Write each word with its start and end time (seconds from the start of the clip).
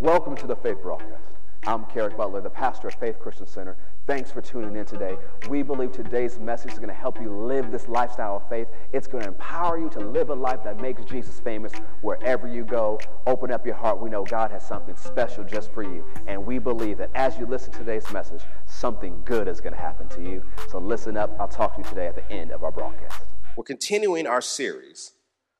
Welcome 0.00 0.36
to 0.36 0.46
the 0.46 0.54
Faith 0.54 0.80
Broadcast. 0.80 1.24
I'm 1.66 1.84
Kerrick 1.86 2.16
Butler, 2.16 2.40
the 2.40 2.48
pastor 2.48 2.86
of 2.86 2.94
Faith 2.94 3.18
Christian 3.18 3.48
Center. 3.48 3.76
Thanks 4.06 4.30
for 4.30 4.40
tuning 4.40 4.76
in 4.76 4.84
today. 4.84 5.16
We 5.48 5.64
believe 5.64 5.90
today's 5.90 6.38
message 6.38 6.70
is 6.70 6.78
going 6.78 6.88
to 6.88 6.94
help 6.94 7.20
you 7.20 7.32
live 7.32 7.72
this 7.72 7.88
lifestyle 7.88 8.36
of 8.36 8.48
faith. 8.48 8.68
It's 8.92 9.08
going 9.08 9.24
to 9.24 9.28
empower 9.28 9.76
you 9.76 9.88
to 9.88 9.98
live 9.98 10.30
a 10.30 10.34
life 10.34 10.62
that 10.62 10.80
makes 10.80 11.02
Jesus 11.02 11.40
famous 11.40 11.72
wherever 12.02 12.46
you 12.46 12.64
go. 12.64 13.00
Open 13.26 13.50
up 13.50 13.66
your 13.66 13.74
heart. 13.74 14.00
We 14.00 14.08
know 14.08 14.22
God 14.22 14.52
has 14.52 14.64
something 14.64 14.94
special 14.94 15.42
just 15.42 15.72
for 15.72 15.82
you. 15.82 16.04
And 16.28 16.46
we 16.46 16.60
believe 16.60 16.96
that 16.98 17.10
as 17.16 17.36
you 17.36 17.46
listen 17.46 17.72
to 17.72 17.80
today's 17.80 18.08
message, 18.12 18.42
something 18.66 19.20
good 19.24 19.48
is 19.48 19.60
going 19.60 19.74
to 19.74 19.80
happen 19.80 20.08
to 20.10 20.22
you. 20.22 20.44
So 20.70 20.78
listen 20.78 21.16
up. 21.16 21.36
I'll 21.40 21.48
talk 21.48 21.74
to 21.74 21.82
you 21.82 21.88
today 21.88 22.06
at 22.06 22.14
the 22.14 22.32
end 22.32 22.52
of 22.52 22.62
our 22.62 22.70
broadcast. 22.70 23.24
We're 23.56 23.64
continuing 23.64 24.28
our 24.28 24.42
series 24.42 25.14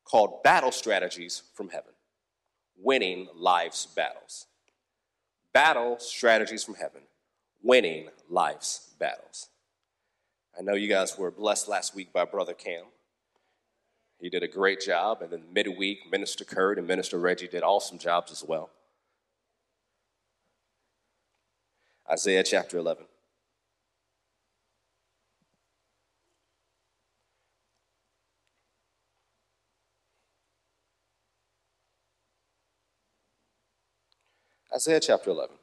called 0.04 0.44
Battle 0.44 0.70
Strategies 0.70 1.42
from 1.54 1.70
Heaven 1.70 1.92
Winning 2.80 3.28
Life's 3.34 3.86
Battles. 3.86 4.46
Battle 5.52 5.98
Strategies 5.98 6.64
from 6.64 6.74
Heaven 6.74 7.02
Winning 7.62 8.08
Life's 8.30 8.90
Battles. 8.98 9.48
I 10.58 10.62
know 10.62 10.74
you 10.74 10.88
guys 10.88 11.18
were 11.18 11.30
blessed 11.30 11.68
last 11.68 11.94
week 11.94 12.12
by 12.12 12.24
Brother 12.24 12.54
Cam. 12.54 12.84
He 14.20 14.28
did 14.28 14.42
a 14.42 14.48
great 14.48 14.80
job, 14.80 15.22
and 15.22 15.30
then 15.30 15.44
midweek, 15.52 16.10
Minister 16.10 16.44
Kurt 16.44 16.78
and 16.78 16.86
Minister 16.86 17.18
Reggie 17.18 17.48
did 17.48 17.62
awesome 17.62 17.98
jobs 17.98 18.32
as 18.32 18.44
well. 18.44 18.70
Isaiah 22.10 22.42
chapter 22.42 22.78
11. 22.78 23.04
Isaiah 34.78 35.00
chapter 35.00 35.30
11. 35.30 35.56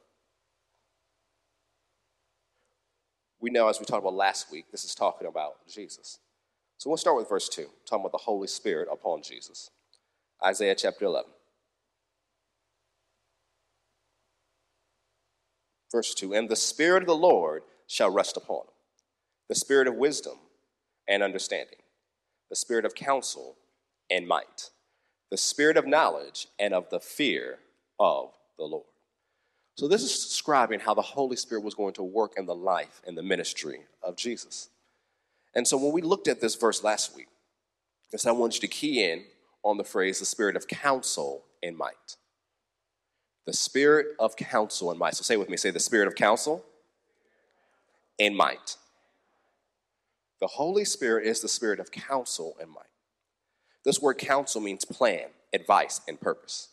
We 3.40 3.48
know, 3.48 3.66
as 3.66 3.80
we 3.80 3.86
talked 3.86 4.02
about 4.02 4.12
last 4.12 4.52
week, 4.52 4.66
this 4.70 4.84
is 4.84 4.94
talking 4.94 5.26
about 5.26 5.66
Jesus. 5.66 6.18
So 6.76 6.90
we'll 6.90 6.98
start 6.98 7.16
with 7.16 7.26
verse 7.26 7.48
2, 7.48 7.64
talking 7.88 8.02
about 8.02 8.12
the 8.12 8.18
Holy 8.18 8.46
Spirit 8.46 8.88
upon 8.92 9.22
Jesus. 9.22 9.70
Isaiah 10.44 10.74
chapter 10.74 11.06
11. 11.06 11.30
Verse 15.90 16.12
2 16.12 16.34
And 16.34 16.50
the 16.50 16.54
Spirit 16.54 17.04
of 17.04 17.06
the 17.06 17.16
Lord 17.16 17.62
shall 17.86 18.10
rest 18.10 18.36
upon 18.36 18.64
him 18.64 18.74
the 19.48 19.54
Spirit 19.54 19.88
of 19.88 19.94
wisdom 19.94 20.36
and 21.08 21.22
understanding, 21.22 21.78
the 22.50 22.56
Spirit 22.56 22.84
of 22.84 22.94
counsel 22.94 23.56
and 24.10 24.28
might, 24.28 24.68
the 25.30 25.38
Spirit 25.38 25.78
of 25.78 25.86
knowledge 25.86 26.48
and 26.58 26.74
of 26.74 26.90
the 26.90 27.00
fear 27.00 27.60
of 27.98 28.32
the 28.58 28.64
Lord. 28.64 28.84
So, 29.76 29.86
this 29.86 30.02
is 30.02 30.24
describing 30.24 30.80
how 30.80 30.94
the 30.94 31.02
Holy 31.02 31.36
Spirit 31.36 31.62
was 31.62 31.74
going 31.74 31.92
to 31.94 32.02
work 32.02 32.32
in 32.38 32.46
the 32.46 32.54
life 32.54 33.02
and 33.06 33.16
the 33.16 33.22
ministry 33.22 33.80
of 34.02 34.16
Jesus. 34.16 34.70
And 35.54 35.68
so, 35.68 35.76
when 35.76 35.92
we 35.92 36.00
looked 36.00 36.28
at 36.28 36.40
this 36.40 36.54
verse 36.54 36.82
last 36.82 37.14
week, 37.14 37.28
I 38.26 38.32
want 38.32 38.54
you 38.54 38.60
to 38.60 38.68
key 38.68 39.04
in 39.04 39.24
on 39.62 39.76
the 39.76 39.84
phrase 39.84 40.18
the 40.18 40.24
spirit 40.24 40.56
of 40.56 40.66
counsel 40.66 41.44
and 41.62 41.76
might. 41.76 42.16
The 43.44 43.52
spirit 43.52 44.16
of 44.18 44.34
counsel 44.36 44.90
and 44.90 44.98
might. 44.98 45.14
So, 45.14 45.22
say 45.22 45.36
with 45.36 45.50
me 45.50 45.58
say 45.58 45.70
the 45.70 45.78
spirit 45.78 46.08
of 46.08 46.14
counsel 46.14 46.64
and 48.18 48.34
might. 48.34 48.76
The 50.40 50.46
Holy 50.46 50.86
Spirit 50.86 51.26
is 51.26 51.42
the 51.42 51.48
spirit 51.48 51.80
of 51.80 51.90
counsel 51.90 52.56
and 52.58 52.70
might. 52.70 52.84
This 53.84 54.00
word 54.00 54.16
counsel 54.16 54.62
means 54.62 54.86
plan, 54.86 55.26
advice, 55.52 56.00
and 56.08 56.18
purpose. 56.18 56.68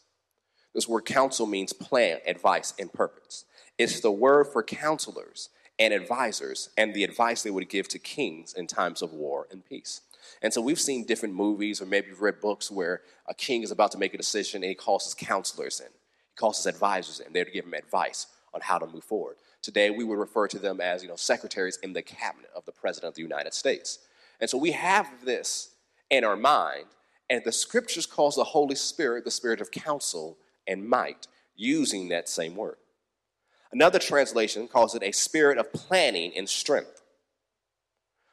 This 0.74 0.88
word 0.88 1.06
counsel 1.06 1.46
means 1.46 1.74
plan, 1.74 2.20
advice, 2.26 2.74
and 2.80 2.92
purpose. 2.92 3.46
It's 3.78 4.00
the 4.00 4.12
word 4.12 4.48
for 4.48 4.64
counselors 4.64 5.50
and 5.80 5.94
advisors 5.94 6.70
and 6.78 6.94
the 6.94 7.04
advice 7.04 7.44
they 7.44 7.52
would 7.52 7.70
give 7.70 7.88
to 7.90 8.00
kings 8.00 8.54
in 8.54 8.68
times 8.68 9.02
of 9.02 9.14
war 9.14 9.48
and 9.52 9.66
peace. 9.66 10.02
And 10.42 10.54
so 10.54 10.62
we've 10.62 10.80
seen 10.80 11.06
different 11.06 11.36
movies 11.36 11.82
or 11.82 11.86
maybe 11.86 12.12
read 12.12 12.40
books 12.40 12.72
where 12.72 13.02
a 13.28 13.34
king 13.34 13.64
is 13.64 13.72
about 13.72 13.92
to 13.92 13.98
make 13.98 14.14
a 14.14 14.18
decision 14.18 14.64
and 14.64 14.70
he 14.70 14.76
calls 14.76 15.06
his 15.06 15.14
counselors 15.14 15.80
in. 15.80 15.88
He 15.88 16.36
calls 16.36 16.58
his 16.58 16.68
advisors 16.68 17.20
in 17.20 17.34
there 17.34 17.46
to 17.46 17.52
give 17.52 17.66
him 17.66 17.74
advice 17.74 18.28
on 18.54 18.62
how 18.62 18.78
to 18.78 18.88
move 18.88 19.04
forward. 19.04 19.36
Today 19.62 19.90
we 19.90 20.04
would 20.04 20.18
refer 20.18 20.48
to 20.48 20.60
them 20.60 20.82
as, 20.82 21.04
you 21.04 21.10
know, 21.10 21.16
secretaries 21.16 21.80
in 21.82 21.94
the 21.94 22.02
cabinet 22.02 22.50
of 22.56 22.66
the 22.66 22.72
president 22.72 23.10
of 23.10 23.16
the 23.16 23.22
United 23.22 23.54
States. 23.54 24.00
And 24.40 24.50
so 24.50 24.58
we 24.58 24.72
have 24.72 25.08
this 25.24 25.70
in 26.10 26.24
our 26.24 26.36
mind, 26.36 26.86
and 27.30 27.44
the 27.44 27.52
scriptures 27.52 28.06
calls 28.06 28.36
the 28.36 28.44
Holy 28.44 28.76
Spirit 28.76 29.24
the 29.24 29.32
spirit 29.32 29.62
of 29.62 29.72
counsel 29.72 30.38
and 30.68 30.88
might, 30.88 31.28
using 31.56 32.10
that 32.10 32.30
same 32.30 32.56
word. 32.56 32.78
Another 33.72 34.00
translation 34.00 34.68
calls 34.68 34.94
it 34.96 35.04
a 35.04 35.12
spirit 35.12 35.58
of 35.58 35.74
planning 35.74 36.32
and 36.36 36.48
strength. 36.48 37.02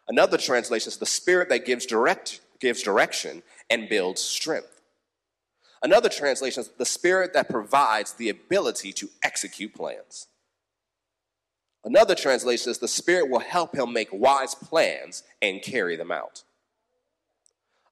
Another 0.09 0.37
translation 0.37 0.89
is 0.89 0.99
the 0.99 1.07
spirit 1.07 1.49
that 1.49 1.65
gives, 1.65 1.87
direct, 1.87 2.41
gives 2.61 2.83
direction 2.83 3.43
and 3.71 3.89
builds 3.89 4.21
strength. 4.21 4.81
Another 5.83 6.11
translation 6.11 6.61
is 6.61 6.69
the 6.69 6.85
spirit 6.85 7.33
that 7.33 7.49
provides 7.49 8.13
the 8.15 8.29
ability 8.29 8.93
to 8.93 9.09
execute 9.23 9.75
plans. 9.75 10.27
Another 11.85 12.15
translation 12.15 12.71
is 12.71 12.79
the 12.79 12.89
spirit 12.89 13.31
will 13.31 13.41
help 13.41 13.75
him 13.75 13.93
make 13.93 14.09
wise 14.13 14.55
plans 14.55 15.23
and 15.41 15.63
carry 15.63 15.97
them 15.97 16.11
out. 16.11 16.43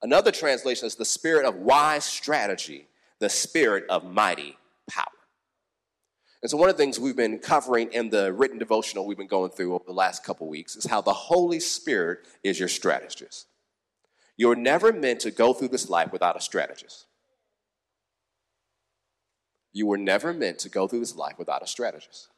Another 0.03 0.31
translation 0.31 0.87
is 0.87 0.97
the 0.97 1.05
spirit 1.05 1.47
of 1.47 1.57
wise 1.57 2.05
strategy 2.05 2.89
the 3.21 3.29
spirit 3.29 3.85
of 3.89 4.05
mighty 4.05 4.57
power. 4.89 5.07
And 6.43 6.51
so, 6.51 6.57
one 6.57 6.69
of 6.69 6.77
the 6.77 6.83
things 6.83 7.01
we've 7.01 7.17
been 7.17 7.39
covering 7.39 7.93
in 7.93 8.11
the 8.11 8.33
written 8.33 8.59
devotional 8.59 9.07
we've 9.07 9.19
been 9.19 9.27
going 9.27 9.51
through 9.51 9.75
over 9.75 9.85
the 9.87 9.93
last 9.93 10.23
couple 10.25 10.49
weeks 10.49 10.77
is 10.77 10.87
how 10.87 11.01
the 11.01 11.13
Holy 11.13 11.59
Spirit 11.59 12.21
is 12.45 12.59
your 12.59 12.69
strategist. 12.69 13.47
You're 14.37 14.55
never 14.55 14.93
meant 14.93 15.21
to 15.21 15.33
go 15.33 15.53
through 15.53 15.69
this 15.69 15.91
life 15.91 16.13
without 16.13 16.37
a 16.37 16.41
strategist. 16.41 17.07
You 19.73 19.87
were 19.87 19.99
never 19.99 20.33
meant 20.33 20.61
to 20.61 20.69
go 20.69 20.87
through 20.87 21.01
this 21.01 21.17
life 21.17 21.39
without 21.39 21.63
a 21.63 21.67
strategist. 21.67 22.29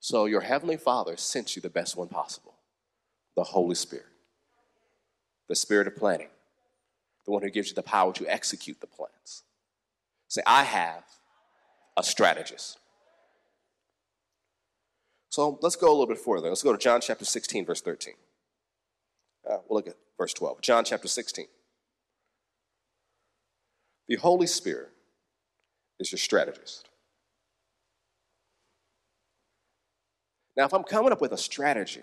So, 0.00 0.26
your 0.26 0.42
Heavenly 0.42 0.76
Father 0.76 1.16
sent 1.16 1.56
you 1.56 1.62
the 1.62 1.70
best 1.70 1.96
one 1.96 2.08
possible 2.08 2.54
the 3.34 3.44
Holy 3.44 3.74
Spirit, 3.74 4.06
the 5.48 5.56
Spirit 5.56 5.86
of 5.86 5.96
planning, 5.96 6.28
the 7.24 7.32
one 7.32 7.42
who 7.42 7.50
gives 7.50 7.68
you 7.68 7.74
the 7.74 7.82
power 7.82 8.12
to 8.12 8.26
execute 8.26 8.80
the 8.82 8.86
plans. 8.86 9.42
Say, 10.34 10.42
I 10.48 10.64
have 10.64 11.04
a 11.96 12.02
strategist. 12.02 12.80
So 15.28 15.60
let's 15.62 15.76
go 15.76 15.86
a 15.86 15.92
little 15.92 16.08
bit 16.08 16.18
further. 16.18 16.48
Let's 16.48 16.64
go 16.64 16.72
to 16.72 16.78
John 16.78 17.00
chapter 17.00 17.24
16, 17.24 17.64
verse 17.64 17.80
13. 17.80 18.14
Uh, 19.48 19.58
we'll 19.68 19.78
look 19.78 19.86
at 19.86 19.94
verse 20.18 20.32
12. 20.32 20.60
John 20.60 20.84
chapter 20.84 21.06
16. 21.06 21.46
The 24.08 24.16
Holy 24.16 24.48
Spirit 24.48 24.88
is 26.00 26.10
your 26.10 26.18
strategist. 26.18 26.88
Now, 30.56 30.64
if 30.64 30.74
I'm 30.74 30.82
coming 30.82 31.12
up 31.12 31.20
with 31.20 31.30
a 31.30 31.38
strategy, 31.38 32.02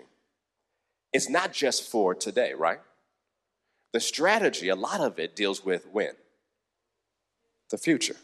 it's 1.12 1.28
not 1.28 1.52
just 1.52 1.82
for 1.90 2.14
today, 2.14 2.54
right? 2.54 2.80
The 3.92 4.00
strategy, 4.00 4.70
a 4.70 4.74
lot 4.74 5.02
of 5.02 5.18
it 5.18 5.36
deals 5.36 5.62
with 5.62 5.86
when? 5.92 6.12
The 7.72 7.78
future. 7.78 8.16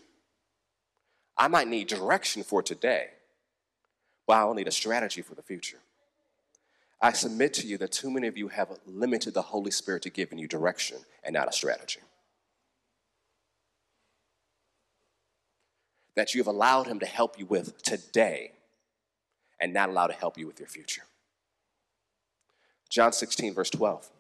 I 1.37 1.49
might 1.49 1.67
need 1.67 1.89
direction 1.89 2.45
for 2.45 2.63
today, 2.63 3.09
but 4.27 4.35
I'll 4.35 4.55
need 4.55 4.69
a 4.69 4.73
strategy 4.73 5.23
for 5.23 5.35
the 5.35 5.43
future. 5.43 5.79
I 7.01 7.13
submit 7.13 7.55
to 7.55 7.67
you 7.67 7.79
that 7.79 7.91
too 7.91 8.11
many 8.11 8.29
of 8.29 8.37
you 8.37 8.49
have 8.49 8.69
limited 8.87 9.35
the 9.35 9.43
Holy 9.43 9.71
Spirit 9.71 10.03
to 10.03 10.11
giving 10.11 10.39
you 10.39 10.47
direction 10.47 10.99
and 11.25 11.33
not 11.33 11.49
a 11.49 11.53
strategy. 11.53 12.01
That 16.15 16.35
you 16.35 16.41
have 16.41 16.49
allowed 16.49 16.87
Him 16.87 17.01
to 17.01 17.07
help 17.07 17.39
you 17.39 17.47
with 17.47 17.83
today 17.83 18.53
and 19.61 19.73
not 19.73 19.89
allowed 19.89 20.09
to 20.09 20.15
help 20.15 20.37
you 20.37 20.47
with 20.47 20.59
your 20.59 20.69
future. 20.69 21.03
John 22.91 23.13
16, 23.13 23.55
verse 23.55 23.71
12. 23.71 24.11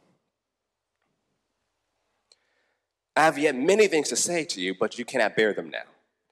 I 3.18 3.22
have 3.22 3.36
yet 3.36 3.56
many 3.56 3.88
things 3.88 4.10
to 4.10 4.16
say 4.16 4.44
to 4.44 4.60
you, 4.60 4.76
but 4.78 4.96
you 4.96 5.04
cannot 5.04 5.34
bear 5.34 5.52
them 5.52 5.70
now. 5.70 5.82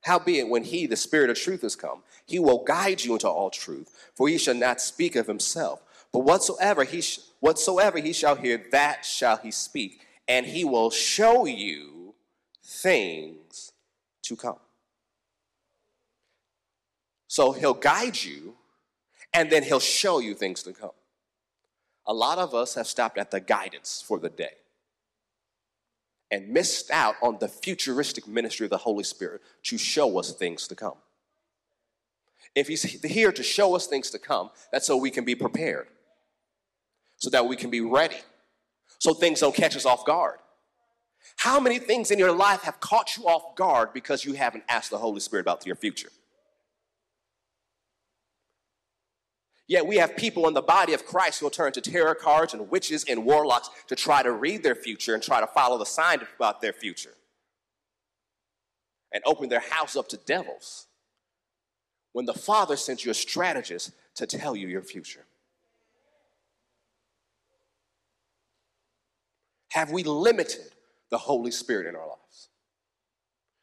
Howbeit, 0.02 0.48
when 0.48 0.62
he, 0.62 0.86
the 0.86 0.94
Spirit 0.94 1.30
of 1.30 1.36
truth, 1.36 1.64
is 1.64 1.74
come, 1.74 2.04
he 2.26 2.38
will 2.38 2.62
guide 2.62 3.02
you 3.02 3.14
into 3.14 3.28
all 3.28 3.50
truth, 3.50 4.12
for 4.14 4.28
he 4.28 4.38
shall 4.38 4.54
not 4.54 4.80
speak 4.80 5.16
of 5.16 5.26
himself, 5.26 5.82
but 6.12 6.20
whatsoever 6.20 6.84
he, 6.84 7.00
sh- 7.00 7.18
whatsoever 7.40 7.98
he 7.98 8.12
shall 8.12 8.36
hear, 8.36 8.62
that 8.70 9.04
shall 9.04 9.36
he 9.36 9.50
speak, 9.50 10.06
and 10.28 10.46
he 10.46 10.64
will 10.64 10.90
show 10.90 11.44
you 11.44 12.14
things 12.62 13.72
to 14.22 14.36
come. 14.36 14.60
So 17.26 17.50
he'll 17.50 17.74
guide 17.74 18.22
you, 18.22 18.54
and 19.32 19.50
then 19.50 19.64
he'll 19.64 19.80
show 19.80 20.20
you 20.20 20.34
things 20.34 20.62
to 20.62 20.72
come. 20.72 20.90
A 22.06 22.14
lot 22.14 22.38
of 22.38 22.54
us 22.54 22.76
have 22.76 22.86
stopped 22.86 23.18
at 23.18 23.32
the 23.32 23.40
guidance 23.40 24.04
for 24.06 24.20
the 24.20 24.30
day 24.30 24.52
and 26.30 26.48
missed 26.48 26.90
out 26.90 27.14
on 27.22 27.38
the 27.38 27.48
futuristic 27.48 28.26
ministry 28.26 28.64
of 28.64 28.70
the 28.70 28.78
Holy 28.78 29.04
Spirit 29.04 29.42
to 29.64 29.78
show 29.78 30.18
us 30.18 30.32
things 30.32 30.66
to 30.68 30.74
come. 30.74 30.96
if 32.54 32.68
he's 32.68 32.82
here 32.82 33.32
to 33.32 33.42
show 33.42 33.76
us 33.76 33.86
things 33.86 34.10
to 34.10 34.18
come, 34.18 34.50
that's 34.72 34.86
so 34.86 34.96
we 34.96 35.10
can 35.10 35.24
be 35.24 35.34
prepared, 35.34 35.88
so 37.18 37.28
that 37.30 37.46
we 37.46 37.54
can 37.54 37.70
be 37.70 37.82
ready, 37.82 38.16
so 38.98 39.12
things 39.12 39.40
don't 39.40 39.54
catch 39.54 39.76
us 39.76 39.84
off 39.84 40.04
guard. 40.06 40.38
How 41.36 41.60
many 41.60 41.78
things 41.78 42.10
in 42.10 42.18
your 42.18 42.32
life 42.32 42.62
have 42.62 42.80
caught 42.80 43.16
you 43.16 43.24
off 43.24 43.56
guard 43.56 43.92
because 43.92 44.24
you 44.24 44.34
haven't 44.34 44.64
asked 44.68 44.90
the 44.90 44.98
Holy 44.98 45.20
Spirit 45.20 45.42
about 45.42 45.66
your 45.66 45.76
future? 45.76 46.10
Yet 49.68 49.86
we 49.86 49.96
have 49.96 50.16
people 50.16 50.46
in 50.46 50.54
the 50.54 50.62
body 50.62 50.92
of 50.92 51.04
Christ 51.04 51.40
who 51.40 51.46
will 51.46 51.50
turn 51.50 51.72
to 51.72 51.80
tarot 51.80 52.14
cards 52.16 52.54
and 52.54 52.70
witches 52.70 53.04
and 53.08 53.24
warlocks 53.24 53.68
to 53.88 53.96
try 53.96 54.22
to 54.22 54.30
read 54.30 54.62
their 54.62 54.76
future 54.76 55.14
and 55.14 55.22
try 55.22 55.40
to 55.40 55.46
follow 55.46 55.76
the 55.76 55.86
sign 55.86 56.20
about 56.36 56.60
their 56.60 56.72
future 56.72 57.14
and 59.12 59.22
open 59.26 59.48
their 59.48 59.60
house 59.60 59.96
up 59.96 60.08
to 60.08 60.16
devils 60.18 60.86
when 62.12 62.26
the 62.26 62.34
Father 62.34 62.76
sent 62.76 63.04
you 63.04 63.10
a 63.10 63.14
strategist 63.14 63.90
to 64.14 64.26
tell 64.26 64.54
you 64.54 64.68
your 64.68 64.82
future. 64.82 65.26
Have 69.72 69.90
we 69.90 70.04
limited 70.04 70.72
the 71.10 71.18
Holy 71.18 71.50
Spirit 71.50 71.86
in 71.86 71.96
our 71.96 72.06
lives 72.06 72.48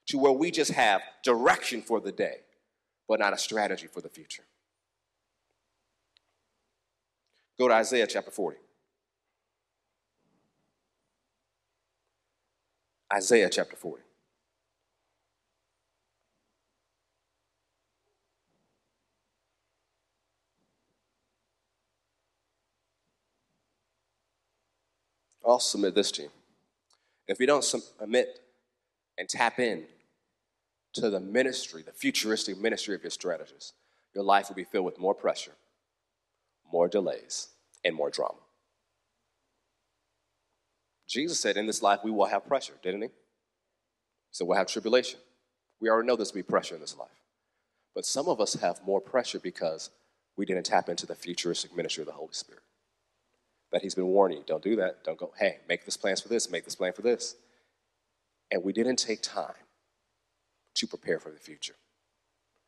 to 0.08 0.18
where 0.18 0.32
we 0.32 0.52
just 0.52 0.72
have 0.72 1.02
direction 1.24 1.82
for 1.82 2.00
the 2.00 2.12
day, 2.12 2.38
but 3.08 3.20
not 3.20 3.34
a 3.34 3.38
strategy 3.38 3.88
for 3.88 4.02
the 4.02 4.10
future? 4.10 4.44
Go 7.58 7.68
to 7.68 7.74
Isaiah 7.74 8.08
chapter 8.08 8.32
40. 8.32 8.58
Isaiah 13.14 13.50
chapter 13.50 13.76
40. 13.76 14.02
I'll 25.46 25.60
submit 25.60 25.94
this 25.94 26.12
to 26.14 26.24
you. 26.24 26.30
If 27.28 27.40
you 27.40 27.46
don't 27.46 27.64
submit 27.64 28.40
and 29.18 29.30
tap 29.30 29.60
in 29.60 29.84
to 30.94 31.10
the 31.10 31.20
ministry, 31.20 31.84
the 31.84 31.92
futuristic 31.92 32.58
ministry 32.58 32.96
of 32.96 33.04
your 33.04 33.12
strategist, 33.12 33.74
your 34.16 34.24
life 34.24 34.50
will 34.50 34.56
be 34.56 34.64
filled 34.64 34.86
with 34.86 35.00
more 35.00 35.14
pressure, 35.14 35.52
more 36.74 36.90
delays, 36.90 37.50
and 37.86 37.96
more 37.96 38.10
drama. 38.10 38.40
Jesus 41.08 41.40
said, 41.40 41.56
In 41.56 41.68
this 41.68 41.84
life 41.84 42.00
we 42.04 42.12
will 42.12 42.26
have 42.26 42.48
pressure, 42.48 42.74
didn't 42.82 43.04
he? 43.04 43.10
So 44.32 44.44
we'll 44.44 44.58
have 44.58 44.68
tribulation. 44.68 45.20
We 45.80 45.90
already 45.90 46.08
know 46.08 46.16
there's 46.16 46.32
going 46.32 46.44
to 46.44 46.48
be 46.48 46.52
pressure 46.52 46.76
in 46.76 46.82
this 46.82 46.98
life. 46.98 47.10
But 47.94 48.06
some 48.06 48.28
of 48.28 48.42
us 48.42 48.56
have 48.56 48.82
more 48.84 49.00
pressure 49.00 49.40
because 49.40 49.92
we 50.36 50.46
didn't 50.48 50.66
tap 50.66 50.90
into 50.90 51.06
the 51.06 51.14
futuristic 51.14 51.76
ministry 51.76 52.02
of 52.02 52.08
the 52.08 52.14
Holy 52.14 52.34
Spirit. 52.34 52.64
That 53.72 53.84
He's 53.84 53.94
been 53.94 54.08
warning 54.08 54.40
you 54.40 54.44
don't 54.48 54.64
do 54.64 54.76
that. 54.78 55.04
Don't 55.04 55.20
go, 55.20 55.32
hey, 55.38 55.60
make 55.70 55.86
this 55.86 55.96
plans 55.96 56.22
for 56.22 56.30
this, 56.30 56.50
make 56.50 56.66
this 56.66 56.76
plan 56.76 56.94
for 56.94 57.04
this. 57.04 57.36
And 58.52 58.64
we 58.64 58.74
didn't 58.74 58.98
take 58.98 59.22
time 59.22 59.54
to 60.76 60.88
prepare 60.88 61.20
for 61.20 61.30
the 61.30 61.40
future. 61.40 61.76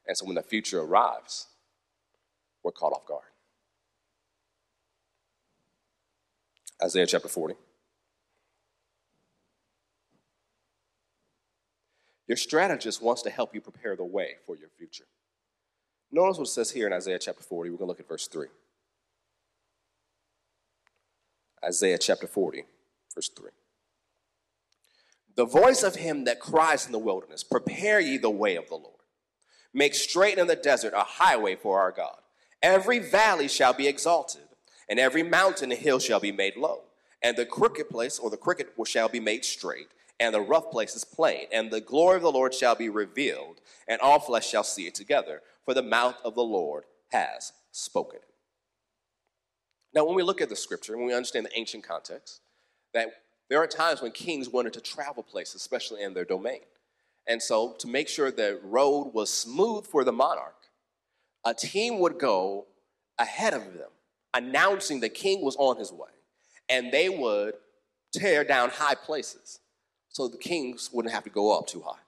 And 0.07 0.16
so 0.16 0.25
when 0.25 0.36
the 0.36 0.44
future 0.44 0.81
arrives, 0.81 1.48
we're 2.63 2.72
caught 2.72 2.94
off 2.94 3.07
guard. 3.07 3.24
Isaiah 6.85 7.07
chapter 7.07 7.27
40. 7.27 7.55
Your 12.27 12.37
strategist 12.37 13.01
wants 13.01 13.23
to 13.23 13.31
help 13.31 13.55
you 13.55 13.61
prepare 13.61 13.95
the 13.95 14.05
way 14.05 14.35
for 14.45 14.55
your 14.55 14.69
future. 14.69 15.05
Notice 16.11 16.37
what 16.37 16.47
it 16.47 16.51
says 16.51 16.71
here 16.71 16.85
in 16.85 16.93
Isaiah 16.93 17.17
chapter 17.17 17.41
40. 17.41 17.71
We're 17.71 17.77
going 17.77 17.87
to 17.87 17.89
look 17.89 17.99
at 17.99 18.07
verse 18.07 18.27
3. 18.27 18.47
Isaiah 21.63 21.97
chapter 21.97 22.27
40, 22.27 22.65
verse 23.15 23.29
3. 23.35 23.49
The 25.35 25.45
voice 25.45 25.81
of 25.81 25.95
him 25.95 26.25
that 26.25 26.39
cries 26.39 26.85
in 26.85 26.91
the 26.91 26.99
wilderness, 26.99 27.43
Prepare 27.43 27.99
ye 27.99 28.17
the 28.17 28.29
way 28.29 28.55
of 28.55 28.69
the 28.69 28.75
Lord. 28.75 28.91
Make 29.73 29.95
straight 29.95 30.37
in 30.37 30.45
the 30.45 30.55
desert 30.55 30.93
a 30.95 31.03
highway 31.03 31.55
for 31.55 31.79
our 31.79 31.91
God. 31.91 32.17
Every 32.61 32.99
valley 32.99 33.47
shall 33.47 33.73
be 33.73 33.87
exalted, 33.87 34.43
and 34.89 34.99
every 34.99 35.23
mountain 35.23 35.71
and 35.71 35.79
hill 35.79 35.99
shall 35.99 36.19
be 36.19 36.31
made 36.31 36.55
low. 36.55 36.83
And 37.21 37.35
the 37.35 37.45
crooked 37.45 37.89
place, 37.89 38.19
or 38.19 38.29
the 38.29 38.37
crooked, 38.37 38.67
shall 38.85 39.09
be 39.09 39.19
made 39.19 39.45
straight, 39.45 39.87
and 40.19 40.33
the 40.33 40.41
rough 40.41 40.69
places 40.69 41.03
plain. 41.03 41.47
And 41.51 41.71
the 41.71 41.81
glory 41.81 42.17
of 42.17 42.21
the 42.21 42.31
Lord 42.31 42.53
shall 42.53 42.75
be 42.75 42.89
revealed, 42.89 43.61
and 43.87 43.99
all 44.01 44.19
flesh 44.19 44.47
shall 44.47 44.63
see 44.63 44.87
it 44.87 44.95
together. 44.95 45.41
For 45.65 45.73
the 45.73 45.81
mouth 45.81 46.17
of 46.23 46.35
the 46.35 46.43
Lord 46.43 46.83
has 47.09 47.51
spoken. 47.71 48.19
Now, 49.93 50.05
when 50.05 50.15
we 50.15 50.23
look 50.23 50.41
at 50.41 50.49
the 50.49 50.55
scripture, 50.55 50.97
when 50.97 51.07
we 51.07 51.13
understand 51.13 51.45
the 51.45 51.57
ancient 51.57 51.83
context, 51.83 52.41
that 52.93 53.07
there 53.49 53.59
are 53.59 53.67
times 53.67 54.01
when 54.01 54.11
kings 54.11 54.49
wanted 54.49 54.73
to 54.73 54.81
travel 54.81 55.23
places, 55.23 55.55
especially 55.55 56.03
in 56.03 56.13
their 56.13 56.25
domain. 56.25 56.61
And 57.27 57.41
so, 57.41 57.73
to 57.79 57.87
make 57.87 58.07
sure 58.07 58.29
the 58.29 58.59
road 58.63 59.11
was 59.13 59.33
smooth 59.33 59.87
for 59.87 60.03
the 60.03 60.11
monarch, 60.11 60.55
a 61.45 61.53
team 61.53 61.99
would 61.99 62.19
go 62.19 62.65
ahead 63.17 63.53
of 63.53 63.73
them, 63.73 63.89
announcing 64.35 64.99
the 64.99 65.09
king 65.09 65.43
was 65.43 65.55
on 65.55 65.77
his 65.77 65.91
way. 65.91 66.09
And 66.69 66.91
they 66.91 67.09
would 67.09 67.55
tear 68.13 68.43
down 68.43 68.69
high 68.69 68.95
places 68.95 69.59
so 70.09 70.27
the 70.27 70.37
kings 70.37 70.89
wouldn't 70.93 71.13
have 71.13 71.23
to 71.23 71.29
go 71.29 71.57
up 71.57 71.67
too 71.67 71.81
high. 71.81 71.99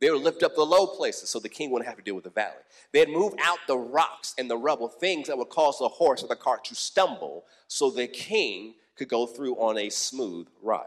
They 0.00 0.10
would 0.10 0.22
lift 0.22 0.42
up 0.42 0.54
the 0.54 0.64
low 0.64 0.86
places 0.86 1.28
so 1.28 1.38
the 1.38 1.48
king 1.48 1.70
wouldn't 1.70 1.88
have 1.88 1.98
to 1.98 2.02
deal 2.02 2.14
with 2.14 2.24
the 2.24 2.30
valley. 2.30 2.56
They'd 2.92 3.10
move 3.10 3.34
out 3.44 3.58
the 3.66 3.76
rocks 3.76 4.34
and 4.38 4.50
the 4.50 4.56
rubble, 4.56 4.88
things 4.88 5.28
that 5.28 5.36
would 5.36 5.50
cause 5.50 5.78
the 5.78 5.88
horse 5.88 6.24
or 6.24 6.26
the 6.26 6.36
cart 6.36 6.64
to 6.66 6.74
stumble 6.74 7.44
so 7.68 7.90
the 7.90 8.06
king 8.06 8.74
could 8.96 9.08
go 9.08 9.26
through 9.26 9.54
on 9.56 9.76
a 9.76 9.90
smooth 9.90 10.48
ride. 10.62 10.86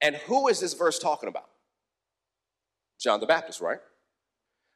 And 0.00 0.16
who 0.16 0.48
is 0.48 0.58
this 0.58 0.74
verse 0.74 0.98
talking 0.98 1.28
about? 1.28 1.48
John 3.00 3.20
the 3.20 3.26
Baptist, 3.26 3.60
right? 3.60 3.78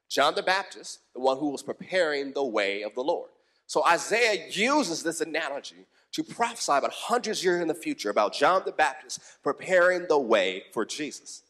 John 0.09 0.37
the 0.37 0.43
Baptist, 0.43 1.01
the 1.15 1.21
one 1.21 1.39
who 1.39 1.51
was 1.51 1.65
preparing 1.65 2.33
the 2.33 2.45
way 2.45 2.83
of 2.83 2.95
the 2.95 3.03
Lord. 3.03 3.31
So 3.67 3.85
Isaiah 3.85 4.49
uses 4.51 5.03
this 5.03 5.21
analogy 5.21 5.87
to 6.13 6.23
prophesy 6.23 6.73
about 6.73 6.93
hundreds 6.93 7.41
of 7.41 7.45
years 7.45 7.63
in 7.63 7.69
the 7.69 7.75
future 7.75 8.11
about 8.11 8.33
John 8.33 8.63
the 8.65 8.73
Baptist 8.73 9.21
preparing 9.43 10.07
the 10.09 10.19
way 10.19 10.65
for 10.73 10.85
Jesus 10.85 11.43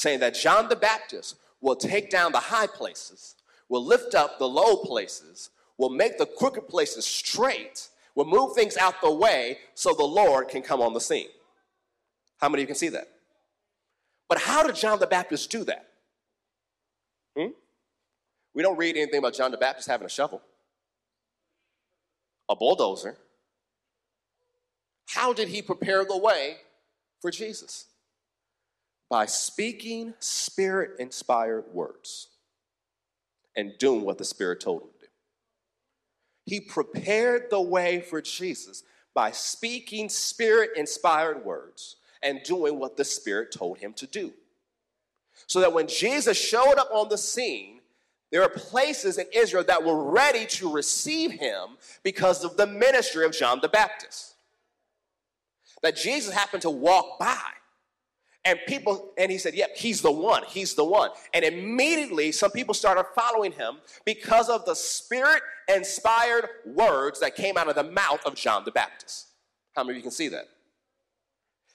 saying 0.00 0.20
that 0.20 0.34
John 0.34 0.68
the 0.68 0.76
Baptist 0.76 1.36
will 1.60 1.76
take 1.76 2.10
down 2.10 2.32
the 2.32 2.40
high 2.40 2.66
places, 2.66 3.36
will 3.68 3.84
lift 3.84 4.14
up 4.14 4.38
the 4.38 4.48
low 4.48 4.76
places, 4.76 5.50
will 5.76 5.90
make 5.90 6.16
the 6.16 6.24
crooked 6.24 6.68
places 6.68 7.04
straight, 7.04 7.88
will 8.14 8.24
move 8.24 8.54
things 8.54 8.78
out 8.78 9.00
the 9.02 9.12
way 9.12 9.58
so 9.74 9.92
the 9.92 10.02
Lord 10.02 10.48
can 10.48 10.62
come 10.62 10.80
on 10.80 10.94
the 10.94 11.00
scene. 11.00 11.28
How 12.38 12.48
many 12.48 12.62
of 12.62 12.64
you 12.64 12.72
can 12.72 12.78
see 12.78 12.88
that? 12.88 13.08
But 14.28 14.38
how 14.38 14.62
did 14.62 14.74
John 14.74 14.98
the 14.98 15.06
Baptist 15.06 15.50
do 15.50 15.64
that? 15.64 15.86
Hmm? 17.36 17.48
We 18.54 18.62
don't 18.62 18.78
read 18.78 18.96
anything 18.96 19.18
about 19.18 19.34
John 19.34 19.50
the 19.50 19.58
Baptist 19.58 19.86
having 19.86 20.06
a 20.06 20.10
shovel, 20.10 20.40
a 22.50 22.54
bulldozer. 22.54 23.16
How 25.06 25.32
did 25.32 25.48
he 25.48 25.62
prepare 25.62 26.04
the 26.04 26.18
way 26.18 26.56
for 27.22 27.30
Jesus? 27.30 27.86
by 29.10 29.26
speaking 29.26 30.14
spirit 30.20 30.92
inspired 31.00 31.64
words 31.72 32.28
and 33.56 33.76
doing 33.78 34.02
what 34.02 34.16
the 34.16 34.24
Spirit 34.24 34.60
told 34.60 34.82
him 34.82 34.88
to 35.00 35.06
do. 35.06 35.12
He 36.46 36.60
prepared 36.60 37.50
the 37.50 37.60
way 37.60 38.00
for 38.00 38.22
Jesus 38.22 38.84
by 39.12 39.32
speaking 39.32 40.08
spirit 40.08 40.70
inspired 40.76 41.44
words 41.44 41.96
and 42.22 42.40
doing 42.44 42.78
what 42.78 42.96
the 42.96 43.04
Spirit 43.04 43.50
told 43.50 43.78
him 43.78 43.92
to 43.94 44.06
do. 44.06 44.32
So 45.48 45.58
that 45.60 45.72
when 45.72 45.88
Jesus 45.88 46.38
showed 46.38 46.78
up 46.78 46.88
on 46.92 47.08
the 47.08 47.18
scene, 47.18 47.79
there 48.30 48.42
are 48.42 48.48
places 48.48 49.18
in 49.18 49.26
Israel 49.34 49.64
that 49.64 49.84
were 49.84 50.10
ready 50.10 50.46
to 50.46 50.72
receive 50.72 51.32
him 51.32 51.76
because 52.02 52.44
of 52.44 52.56
the 52.56 52.66
ministry 52.66 53.24
of 53.24 53.32
John 53.32 53.58
the 53.60 53.68
Baptist. 53.68 54.34
That 55.82 55.96
Jesus 55.96 56.32
happened 56.32 56.62
to 56.62 56.70
walk 56.70 57.18
by 57.18 57.40
and 58.44 58.58
people, 58.66 59.12
and 59.18 59.30
he 59.30 59.36
said, 59.36 59.54
Yep, 59.54 59.76
he's 59.76 60.00
the 60.00 60.12
one, 60.12 60.42
he's 60.46 60.74
the 60.74 60.84
one. 60.84 61.10
And 61.34 61.44
immediately 61.44 62.32
some 62.32 62.50
people 62.50 62.72
started 62.74 63.04
following 63.14 63.52
him 63.52 63.76
because 64.06 64.48
of 64.48 64.64
the 64.64 64.74
spirit 64.74 65.42
inspired 65.68 66.48
words 66.64 67.20
that 67.20 67.34
came 67.34 67.58
out 67.58 67.68
of 67.68 67.74
the 67.74 67.82
mouth 67.82 68.24
of 68.24 68.34
John 68.34 68.64
the 68.64 68.70
Baptist. 68.70 69.28
How 69.74 69.84
many 69.84 69.94
of 69.94 69.96
you 69.98 70.02
can 70.02 70.10
see 70.10 70.28
that? 70.28 70.48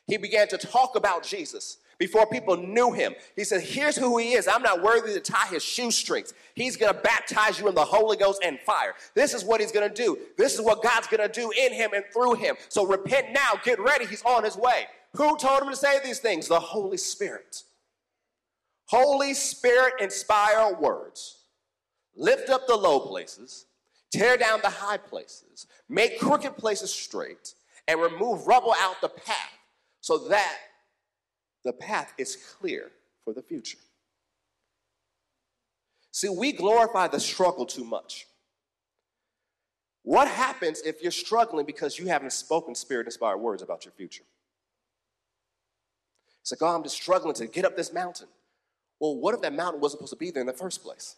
He 0.07 0.17
began 0.17 0.47
to 0.49 0.57
talk 0.57 0.95
about 0.95 1.23
Jesus 1.23 1.77
before 1.97 2.25
people 2.27 2.57
knew 2.57 2.91
him. 2.91 3.13
He 3.35 3.43
said, 3.43 3.61
Here's 3.61 3.95
who 3.95 4.17
he 4.17 4.33
is. 4.33 4.47
I'm 4.47 4.61
not 4.61 4.81
worthy 4.81 5.13
to 5.13 5.19
tie 5.19 5.47
his 5.47 5.63
shoestrings. 5.63 6.33
He's 6.53 6.77
going 6.77 6.93
to 6.93 6.99
baptize 6.99 7.59
you 7.59 7.67
in 7.67 7.75
the 7.75 7.85
Holy 7.85 8.17
Ghost 8.17 8.41
and 8.43 8.59
fire. 8.59 8.95
This 9.13 9.33
is 9.33 9.43
what 9.43 9.61
he's 9.61 9.71
going 9.71 9.87
to 9.89 9.95
do. 9.95 10.17
This 10.37 10.53
is 10.53 10.61
what 10.61 10.83
God's 10.83 11.07
going 11.07 11.21
to 11.21 11.33
do 11.33 11.51
in 11.51 11.73
him 11.73 11.91
and 11.93 12.03
through 12.13 12.35
him. 12.35 12.55
So 12.69 12.85
repent 12.85 13.27
now. 13.33 13.59
Get 13.63 13.79
ready. 13.79 14.05
He's 14.05 14.23
on 14.23 14.43
his 14.43 14.57
way. 14.57 14.85
Who 15.15 15.37
told 15.37 15.63
him 15.63 15.69
to 15.69 15.75
say 15.75 15.99
these 16.03 16.19
things? 16.19 16.47
The 16.47 16.59
Holy 16.59 16.97
Spirit. 16.97 17.63
Holy 18.87 19.33
Spirit 19.33 19.93
inspired 19.99 20.79
words 20.79 21.37
lift 22.15 22.49
up 22.49 22.67
the 22.67 22.75
low 22.75 22.99
places, 22.99 23.65
tear 24.11 24.37
down 24.37 24.59
the 24.61 24.69
high 24.69 24.97
places, 24.97 25.67
make 25.89 26.19
crooked 26.19 26.57
places 26.57 26.93
straight, 26.93 27.53
and 27.87 28.01
remove 28.01 28.47
rubble 28.47 28.73
out 28.79 29.01
the 29.01 29.09
path 29.09 29.59
so 30.01 30.17
that 30.29 30.57
the 31.65 31.73
path 31.73 32.13
is 32.17 32.37
clear 32.37 32.91
for 33.25 33.33
the 33.33 33.41
future. 33.41 33.79
See, 36.11 36.29
we 36.29 36.53
glorify 36.53 37.09
the 37.09 37.19
struggle 37.19 37.65
too 37.65 37.83
much. 37.83 38.27
What 40.03 40.27
happens 40.27 40.81
if 40.83 41.01
you're 41.01 41.11
struggling 41.11 41.65
because 41.65 41.99
you 41.99 42.05
haven't 42.05 42.31
spoken 42.31 42.75
spirit 42.75 43.07
inspired 43.07 43.39
words 43.39 43.63
about 43.63 43.83
your 43.83 43.91
future? 43.91 44.23
It's 46.41 46.51
like, 46.51 46.61
oh, 46.61 46.75
I'm 46.75 46.83
just 46.83 46.95
struggling 46.95 47.33
to 47.35 47.47
get 47.47 47.65
up 47.65 47.75
this 47.75 47.91
mountain. 47.91 48.27
Well, 48.99 49.17
what 49.17 49.33
if 49.33 49.41
that 49.41 49.53
mountain 49.53 49.81
wasn't 49.81 49.99
supposed 49.99 50.13
to 50.13 50.17
be 50.17 50.29
there 50.29 50.41
in 50.41 50.47
the 50.47 50.53
first 50.53 50.83
place? 50.83 51.15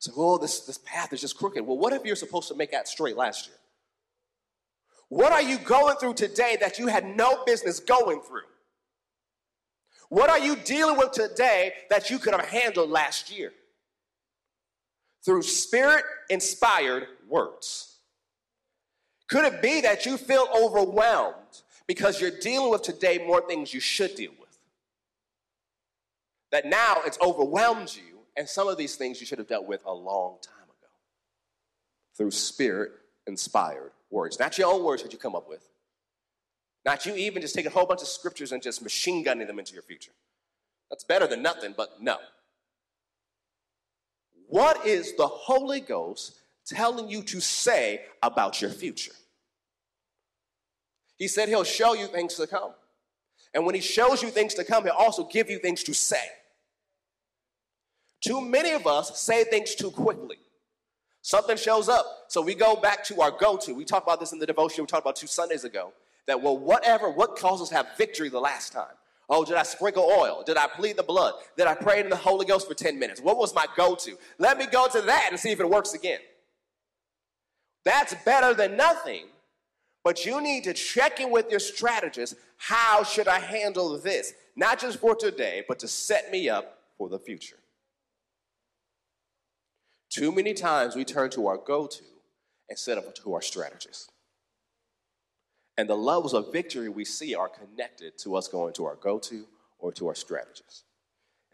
So, 0.00 0.10
oh, 0.16 0.36
this, 0.36 0.60
this 0.66 0.78
path 0.78 1.12
is 1.12 1.20
just 1.20 1.38
crooked. 1.38 1.64
Well, 1.64 1.78
what 1.78 1.92
if 1.92 2.04
you're 2.04 2.16
supposed 2.16 2.48
to 2.48 2.56
make 2.56 2.72
that 2.72 2.88
straight 2.88 3.16
last 3.16 3.46
year? 3.46 3.56
What 5.12 5.30
are 5.30 5.42
you 5.42 5.58
going 5.58 5.96
through 5.96 6.14
today 6.14 6.56
that 6.62 6.78
you 6.78 6.86
had 6.86 7.04
no 7.04 7.44
business 7.44 7.80
going 7.80 8.22
through? 8.22 8.48
What 10.08 10.30
are 10.30 10.38
you 10.38 10.56
dealing 10.56 10.96
with 10.96 11.12
today 11.12 11.74
that 11.90 12.08
you 12.08 12.18
could 12.18 12.32
have 12.32 12.46
handled 12.46 12.88
last 12.88 13.30
year? 13.30 13.52
Through 15.22 15.42
spirit 15.42 16.02
inspired 16.30 17.08
words. 17.28 17.98
Could 19.28 19.44
it 19.44 19.60
be 19.60 19.82
that 19.82 20.06
you 20.06 20.16
feel 20.16 20.48
overwhelmed 20.56 21.60
because 21.86 22.18
you're 22.18 22.40
dealing 22.40 22.70
with 22.70 22.80
today 22.80 23.18
more 23.18 23.46
things 23.46 23.74
you 23.74 23.80
should 23.80 24.14
deal 24.14 24.32
with? 24.40 24.58
That 26.52 26.64
now 26.64 27.02
it's 27.04 27.18
overwhelmed 27.20 27.94
you, 27.94 28.20
and 28.34 28.48
some 28.48 28.66
of 28.66 28.78
these 28.78 28.96
things 28.96 29.20
you 29.20 29.26
should 29.26 29.40
have 29.40 29.48
dealt 29.48 29.66
with 29.66 29.84
a 29.84 29.92
long 29.92 30.38
time 30.40 30.64
ago 30.64 30.90
through 32.16 32.30
spirit 32.30 32.92
inspired 33.26 33.92
words. 34.12 34.38
Not 34.38 34.58
your 34.58 34.72
own 34.72 34.84
words 34.84 35.02
that 35.02 35.12
you 35.12 35.18
come 35.18 35.34
up 35.34 35.48
with. 35.48 35.68
Not 36.84 37.06
you 37.06 37.14
even 37.14 37.42
just 37.42 37.54
taking 37.54 37.70
a 37.70 37.74
whole 37.74 37.86
bunch 37.86 38.02
of 38.02 38.08
scriptures 38.08 38.52
and 38.52 38.62
just 38.62 38.82
machine 38.82 39.22
gunning 39.22 39.46
them 39.46 39.58
into 39.58 39.72
your 39.72 39.82
future. 39.82 40.12
That's 40.90 41.04
better 41.04 41.26
than 41.26 41.42
nothing, 41.42 41.74
but 41.76 42.02
no. 42.02 42.16
What 44.48 44.86
is 44.86 45.16
the 45.16 45.26
Holy 45.26 45.80
Ghost 45.80 46.34
telling 46.66 47.08
you 47.08 47.22
to 47.22 47.40
say 47.40 48.02
about 48.22 48.60
your 48.60 48.70
future? 48.70 49.12
He 51.16 51.28
said 51.28 51.48
he'll 51.48 51.64
show 51.64 51.94
you 51.94 52.06
things 52.06 52.34
to 52.34 52.46
come. 52.46 52.72
And 53.54 53.64
when 53.64 53.74
he 53.74 53.80
shows 53.80 54.22
you 54.22 54.30
things 54.30 54.54
to 54.54 54.64
come, 54.64 54.84
he'll 54.84 54.92
also 54.92 55.24
give 55.24 55.48
you 55.48 55.58
things 55.58 55.82
to 55.84 55.94
say. 55.94 56.24
Too 58.22 58.40
many 58.40 58.72
of 58.72 58.86
us 58.86 59.20
say 59.20 59.44
things 59.44 59.74
too 59.74 59.90
quickly. 59.90 60.36
Something 61.22 61.56
shows 61.56 61.88
up. 61.88 62.24
So 62.28 62.42
we 62.42 62.54
go 62.54 62.76
back 62.76 63.04
to 63.04 63.20
our 63.22 63.30
go 63.30 63.56
to. 63.56 63.72
We 63.72 63.84
talked 63.84 64.06
about 64.06 64.20
this 64.20 64.32
in 64.32 64.38
the 64.38 64.46
devotion 64.46 64.82
we 64.82 64.86
talked 64.86 65.04
about 65.04 65.16
two 65.16 65.28
Sundays 65.28 65.64
ago. 65.64 65.92
That, 66.26 66.40
well, 66.40 66.58
whatever, 66.58 67.10
what 67.10 67.36
caused 67.36 67.62
us 67.62 67.68
to 67.70 67.76
have 67.76 67.86
victory 67.96 68.28
the 68.28 68.40
last 68.40 68.72
time? 68.72 68.94
Oh, 69.28 69.44
did 69.44 69.56
I 69.56 69.62
sprinkle 69.62 70.04
oil? 70.04 70.42
Did 70.44 70.56
I 70.56 70.66
plead 70.66 70.96
the 70.96 71.02
blood? 71.02 71.34
Did 71.56 71.66
I 71.66 71.74
pray 71.74 72.00
in 72.00 72.10
the 72.10 72.16
Holy 72.16 72.44
Ghost 72.44 72.68
for 72.68 72.74
10 72.74 72.98
minutes? 72.98 73.20
What 73.20 73.38
was 73.38 73.54
my 73.54 73.66
go 73.76 73.94
to? 73.94 74.18
Let 74.38 74.58
me 74.58 74.66
go 74.66 74.88
to 74.88 75.00
that 75.00 75.28
and 75.30 75.38
see 75.38 75.50
if 75.50 75.60
it 75.60 75.68
works 75.68 75.94
again. 75.94 76.20
That's 77.84 78.14
better 78.24 78.52
than 78.52 78.76
nothing. 78.76 79.26
But 80.04 80.26
you 80.26 80.40
need 80.40 80.64
to 80.64 80.74
check 80.74 81.20
in 81.20 81.30
with 81.30 81.50
your 81.50 81.60
strategist. 81.60 82.34
How 82.56 83.04
should 83.04 83.28
I 83.28 83.38
handle 83.38 83.96
this? 83.98 84.34
Not 84.56 84.80
just 84.80 84.98
for 84.98 85.14
today, 85.14 85.64
but 85.68 85.78
to 85.80 85.88
set 85.88 86.30
me 86.30 86.48
up 86.48 86.78
for 86.98 87.08
the 87.08 87.18
future. 87.18 87.56
Too 90.12 90.30
many 90.30 90.52
times 90.52 90.94
we 90.94 91.06
turn 91.06 91.30
to 91.30 91.46
our 91.46 91.56
go 91.56 91.86
to 91.86 92.02
instead 92.68 92.98
of 92.98 93.14
to 93.14 93.32
our 93.32 93.40
strategist. 93.40 94.12
And 95.78 95.88
the 95.88 95.94
levels 95.94 96.34
of 96.34 96.52
victory 96.52 96.90
we 96.90 97.06
see 97.06 97.34
are 97.34 97.48
connected 97.48 98.18
to 98.18 98.36
us 98.36 98.46
going 98.46 98.74
to 98.74 98.84
our 98.84 98.96
go 98.96 99.18
to 99.20 99.46
or 99.78 99.90
to 99.92 100.08
our 100.08 100.14
strategist. 100.14 100.84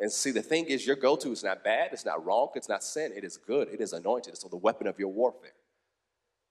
And 0.00 0.10
see, 0.10 0.32
the 0.32 0.42
thing 0.42 0.64
is, 0.64 0.84
your 0.84 0.96
go 0.96 1.14
to 1.16 1.30
is 1.30 1.44
not 1.44 1.62
bad, 1.62 1.90
it's 1.92 2.04
not 2.04 2.24
wrong, 2.26 2.48
it's 2.56 2.68
not 2.68 2.82
sin, 2.82 3.12
it 3.14 3.22
is 3.22 3.36
good, 3.36 3.68
it 3.68 3.80
is 3.80 3.92
anointed, 3.92 4.32
it's 4.32 4.42
the 4.42 4.56
weapon 4.56 4.88
of 4.88 4.98
your 4.98 5.08
warfare. 5.08 5.52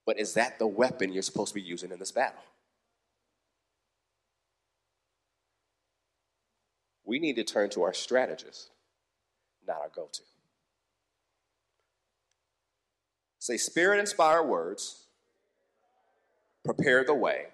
But 0.06 0.18
is 0.18 0.34
that 0.36 0.60
the 0.60 0.68
weapon 0.68 1.12
you're 1.12 1.22
supposed 1.22 1.50
to 1.50 1.56
be 1.56 1.62
using 1.62 1.92
in 1.92 2.00
this 2.00 2.14
battle? 2.14 2.42
We 7.04 7.20
need 7.20 7.36
to 7.36 7.44
turn 7.44 7.70
to 7.72 7.84
our 7.84 7.94
strategist, 7.94 8.70
not 9.66 9.82
our 9.82 9.92
go 9.94 10.08
to. 10.12 10.22
Say, 13.48 13.56
Spirit 13.56 14.02
inspired 14.02 14.44
words 14.44 15.06
prepare 16.66 17.06
the 17.06 17.14
way 17.14 17.46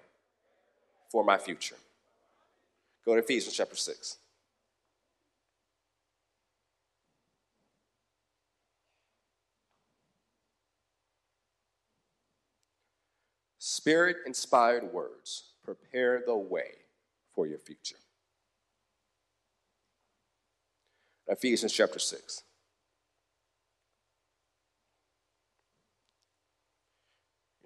for 1.08 1.22
my 1.22 1.38
future. 1.38 1.76
Go 3.06 3.14
to 3.14 3.20
Ephesians 3.20 3.54
chapter 3.56 3.76
6. 3.76 4.16
Spirit 13.60 14.16
inspired 14.26 14.92
words 14.92 15.52
prepare 15.62 16.24
the 16.26 16.34
way 16.34 16.72
for 17.36 17.46
your 17.46 17.60
future. 17.60 17.94
Ephesians 21.28 21.72
chapter 21.72 22.00
6. 22.00 22.42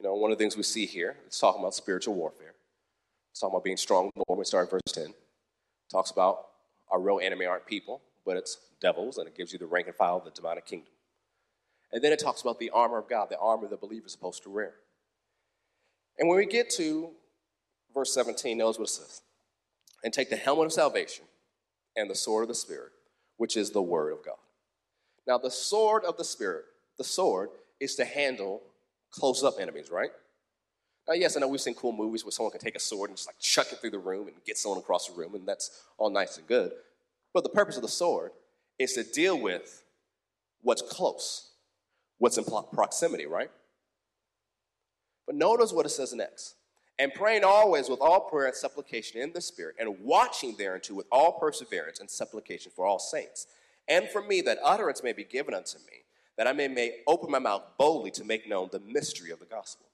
Know, 0.09 0.15
one 0.15 0.33
of 0.33 0.39
the 0.39 0.43
things 0.43 0.57
we 0.57 0.63
see 0.63 0.87
here, 0.87 1.17
it's 1.27 1.39
talking 1.39 1.61
about 1.61 1.75
spiritual 1.75 2.15
warfare. 2.15 2.55
It's 3.31 3.41
talking 3.41 3.55
about 3.55 3.65
being 3.65 3.77
strong 3.77 4.11
When 4.27 4.39
we 4.39 4.45
start 4.45 4.71
verse 4.71 4.81
10. 4.93 5.05
It 5.05 5.15
talks 5.91 6.11
about 6.11 6.47
our 6.91 7.01
real 7.01 7.21
enemy 7.23 7.45
aren't 7.45 7.67
people, 7.67 8.01
but 8.25 8.37
it's 8.37 8.59
devils, 8.81 9.19
and 9.19 9.29
it 9.29 9.37
gives 9.37 9.53
you 9.53 9.59
the 9.59 9.67
rank 9.67 9.87
and 9.87 9.97
file 9.97 10.17
of 10.17 10.25
the 10.25 10.31
demonic 10.31 10.67
kingdom. 10.67 10.89
And 11.93 12.03
then 12.03 12.13
it 12.13 12.19
talks 12.19 12.41
about 12.41 12.59
the 12.59 12.71
armor 12.71 12.99
of 12.99 13.09
God, 13.09 13.29
the 13.31 13.39
armor 13.39 13.69
the 13.69 13.77
believer 13.77 14.07
is 14.07 14.13
supposed 14.13 14.43
to 14.45 14.51
wear. 14.51 14.75
And 16.19 16.29
when 16.29 16.39
we 16.39 16.47
get 16.47 16.71
to 16.71 17.11
verse 17.95 18.13
17, 18.15 18.57
notice 18.57 18.79
what 18.79 18.89
it 18.89 18.93
says. 18.93 19.23
And 20.03 20.13
take 20.13 20.31
the 20.31 20.37
helmet 20.37 20.67
of 20.67 20.73
salvation 20.73 21.25
and 21.97 22.11
the 22.11 22.15
sword 22.15 22.43
of 22.43 22.49
the 22.49 22.55
Spirit, 22.55 22.93
which 23.37 23.57
is 23.57 23.71
the 23.71 23.83
word 23.83 24.13
of 24.13 24.25
God. 24.25 24.37
Now, 25.27 25.39
the 25.39 25.51
sword 25.51 26.05
of 26.05 26.17
the 26.17 26.25
Spirit, 26.25 26.65
the 26.97 27.05
sword, 27.05 27.51
is 27.81 27.95
to 27.97 28.05
handle 28.05 28.63
close 29.11 29.43
up 29.43 29.55
enemies, 29.61 29.91
right? 29.91 30.11
Now, 31.09 31.15
yes, 31.15 31.37
I 31.37 31.41
know 31.41 31.49
we've 31.49 31.61
seen 31.61 31.75
cool 31.75 31.93
movies 31.93 32.25
where 32.25 32.33
someone 32.33 32.51
can 32.51 32.61
take 32.61 32.77
a 32.77 32.81
sword 32.81 33.09
and 33.09 33.17
just 33.17 33.29
like 33.29 33.39
chuck 33.39 33.73
it 33.73 33.81
through 33.81 33.93
the 33.93 33.99
room 33.99 34.29
and 34.29 34.37
get 34.45 34.59
someone 34.59 34.79
across 34.79 35.09
the 35.09 35.15
room, 35.15 35.35
and 35.35 35.49
that's 35.49 35.85
all 35.97 36.11
nice 36.11 36.37
and 36.37 36.47
good. 36.47 36.73
But 37.33 37.45
the 37.45 37.51
purpose 37.51 37.77
of 37.77 37.83
the 37.83 37.89
sword 37.89 38.33
is 38.79 38.93
to 38.93 39.05
deal 39.05 39.39
with 39.39 39.85
what's 40.61 40.83
close, 40.83 41.53
what's 42.19 42.37
in 42.37 42.45
proximity, 42.45 43.27
right? 43.27 43.51
But 45.27 45.37
notice 45.37 45.73
what 45.73 45.87
it 45.87 45.91
says 45.91 46.13
next. 46.13 46.57
And 46.99 47.15
praying 47.15 47.45
always 47.45 47.89
with 47.89 48.01
all 48.01 48.21
prayer 48.21 48.47
and 48.47 48.57
supplication 48.57 49.21
in 49.21 49.33
the 49.33 49.41
Spirit, 49.41 49.77
and 49.79 50.01
watching 50.01 50.57
thereunto 50.59 50.95
with 50.95 51.07
all 51.13 51.39
perseverance 51.39 52.01
and 52.01 52.11
supplication 52.11 52.73
for 52.75 52.85
all 52.85 52.99
saints, 52.99 53.47
and 53.89 54.09
for 54.09 54.21
me 54.21 54.41
that 54.43 54.59
utterance 54.63 55.03
may 55.03 55.13
be 55.13 55.25
given 55.25 55.55
unto 55.55 55.79
me 55.79 56.03
that 56.39 56.47
I 56.47 56.53
may, 56.53 56.69
may 56.69 57.01
open 57.07 57.31
my 57.31 57.41
mouth 57.41 57.65
boldly 57.77 58.13
to 58.13 58.25
make 58.25 58.49
known 58.49 58.69
the 58.71 58.79
mystery 58.79 59.31
of 59.31 59.41
the 59.41 59.45
gospel. 59.45 59.87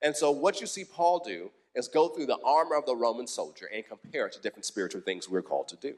And 0.00 0.16
so, 0.16 0.32
what 0.32 0.60
you 0.60 0.66
see 0.66 0.84
Paul 0.84 1.22
do 1.24 1.50
is 1.74 1.86
go 1.86 2.08
through 2.08 2.26
the 2.26 2.38
armor 2.44 2.76
of 2.76 2.86
the 2.86 2.96
Roman 2.96 3.26
soldier 3.26 3.68
and 3.72 3.86
compare 3.86 4.26
it 4.26 4.32
to 4.32 4.40
different 4.40 4.64
spiritual 4.64 5.02
things 5.02 5.28
we're 5.28 5.42
called 5.42 5.68
to 5.68 5.76
do. 5.76 5.94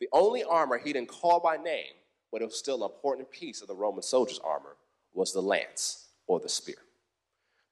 The 0.00 0.08
only 0.12 0.44
armor 0.44 0.76
he 0.76 0.92
didn't 0.92 1.08
call 1.08 1.40
by 1.40 1.56
name, 1.56 1.94
but 2.30 2.42
it 2.42 2.46
was 2.46 2.58
still 2.58 2.84
an 2.84 2.90
important 2.90 3.30
piece 3.30 3.62
of 3.62 3.68
the 3.68 3.74
Roman 3.74 4.02
soldier's 4.02 4.40
armor, 4.40 4.76
was 5.14 5.32
the 5.32 5.40
lance 5.40 6.08
or 6.26 6.40
the 6.40 6.48
spear. 6.48 6.76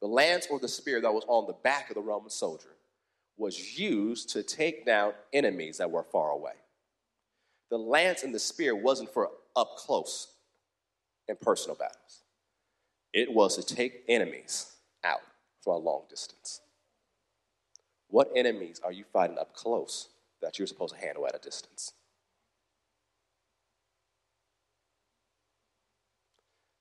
The 0.00 0.06
lance 0.06 0.46
or 0.50 0.60
the 0.60 0.68
spear 0.68 1.00
that 1.00 1.12
was 1.12 1.24
on 1.26 1.46
the 1.46 1.52
back 1.52 1.90
of 1.90 1.94
the 1.96 2.00
Roman 2.00 2.30
soldier 2.30 2.76
was 3.36 3.78
used 3.78 4.30
to 4.30 4.42
take 4.42 4.86
down 4.86 5.14
enemies 5.32 5.78
that 5.78 5.90
were 5.90 6.04
far 6.04 6.30
away. 6.30 6.52
The 7.70 7.78
lance 7.78 8.22
and 8.22 8.34
the 8.34 8.38
spear 8.38 8.74
wasn't 8.76 9.12
for 9.12 9.30
up 9.56 9.76
close 9.76 10.28
in 11.30 11.36
personal 11.36 11.76
battles. 11.76 12.22
It 13.12 13.32
was 13.32 13.56
to 13.56 13.74
take 13.74 14.04
enemies 14.08 14.72
out 15.04 15.22
from 15.62 15.74
a 15.74 15.78
long 15.78 16.02
distance. 16.10 16.60
What 18.08 18.30
enemies 18.34 18.80
are 18.84 18.92
you 18.92 19.04
fighting 19.12 19.38
up 19.38 19.54
close 19.54 20.08
that 20.42 20.58
you're 20.58 20.66
supposed 20.66 20.94
to 20.94 21.00
handle 21.00 21.26
at 21.26 21.34
a 21.34 21.38
distance? 21.38 21.92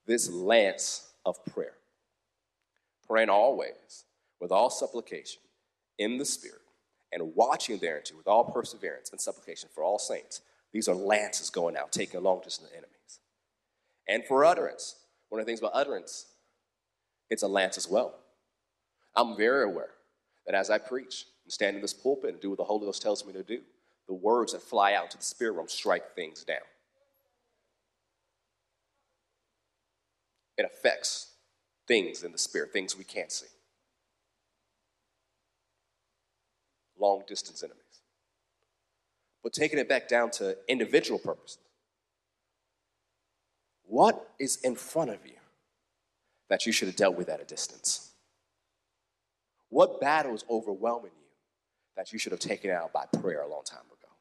This 0.06 0.30
lance 0.30 1.10
of 1.26 1.44
prayer, 1.46 1.76
praying 3.08 3.30
always 3.30 4.06
with 4.42 4.52
all 4.52 4.72
supplication 4.72 5.42
in 6.00 6.18
the 6.18 6.26
Spirit, 6.26 6.62
and 7.12 7.36
watching 7.36 7.78
thereunto 7.78 8.16
with 8.16 8.28
all 8.28 8.44
perseverance 8.44 9.12
and 9.12 9.22
supplication 9.22 9.70
for 9.74 9.84
all 9.84 10.00
saints, 10.00 10.42
These 10.72 10.88
are 10.88 10.96
lances 10.96 11.50
going 11.50 11.76
out, 11.76 11.92
taking 11.92 12.20
a 12.20 12.24
long 12.24 12.42
distance 12.44 12.70
enemies. 12.72 12.99
And 14.10 14.26
for 14.26 14.44
utterance, 14.44 14.96
one 15.30 15.40
of 15.40 15.46
the 15.46 15.50
things 15.50 15.60
about 15.60 15.72
utterance, 15.76 16.26
it's 17.30 17.44
a 17.44 17.48
lance 17.48 17.78
as 17.78 17.88
well. 17.88 18.16
I'm 19.16 19.38
very 19.38 19.64
aware 19.64 19.92
that 20.48 20.56
as 20.56 20.72
I 20.72 20.80
preach 20.80 21.26
and 21.46 21.54
stand 21.54 21.76
in 21.76 21.82
this 21.82 21.94
pulpit 21.94 22.32
and 22.32 22.42
do 22.42 22.50
what 22.50 22.58
the 22.58 22.64
Holy 22.64 22.88
Ghost 22.88 23.04
tells 23.04 23.24
me 23.24 23.34
to 23.34 23.44
do, 23.44 23.62
the 24.08 24.16
words 24.16 24.54
that 24.54 24.64
fly 24.64 24.96
out 24.96 25.12
to 25.12 25.18
the 25.18 25.24
spirit 25.24 25.52
realm 25.52 25.68
strike 25.68 26.16
things 26.16 26.44
down. 26.44 26.58
It 30.58 30.66
affects 30.66 31.34
things 31.88 32.24
in 32.24 32.32
the 32.32 32.38
spirit, 32.40 32.74
things 32.74 32.98
we 32.98 33.04
can't 33.04 33.32
see. 33.32 33.46
Long 37.00 37.22
distance 37.28 37.62
enemies. 37.62 37.84
But 39.44 39.54
taking 39.54 39.78
it 39.78 39.88
back 39.88 40.08
down 40.08 40.32
to 40.32 40.58
individual 40.68 41.20
purposes. 41.20 41.60
What 43.90 44.30
is 44.38 44.58
in 44.58 44.76
front 44.76 45.10
of 45.10 45.26
you 45.26 45.34
that 46.48 46.68
you 46.68 46.72
should 46.72 46.90
have 46.90 46.96
dealt 46.96 47.18
with 47.18 47.28
at 47.28 47.42
a 47.42 47.44
distance? 47.44 48.12
What 49.70 50.00
battle 50.00 50.36
is 50.36 50.46
overwhelming 50.48 51.12
you 51.20 51.28
that 51.98 52.14
you 52.14 52.20
should 52.20 52.32
have 52.32 52.40
taken 52.40 52.70
out 52.70 52.94
by 52.94 53.06
prayer 53.20 53.42
a 53.42 53.50
long 53.50 53.64
time 53.64 53.80
ago? 53.88 54.12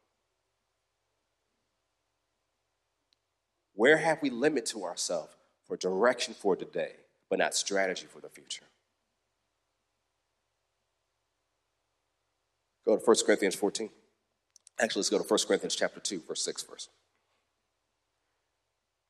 Where 3.75 3.99
have 3.99 4.23
we 4.23 4.31
limited 4.31 4.65
to 4.71 4.85
ourselves 4.85 5.35
for 5.67 5.77
direction 5.77 6.33
for 6.33 6.57
today, 6.57 6.93
but 7.29 7.39
not 7.39 7.55
strategy 7.55 8.07
for 8.09 8.21
the 8.21 8.31
future? 8.31 8.65
Go 12.87 12.97
to 12.97 13.05
1 13.05 13.17
Corinthians 13.27 13.55
14. 13.55 13.91
Actually, 14.81 15.01
let's 15.01 15.11
go 15.11 15.19
to 15.19 15.25
1 15.25 15.39
Corinthians 15.47 15.77
chapter 15.77 16.01
2, 16.01 16.23
verse 16.27 16.43
6 16.43 16.63
verse. 16.63 16.89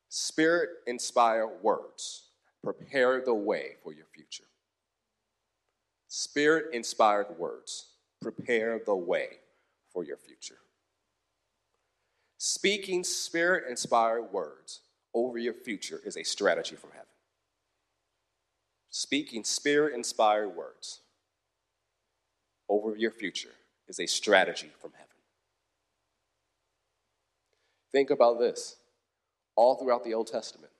Spirit 0.09 0.71
inspired 0.87 1.63
words 1.63 2.25
prepare 2.63 3.21
the 3.21 3.35
way 3.35 3.77
for 3.83 3.93
your 3.93 4.07
future. 4.07 4.45
Spirit 6.09 6.67
inspired 6.73 7.39
words 7.39 7.87
prepare 8.21 8.81
the 8.85 8.97
way 8.97 9.29
for 9.93 10.05
your 10.05 10.17
future. 10.17 10.59
Speaking 12.39 13.05
spirit 13.05 13.65
inspired 13.69 14.33
words 14.33 14.81
over 15.15 15.39
your 15.39 15.55
future 15.55 16.01
is 16.05 16.17
a 16.17 16.23
strategy 16.23 16.77
from 16.77 16.91
heaven. 16.91 17.07
Speaking 18.91 19.45
spirit 19.45 19.95
inspired 19.95 20.49
words 20.49 21.01
over 22.69 22.97
your 22.97 23.11
future 23.11 23.55
is 23.89 24.01
a 24.01 24.07
strategy 24.07 24.71
from 24.81 24.93
heaven. 24.93 25.09
Think 27.93 28.11
about 28.11 28.39
this. 28.39 28.77
All 29.59 29.75
throughout 29.75 30.05
the 30.05 30.15
Old 30.15 30.29
Testament, 30.29 30.71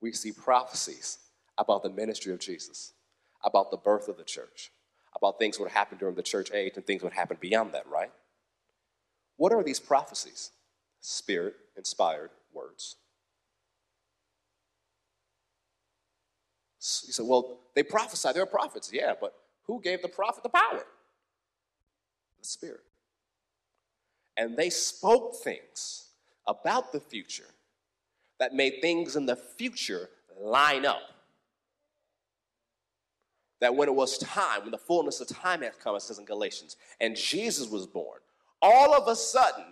we 0.00 0.12
see 0.12 0.30
prophecies 0.30 1.18
about 1.58 1.82
the 1.82 1.90
ministry 1.90 2.32
of 2.32 2.38
Jesus, 2.38 2.92
about 3.42 3.72
the 3.72 3.76
birth 3.76 4.06
of 4.06 4.16
the 4.16 4.22
church, 4.22 4.70
about 5.16 5.40
things 5.40 5.58
would 5.58 5.72
happen 5.72 5.98
during 5.98 6.14
the 6.14 6.22
church 6.22 6.52
age 6.54 6.74
and 6.76 6.86
things 6.86 7.02
would 7.02 7.14
happen 7.14 7.36
beyond 7.40 7.72
that, 7.74 7.84
right? 7.88 8.12
What 9.38 9.52
are 9.52 9.64
these 9.64 9.80
prophecies? 9.80 10.52
Spirit 11.00 11.56
inspired 11.76 12.30
words. 12.54 12.94
You 16.78 17.12
said, 17.12 17.26
well, 17.26 17.58
they 17.74 17.82
prophesy, 17.82 18.28
they're 18.32 18.46
prophets. 18.46 18.88
Yeah, 18.92 19.14
but 19.20 19.34
who 19.66 19.80
gave 19.80 20.00
the 20.00 20.08
prophet 20.08 20.44
the 20.44 20.48
power? 20.48 20.84
The 22.38 22.46
Spirit. 22.46 22.84
And 24.36 24.56
they 24.56 24.70
spoke 24.70 25.42
things 25.42 26.10
about 26.46 26.92
the 26.92 27.00
future 27.00 27.46
that 28.38 28.54
made 28.54 28.80
things 28.80 29.16
in 29.16 29.26
the 29.26 29.36
future 29.36 30.10
line 30.38 30.84
up. 30.84 31.02
That 33.60 33.74
when 33.74 33.88
it 33.88 33.94
was 33.94 34.18
time, 34.18 34.62
when 34.62 34.70
the 34.70 34.78
fullness 34.78 35.20
of 35.20 35.28
time 35.28 35.62
had 35.62 35.78
come, 35.78 35.96
it 35.96 36.02
says 36.02 36.18
in 36.18 36.24
Galatians, 36.26 36.76
and 37.00 37.16
Jesus 37.16 37.68
was 37.68 37.86
born, 37.86 38.20
all 38.60 38.94
of 38.94 39.08
a 39.08 39.16
sudden, 39.16 39.64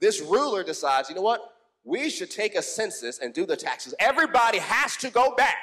this 0.00 0.20
ruler 0.20 0.62
decides, 0.62 1.08
you 1.08 1.14
know 1.14 1.22
what? 1.22 1.40
We 1.82 2.08
should 2.10 2.30
take 2.30 2.54
a 2.54 2.62
census 2.62 3.18
and 3.18 3.34
do 3.34 3.44
the 3.44 3.56
taxes. 3.56 3.94
Everybody 3.98 4.58
has 4.58 4.96
to 4.98 5.10
go 5.10 5.34
back 5.34 5.56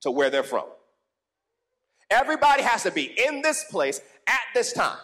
to 0.00 0.10
where 0.10 0.30
they're 0.30 0.42
from. 0.42 0.66
Everybody 2.10 2.62
has 2.62 2.82
to 2.82 2.90
be 2.90 3.14
in 3.26 3.42
this 3.42 3.64
place 3.70 4.00
at 4.26 4.40
this 4.54 4.72
time. 4.72 4.98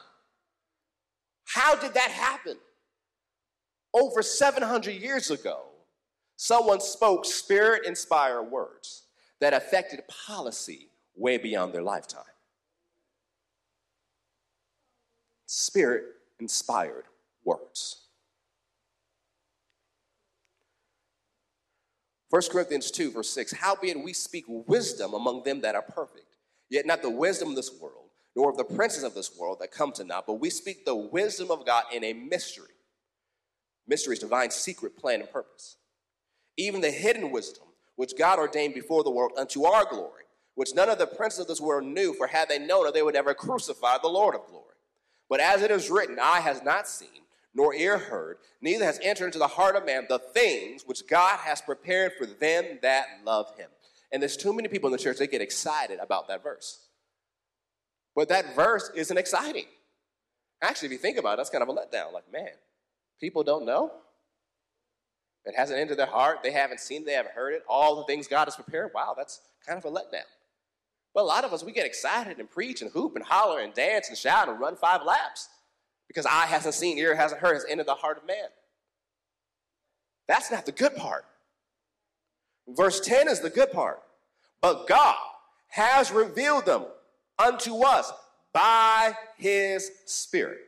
How 1.44 1.76
did 1.76 1.94
that 1.94 2.10
happen? 2.10 2.56
Over 3.96 4.22
700 4.22 4.90
years 4.90 5.30
ago, 5.30 5.60
someone 6.36 6.80
spoke 6.80 7.24
spirit 7.24 7.86
inspired 7.86 8.42
words 8.42 9.04
that 9.40 9.54
affected 9.54 10.02
policy 10.26 10.88
way 11.16 11.38
beyond 11.38 11.72
their 11.72 11.82
lifetime. 11.82 12.22
Spirit 15.46 16.04
inspired 16.38 17.04
words. 17.42 18.02
1 22.28 22.42
Corinthians 22.50 22.90
2, 22.90 23.12
verse 23.12 23.30
6 23.30 23.52
Howbeit 23.52 24.02
we 24.04 24.12
speak 24.12 24.44
wisdom 24.46 25.14
among 25.14 25.44
them 25.44 25.62
that 25.62 25.74
are 25.74 25.82
perfect, 25.82 26.36
yet 26.68 26.84
not 26.84 27.00
the 27.00 27.08
wisdom 27.08 27.50
of 27.50 27.56
this 27.56 27.72
world, 27.80 28.10
nor 28.34 28.50
of 28.50 28.58
the 28.58 28.64
princes 28.64 29.04
of 29.04 29.14
this 29.14 29.38
world 29.38 29.58
that 29.60 29.70
come 29.70 29.92
to 29.92 30.04
naught, 30.04 30.26
but 30.26 30.34
we 30.34 30.50
speak 30.50 30.84
the 30.84 30.94
wisdom 30.94 31.50
of 31.50 31.64
God 31.64 31.84
in 31.94 32.04
a 32.04 32.12
mystery 32.12 32.75
mysteries, 33.86 34.18
divine 34.18 34.50
secret 34.50 34.96
plan 34.96 35.20
and 35.20 35.30
purpose. 35.30 35.76
Even 36.56 36.80
the 36.80 36.90
hidden 36.90 37.30
wisdom, 37.30 37.64
which 37.96 38.16
God 38.16 38.38
ordained 38.38 38.74
before 38.74 39.04
the 39.04 39.10
world 39.10 39.32
unto 39.36 39.64
our 39.64 39.84
glory, 39.84 40.24
which 40.54 40.74
none 40.74 40.88
of 40.88 40.98
the 40.98 41.06
princes 41.06 41.40
of 41.40 41.48
this 41.48 41.60
world 41.60 41.84
knew, 41.84 42.14
for 42.14 42.26
had 42.26 42.48
they 42.48 42.58
known 42.58 42.86
it, 42.86 42.94
they 42.94 43.02
would 43.02 43.14
never 43.14 43.34
crucify 43.34 43.98
the 44.00 44.08
Lord 44.08 44.34
of 44.34 44.46
glory. 44.46 44.64
But 45.28 45.40
as 45.40 45.62
it 45.62 45.70
is 45.70 45.90
written, 45.90 46.18
eye 46.20 46.40
has 46.40 46.62
not 46.62 46.88
seen, 46.88 47.08
nor 47.54 47.74
ear 47.74 47.98
heard, 47.98 48.38
neither 48.60 48.84
has 48.84 49.00
entered 49.02 49.26
into 49.26 49.38
the 49.38 49.46
heart 49.46 49.76
of 49.76 49.84
man 49.84 50.06
the 50.08 50.18
things 50.18 50.84
which 50.86 51.06
God 51.06 51.38
has 51.40 51.60
prepared 51.60 52.12
for 52.18 52.26
them 52.26 52.78
that 52.82 53.06
love 53.24 53.56
him. 53.56 53.68
And 54.12 54.22
there's 54.22 54.36
too 54.36 54.52
many 54.52 54.68
people 54.68 54.88
in 54.88 54.92
the 54.92 55.02
church, 55.02 55.18
they 55.18 55.26
get 55.26 55.40
excited 55.40 55.98
about 56.00 56.28
that 56.28 56.42
verse. 56.42 56.86
But 58.14 58.28
that 58.28 58.54
verse 58.54 58.90
isn't 58.94 59.16
exciting. 59.16 59.66
Actually, 60.62 60.86
if 60.86 60.92
you 60.92 60.98
think 60.98 61.18
about 61.18 61.34
it, 61.34 61.36
that's 61.38 61.50
kind 61.50 61.62
of 61.62 61.68
a 61.68 61.74
letdown. 61.74 62.12
Like, 62.12 62.32
man, 62.32 62.48
People 63.20 63.42
don't 63.42 63.64
know. 63.64 63.92
It 65.44 65.54
hasn't 65.56 65.78
entered 65.78 65.98
their 65.98 66.06
heart. 66.06 66.38
They 66.42 66.50
haven't 66.50 66.80
seen 66.80 67.02
it. 67.02 67.06
They 67.06 67.12
haven't 67.12 67.34
heard 67.34 67.54
it. 67.54 67.62
All 67.68 67.96
the 67.96 68.04
things 68.04 68.26
God 68.26 68.46
has 68.46 68.56
prepared. 68.56 68.90
Wow, 68.94 69.14
that's 69.16 69.40
kind 69.64 69.78
of 69.78 69.84
a 69.84 69.90
letdown. 69.90 70.24
But 71.14 71.22
a 71.22 71.24
lot 71.24 71.44
of 71.44 71.52
us, 71.52 71.64
we 71.64 71.72
get 71.72 71.86
excited 71.86 72.38
and 72.38 72.50
preach 72.50 72.82
and 72.82 72.90
hoop 72.90 73.16
and 73.16 73.24
holler 73.24 73.60
and 73.60 73.72
dance 73.72 74.08
and 74.08 74.18
shout 74.18 74.48
and 74.48 74.60
run 74.60 74.76
five 74.76 75.02
laps 75.02 75.48
because 76.08 76.26
eye 76.26 76.46
hasn't 76.46 76.74
seen, 76.74 76.98
ear 76.98 77.14
hasn't 77.14 77.40
heard, 77.40 77.54
has 77.54 77.64
entered 77.68 77.86
the 77.86 77.94
heart 77.94 78.18
of 78.18 78.26
man. 78.26 78.48
That's 80.28 80.50
not 80.50 80.66
the 80.66 80.72
good 80.72 80.96
part. 80.96 81.24
Verse 82.68 83.00
10 83.00 83.28
is 83.28 83.40
the 83.40 83.50
good 83.50 83.72
part. 83.72 84.02
But 84.60 84.88
God 84.88 85.16
has 85.68 86.10
revealed 86.10 86.66
them 86.66 86.84
unto 87.38 87.84
us 87.84 88.12
by 88.52 89.14
his 89.36 89.90
Spirit. 90.06 90.65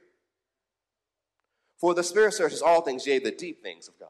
For 1.78 1.94
the 1.94 2.02
Spirit 2.02 2.34
searches 2.34 2.62
all 2.62 2.82
things, 2.82 3.06
yea, 3.06 3.18
the 3.18 3.30
deep 3.30 3.62
things 3.62 3.88
of 3.88 3.98
God. 3.98 4.08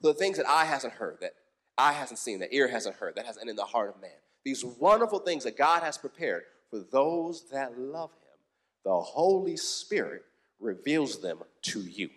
The 0.00 0.14
things 0.14 0.36
that 0.38 0.48
eye 0.48 0.64
hasn't 0.64 0.94
heard, 0.94 1.18
that 1.20 1.34
eye 1.76 1.92
hasn't 1.92 2.18
seen, 2.18 2.38
that 2.38 2.54
ear 2.54 2.68
hasn't 2.68 2.96
heard, 2.96 3.16
that 3.16 3.26
hasn't 3.26 3.48
in 3.48 3.56
the 3.56 3.64
heart 3.64 3.90
of 3.94 4.00
man. 4.00 4.10
These 4.44 4.64
wonderful 4.64 5.18
things 5.18 5.44
that 5.44 5.58
God 5.58 5.82
has 5.82 5.98
prepared 5.98 6.44
for 6.70 6.78
those 6.78 7.50
that 7.50 7.78
love 7.78 8.10
Him. 8.10 8.38
The 8.84 9.00
Holy 9.00 9.56
Spirit 9.56 10.22
reveals 10.60 11.20
them 11.20 11.40
to 11.62 11.80
you. 11.80 12.10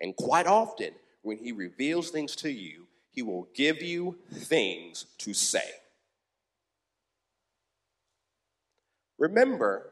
And 0.00 0.16
quite 0.16 0.46
often, 0.46 0.90
when 1.22 1.38
He 1.38 1.52
reveals 1.52 2.10
things 2.10 2.34
to 2.36 2.50
you, 2.50 2.86
He 3.10 3.22
will 3.22 3.48
give 3.54 3.80
you 3.82 4.18
things 4.32 5.06
to 5.18 5.34
say. 5.34 5.70
Remember 9.18 9.91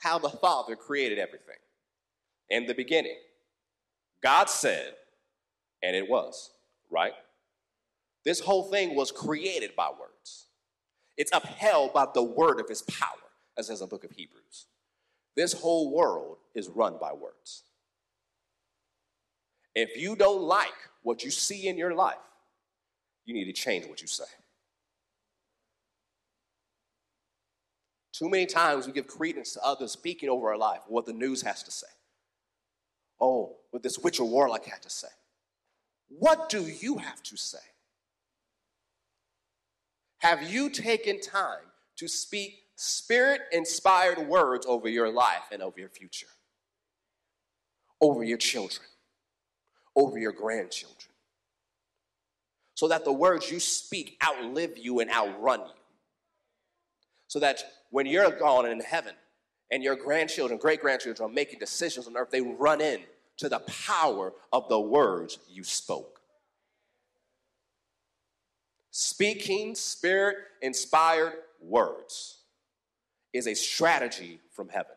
how 0.00 0.18
the 0.18 0.28
Father 0.28 0.74
created 0.76 1.18
everything. 1.18 1.56
In 2.48 2.66
the 2.66 2.74
beginning, 2.74 3.16
God 4.22 4.50
said, 4.50 4.94
and 5.82 5.94
it 5.94 6.08
was, 6.08 6.50
right? 6.90 7.12
This 8.24 8.40
whole 8.40 8.64
thing 8.64 8.94
was 8.94 9.12
created 9.12 9.76
by 9.76 9.88
words. 9.88 10.46
It's 11.16 11.30
upheld 11.32 11.92
by 11.92 12.06
the 12.12 12.22
word 12.22 12.60
of 12.60 12.68
his 12.68 12.82
power, 12.82 13.08
as 13.56 13.68
says 13.68 13.80
in 13.80 13.86
the 13.86 13.90
book 13.90 14.04
of 14.04 14.10
Hebrews. 14.10 14.66
This 15.36 15.52
whole 15.52 15.94
world 15.94 16.38
is 16.54 16.68
run 16.68 16.96
by 17.00 17.12
words. 17.12 17.62
If 19.74 19.96
you 19.96 20.16
don't 20.16 20.42
like 20.42 20.68
what 21.02 21.22
you 21.24 21.30
see 21.30 21.68
in 21.68 21.78
your 21.78 21.94
life, 21.94 22.16
you 23.24 23.34
need 23.34 23.44
to 23.44 23.52
change 23.52 23.86
what 23.86 24.02
you 24.02 24.08
say. 24.08 24.24
Too 28.20 28.28
many 28.28 28.44
times 28.44 28.86
we 28.86 28.92
give 28.92 29.06
credence 29.06 29.54
to 29.54 29.64
others 29.64 29.92
speaking 29.92 30.28
over 30.28 30.50
our 30.50 30.58
life, 30.58 30.80
what 30.88 31.06
the 31.06 31.12
news 31.14 31.40
has 31.40 31.62
to 31.62 31.70
say. 31.70 31.86
oh, 33.18 33.56
what 33.70 33.82
this 33.82 33.98
witch 33.98 34.20
or 34.20 34.28
warlock 34.28 34.66
had 34.66 34.82
to 34.82 34.90
say. 34.90 35.08
What 36.08 36.50
do 36.50 36.62
you 36.64 36.98
have 36.98 37.22
to 37.22 37.36
say? 37.38 37.58
Have 40.18 40.42
you 40.42 40.68
taken 40.68 41.18
time 41.18 41.64
to 41.96 42.08
speak 42.08 42.58
spirit 42.76 43.40
inspired 43.52 44.18
words 44.28 44.66
over 44.66 44.88
your 44.88 45.10
life 45.10 45.48
and 45.50 45.62
over 45.62 45.80
your 45.80 45.88
future? 45.88 46.26
Over 48.02 48.22
your 48.22 48.38
children, 48.38 48.86
over 49.96 50.18
your 50.18 50.32
grandchildren? 50.32 51.14
So 52.74 52.86
that 52.88 53.06
the 53.06 53.12
words 53.12 53.50
you 53.50 53.60
speak 53.60 54.20
outlive 54.22 54.76
you 54.76 55.00
and 55.00 55.10
outrun 55.10 55.60
you. 55.60 55.82
So 57.28 57.38
that 57.38 57.62
when 57.90 58.06
you're 58.06 58.30
gone 58.30 58.66
in 58.66 58.80
heaven 58.80 59.14
and 59.70 59.82
your 59.82 59.96
grandchildren, 59.96 60.58
great 60.58 60.80
grandchildren 60.80 61.30
are 61.30 61.32
making 61.32 61.58
decisions 61.58 62.06
on 62.06 62.16
earth, 62.16 62.30
they 62.30 62.40
run 62.40 62.80
in 62.80 63.00
to 63.38 63.48
the 63.48 63.60
power 63.60 64.32
of 64.52 64.68
the 64.68 64.80
words 64.80 65.38
you 65.48 65.64
spoke. 65.64 66.20
Speaking 68.90 69.74
spirit 69.74 70.36
inspired 70.62 71.34
words 71.60 72.38
is 73.32 73.46
a 73.46 73.54
strategy 73.54 74.40
from 74.50 74.68
heaven. 74.68 74.96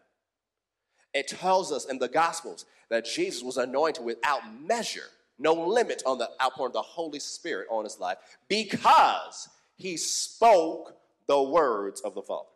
It 1.14 1.28
tells 1.28 1.72
us 1.72 1.86
in 1.86 2.00
the 2.00 2.08
Gospels 2.08 2.66
that 2.90 3.06
Jesus 3.06 3.44
was 3.44 3.58
anointed 3.58 4.04
without 4.04 4.42
measure, 4.62 5.10
no 5.38 5.54
limit 5.54 6.02
on 6.06 6.18
the 6.18 6.30
outpouring 6.42 6.70
of 6.70 6.74
the 6.74 6.82
Holy 6.82 7.20
Spirit 7.20 7.68
on 7.70 7.84
his 7.84 8.00
life 8.00 8.18
because 8.48 9.50
he 9.76 9.96
spoke 9.96 10.98
the 11.28 11.42
words 11.42 12.02
of 12.02 12.16
the 12.16 12.22
Father. 12.22 12.50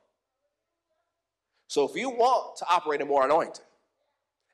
So 1.67 1.87
if 1.87 1.95
you 1.95 2.09
want 2.09 2.57
to 2.57 2.65
operate 2.69 3.01
in 3.01 3.07
more 3.07 3.25
anointing 3.25 3.65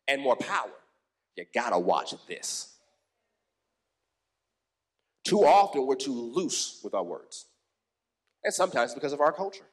and 0.08 0.21
more 0.21 0.36
power, 0.36 0.71
you 1.36 1.45
gotta 1.54 1.78
watch 1.78 2.13
this. 2.28 2.76
Too 5.23 5.45
often 5.45 5.86
we're 5.86 5.95
too 5.95 6.13
loose 6.13 6.82
with 6.84 6.93
our 6.93 7.04
words. 7.04 7.45
And 8.43 8.54
sometimes 8.54 8.93
because 8.93 9.13
of 9.13 9.21
our 9.21 9.32
culture. 9.32 9.63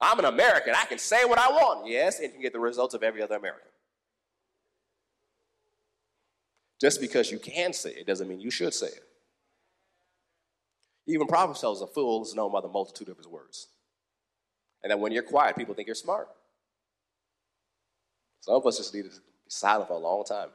I'm 0.00 0.18
an 0.18 0.24
American, 0.24 0.74
I 0.74 0.86
can 0.86 0.98
say 0.98 1.24
what 1.26 1.38
I 1.38 1.50
want. 1.50 1.86
Yes, 1.86 2.18
and 2.18 2.26
you 2.26 2.32
can 2.32 2.40
get 2.40 2.54
the 2.54 2.60
results 2.60 2.94
of 2.94 3.02
every 3.02 3.20
other 3.20 3.36
American. 3.36 3.68
Just 6.80 7.00
because 7.00 7.30
you 7.30 7.38
can 7.38 7.74
say 7.74 7.90
it 7.90 8.06
doesn't 8.06 8.26
mean 8.26 8.40
you 8.40 8.50
should 8.50 8.72
say 8.72 8.86
it. 8.86 9.04
Even 11.06 11.26
Proverbs 11.26 11.60
tells 11.60 11.82
us 11.82 11.88
a 11.90 11.92
fool 11.92 12.22
is 12.22 12.34
known 12.34 12.50
by 12.52 12.62
the 12.62 12.68
multitude 12.68 13.10
of 13.10 13.18
his 13.18 13.26
words. 13.26 13.68
And 14.82 14.90
that 14.90 14.98
when 14.98 15.12
you're 15.12 15.22
quiet, 15.22 15.56
people 15.56 15.74
think 15.74 15.86
you're 15.86 15.94
smart. 15.94 16.28
Some 18.40 18.54
of 18.54 18.66
us 18.66 18.78
just 18.78 18.94
need 18.94 19.04
to 19.04 19.10
be 19.10 19.16
silent 19.48 19.88
for 19.88 19.94
a 19.94 19.98
long 19.98 20.24
time. 20.24 20.48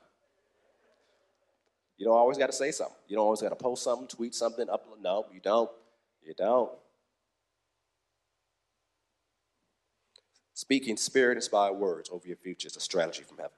You 1.97 2.05
don't 2.05 2.17
always 2.17 2.37
got 2.37 2.47
to 2.47 2.53
say 2.53 2.71
something. 2.71 2.95
You 3.07 3.15
don't 3.15 3.25
always 3.25 3.41
got 3.41 3.49
to 3.49 3.55
post 3.55 3.83
something, 3.83 4.07
tweet 4.07 4.35
something, 4.35 4.67
upload. 4.67 5.01
No, 5.01 5.25
you 5.33 5.39
don't. 5.39 5.69
You 6.23 6.33
don't. 6.33 6.71
Speaking 10.53 10.97
spirit 10.97 11.37
inspired 11.37 11.73
words 11.73 12.09
over 12.11 12.27
your 12.27 12.37
future 12.37 12.67
is 12.67 12.75
a 12.75 12.81
strategy 12.81 13.23
from 13.23 13.37
heaven. 13.37 13.51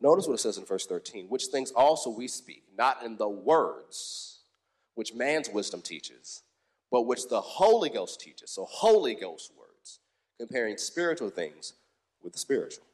Notice 0.00 0.26
what 0.26 0.34
it 0.34 0.40
says 0.40 0.58
in 0.58 0.64
verse 0.64 0.86
13 0.86 1.26
which 1.28 1.46
things 1.46 1.72
also 1.72 2.10
we 2.10 2.28
speak, 2.28 2.64
not 2.76 3.02
in 3.02 3.16
the 3.16 3.28
words 3.28 4.40
which 4.94 5.14
man's 5.14 5.48
wisdom 5.48 5.80
teaches, 5.80 6.42
but 6.90 7.02
which 7.02 7.28
the 7.28 7.40
Holy 7.40 7.88
Ghost 7.88 8.20
teaches. 8.20 8.50
So, 8.50 8.64
Holy 8.64 9.14
Ghost 9.14 9.52
words, 9.56 10.00
comparing 10.38 10.76
spiritual 10.76 11.30
things 11.30 11.74
with 12.22 12.32
the 12.32 12.38
spiritual. 12.38 12.84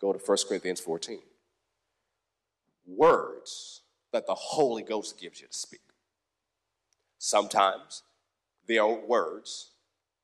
Go 0.00 0.12
to 0.12 0.18
1 0.18 0.38
Corinthians 0.48 0.80
14 0.80 1.20
words 2.88 3.82
that 4.12 4.26
the 4.26 4.34
Holy 4.34 4.82
Ghost 4.82 5.20
gives 5.20 5.40
you 5.40 5.46
to 5.46 5.52
speak. 5.52 5.80
Sometimes 7.18 8.02
they 8.66 8.78
are 8.78 8.94
words 8.94 9.72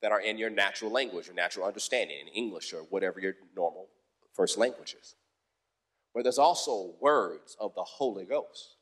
that 0.01 0.13
are 0.13 0.21
in 0.21 0.39
your 0.39 0.51
natural 0.51 0.91
language, 0.91 1.27
your 1.27 1.35
natural 1.35 1.67
understanding, 1.67 2.17
in 2.21 2.29
English 2.29 2.73
or 2.73 2.81
whatever 2.91 3.21
your 3.21 3.35
normal 3.55 3.89
first 4.33 4.57
language 4.57 4.95
is. 5.01 5.15
But 6.15 6.23
there's 6.23 6.39
also 6.39 6.95
words 7.01 7.57
of 7.61 7.75
the 7.75 7.83
Holy 7.83 8.25
Ghost, 8.25 8.77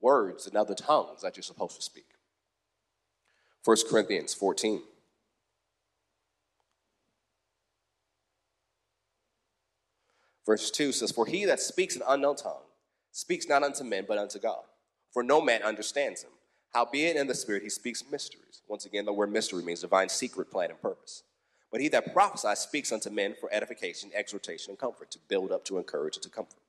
words 0.00 0.46
in 0.46 0.56
other 0.56 0.74
tongues 0.74 1.22
that 1.22 1.36
you're 1.36 1.42
supposed 1.42 1.76
to 1.76 1.82
speak. 1.82 2.06
1 3.64 3.76
Corinthians 3.88 4.34
14. 4.34 4.82
Verse 10.46 10.70
2 10.70 10.92
says, 10.92 11.12
For 11.12 11.26
he 11.26 11.44
that 11.44 11.60
speaks 11.60 11.96
an 11.96 12.02
unknown 12.08 12.36
tongue 12.36 12.62
speaks 13.12 13.48
not 13.48 13.62
unto 13.62 13.84
men, 13.84 14.04
but 14.06 14.18
unto 14.18 14.38
God. 14.38 14.62
For 15.12 15.22
no 15.22 15.40
man 15.40 15.62
understands 15.62 16.22
him. 16.22 16.30
Howbeit 16.72 17.16
in 17.16 17.26
the 17.26 17.34
Spirit 17.34 17.62
he 17.62 17.68
speaks 17.68 18.04
mysteries. 18.10 18.62
Once 18.68 18.86
again, 18.86 19.04
the 19.04 19.12
word 19.12 19.32
mystery 19.32 19.62
means 19.62 19.80
divine 19.80 20.08
secret 20.08 20.50
plan 20.50 20.70
and 20.70 20.80
purpose. 20.80 21.24
But 21.72 21.80
he 21.80 21.88
that 21.88 22.12
prophesies 22.12 22.60
speaks 22.60 22.92
unto 22.92 23.10
men 23.10 23.34
for 23.38 23.52
edification, 23.52 24.10
exhortation, 24.14 24.70
and 24.70 24.78
comfort, 24.78 25.10
to 25.12 25.18
build 25.28 25.52
up, 25.52 25.64
to 25.66 25.78
encourage, 25.78 26.16
and 26.16 26.22
to 26.22 26.30
comfort. 26.30 26.60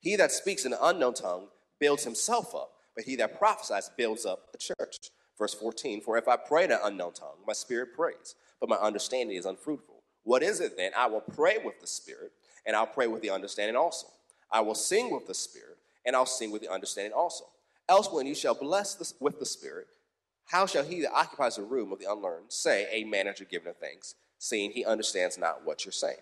He 0.00 0.16
that 0.16 0.32
speaks 0.32 0.64
in 0.64 0.72
an 0.72 0.78
unknown 0.82 1.14
tongue 1.14 1.48
builds 1.80 2.04
himself 2.04 2.54
up, 2.54 2.72
but 2.94 3.04
he 3.04 3.16
that 3.16 3.38
prophesies 3.38 3.90
builds 3.96 4.26
up 4.26 4.52
the 4.52 4.58
church. 4.58 4.96
Verse 5.38 5.54
14 5.54 6.02
For 6.02 6.16
if 6.16 6.28
I 6.28 6.36
pray 6.36 6.64
in 6.64 6.72
an 6.72 6.78
unknown 6.82 7.14
tongue, 7.14 7.38
my 7.46 7.54
spirit 7.54 7.94
prays, 7.94 8.34
but 8.60 8.68
my 8.68 8.76
understanding 8.76 9.36
is 9.36 9.46
unfruitful. 9.46 10.02
What 10.22 10.42
is 10.42 10.60
it 10.60 10.76
then? 10.76 10.92
I 10.96 11.06
will 11.06 11.20
pray 11.20 11.58
with 11.62 11.80
the 11.80 11.86
spirit 11.86 12.32
and 12.66 12.74
I'll 12.76 12.86
pray 12.86 13.06
with 13.06 13.22
the 13.22 13.30
understanding 13.30 13.76
also. 13.76 14.06
I 14.50 14.60
will 14.60 14.74
sing 14.74 15.12
with 15.12 15.26
the 15.26 15.34
Spirit, 15.34 15.78
and 16.06 16.14
I'll 16.14 16.26
sing 16.26 16.50
with 16.50 16.62
the 16.62 16.70
understanding 16.70 17.12
also. 17.12 17.44
Else, 17.88 18.08
when 18.10 18.26
you 18.26 18.34
shall 18.34 18.54
bless 18.54 19.14
with 19.20 19.38
the 19.38 19.46
Spirit, 19.46 19.88
how 20.46 20.66
shall 20.66 20.84
he 20.84 21.00
that 21.02 21.12
occupies 21.12 21.56
the 21.56 21.62
room 21.62 21.92
of 21.92 21.98
the 21.98 22.10
unlearned 22.10 22.52
say, 22.52 22.86
as 23.26 23.40
you're 23.40 23.48
giving 23.50 23.72
thanks, 23.80 24.14
seeing 24.38 24.70
he 24.70 24.84
understands 24.84 25.38
not 25.38 25.64
what 25.64 25.84
you're 25.84 25.92
saying? 25.92 26.16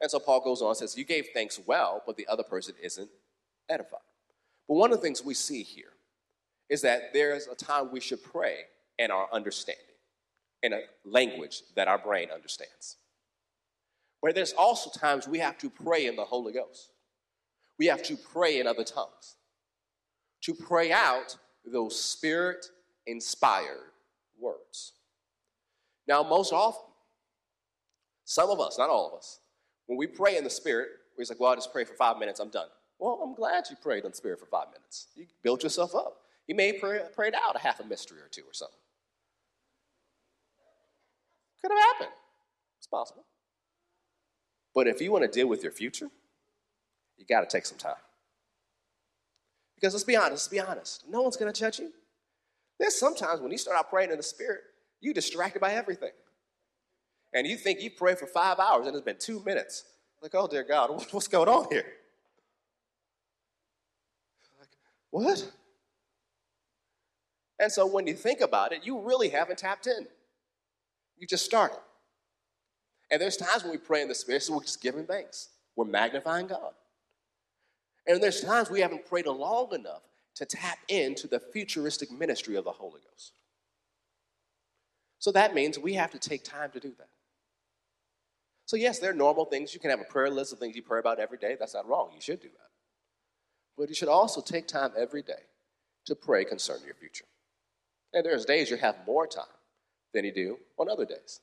And 0.00 0.10
so 0.10 0.18
Paul 0.18 0.40
goes 0.40 0.60
on 0.60 0.68
and 0.68 0.76
says, 0.76 0.96
You 0.96 1.04
gave 1.04 1.28
thanks 1.32 1.58
well, 1.66 2.02
but 2.06 2.16
the 2.16 2.26
other 2.28 2.42
person 2.42 2.74
isn't 2.82 3.08
edified. 3.68 4.00
But 4.68 4.74
one 4.74 4.92
of 4.92 4.98
the 4.98 5.02
things 5.02 5.24
we 5.24 5.34
see 5.34 5.62
here 5.62 5.92
is 6.68 6.82
that 6.82 7.12
there's 7.12 7.46
a 7.46 7.54
time 7.54 7.90
we 7.90 8.00
should 8.00 8.22
pray 8.22 8.60
in 8.98 9.10
our 9.10 9.28
understanding, 9.32 9.84
in 10.62 10.72
a 10.72 10.80
language 11.04 11.62
that 11.76 11.88
our 11.88 11.98
brain 11.98 12.28
understands. 12.34 12.96
But 14.26 14.34
there's 14.34 14.54
also 14.54 14.90
times 14.90 15.28
we 15.28 15.38
have 15.38 15.56
to 15.58 15.70
pray 15.70 16.06
in 16.06 16.16
the 16.16 16.24
Holy 16.24 16.52
Ghost. 16.52 16.90
We 17.78 17.86
have 17.86 18.02
to 18.02 18.16
pray 18.16 18.58
in 18.58 18.66
other 18.66 18.82
tongues. 18.82 19.36
To 20.42 20.52
pray 20.52 20.90
out 20.90 21.36
those 21.64 21.96
spirit 21.96 22.66
inspired 23.06 23.92
words. 24.36 24.94
Now, 26.08 26.24
most 26.24 26.52
often, 26.52 26.90
some 28.24 28.50
of 28.50 28.58
us, 28.58 28.78
not 28.78 28.90
all 28.90 29.06
of 29.06 29.16
us, 29.16 29.38
when 29.86 29.96
we 29.96 30.08
pray 30.08 30.36
in 30.36 30.42
the 30.42 30.50
Spirit, 30.50 30.88
we're 31.16 31.24
like, 31.28 31.38
well, 31.38 31.50
I'll 31.50 31.56
just 31.56 31.72
pray 31.72 31.84
for 31.84 31.94
five 31.94 32.18
minutes, 32.18 32.40
I'm 32.40 32.50
done. 32.50 32.66
Well, 32.98 33.20
I'm 33.22 33.32
glad 33.32 33.66
you 33.70 33.76
prayed 33.76 34.02
in 34.04 34.10
the 34.10 34.16
Spirit 34.16 34.40
for 34.40 34.46
five 34.46 34.66
minutes. 34.72 35.06
You 35.14 35.26
built 35.44 35.62
yourself 35.62 35.94
up. 35.94 36.22
You 36.48 36.56
may 36.56 36.72
pray, 36.72 36.98
prayed 37.14 37.34
out 37.34 37.54
a 37.54 37.60
half 37.60 37.78
a 37.78 37.84
mystery 37.84 38.18
or 38.18 38.28
two 38.28 38.42
or 38.42 38.54
something. 38.54 38.80
Could 41.62 41.70
have 41.70 41.78
happened. 41.78 42.14
It's 42.78 42.88
possible. 42.88 43.24
But 44.76 44.86
if 44.86 45.00
you 45.00 45.10
want 45.10 45.24
to 45.24 45.28
deal 45.28 45.48
with 45.48 45.62
your 45.62 45.72
future, 45.72 46.10
you 47.16 47.24
got 47.24 47.40
to 47.40 47.46
take 47.46 47.64
some 47.64 47.78
time. 47.78 47.94
Because 49.74 49.94
let's 49.94 50.04
be 50.04 50.16
honest, 50.16 50.32
let's 50.32 50.48
be 50.48 50.60
honest. 50.60 51.04
No 51.08 51.22
one's 51.22 51.38
going 51.38 51.50
to 51.50 51.58
judge 51.58 51.78
you. 51.78 51.90
There's 52.78 52.94
sometimes 52.94 53.40
when 53.40 53.50
you 53.50 53.56
start 53.56 53.78
out 53.78 53.88
praying 53.88 54.10
in 54.10 54.18
the 54.18 54.22
Spirit, 54.22 54.60
you're 55.00 55.14
distracted 55.14 55.60
by 55.60 55.72
everything. 55.72 56.10
And 57.32 57.46
you 57.46 57.56
think 57.56 57.80
you 57.80 57.90
pray 57.90 58.16
for 58.16 58.26
five 58.26 58.58
hours 58.58 58.86
and 58.86 58.94
it's 58.94 59.04
been 59.04 59.16
two 59.18 59.42
minutes. 59.46 59.84
Like, 60.20 60.34
oh, 60.34 60.46
dear 60.46 60.62
God, 60.62 60.90
what's 61.10 61.28
going 61.28 61.48
on 61.48 61.68
here? 61.70 61.86
Like, 64.58 64.68
what? 65.08 65.52
And 67.58 67.72
so 67.72 67.86
when 67.86 68.06
you 68.06 68.14
think 68.14 68.42
about 68.42 68.72
it, 68.72 68.84
you 68.84 69.00
really 69.00 69.30
haven't 69.30 69.56
tapped 69.58 69.86
in. 69.86 70.06
You 71.16 71.26
just 71.26 71.46
started. 71.46 71.78
And 73.10 73.20
there's 73.20 73.36
times 73.36 73.62
when 73.62 73.72
we 73.72 73.78
pray 73.78 74.02
in 74.02 74.08
the 74.08 74.14
Spirit, 74.14 74.42
so 74.42 74.54
we're 74.54 74.62
just 74.62 74.82
giving 74.82 75.06
thanks. 75.06 75.48
We're 75.76 75.84
magnifying 75.84 76.46
God. 76.46 76.72
And 78.06 78.22
there's 78.22 78.40
times 78.40 78.70
we 78.70 78.80
haven't 78.80 79.06
prayed 79.06 79.26
long 79.26 79.72
enough 79.74 80.02
to 80.36 80.44
tap 80.44 80.78
into 80.88 81.26
the 81.26 81.40
futuristic 81.40 82.10
ministry 82.10 82.56
of 82.56 82.64
the 82.64 82.72
Holy 82.72 83.00
Ghost. 83.00 83.32
So 85.18 85.32
that 85.32 85.54
means 85.54 85.78
we 85.78 85.94
have 85.94 86.10
to 86.12 86.18
take 86.18 86.44
time 86.44 86.70
to 86.72 86.80
do 86.80 86.92
that. 86.98 87.08
So, 88.66 88.76
yes, 88.76 88.98
there 88.98 89.10
are 89.10 89.14
normal 89.14 89.44
things. 89.44 89.72
You 89.72 89.80
can 89.80 89.90
have 89.90 90.00
a 90.00 90.04
prayer 90.04 90.28
list 90.28 90.52
of 90.52 90.58
things 90.58 90.74
you 90.74 90.82
pray 90.82 90.98
about 90.98 91.20
every 91.20 91.38
day. 91.38 91.56
That's 91.58 91.74
not 91.74 91.88
wrong. 91.88 92.10
You 92.14 92.20
should 92.20 92.40
do 92.40 92.48
that. 92.48 92.70
But 93.78 93.88
you 93.88 93.94
should 93.94 94.08
also 94.08 94.40
take 94.40 94.66
time 94.66 94.90
every 94.96 95.22
day 95.22 95.44
to 96.06 96.14
pray 96.14 96.44
concerning 96.44 96.84
your 96.84 96.94
future. 96.94 97.26
And 98.12 98.24
there's 98.24 98.44
days 98.44 98.70
you 98.70 98.76
have 98.76 98.96
more 99.06 99.26
time 99.26 99.44
than 100.12 100.24
you 100.24 100.32
do 100.32 100.58
on 100.78 100.88
other 100.88 101.04
days. 101.04 101.40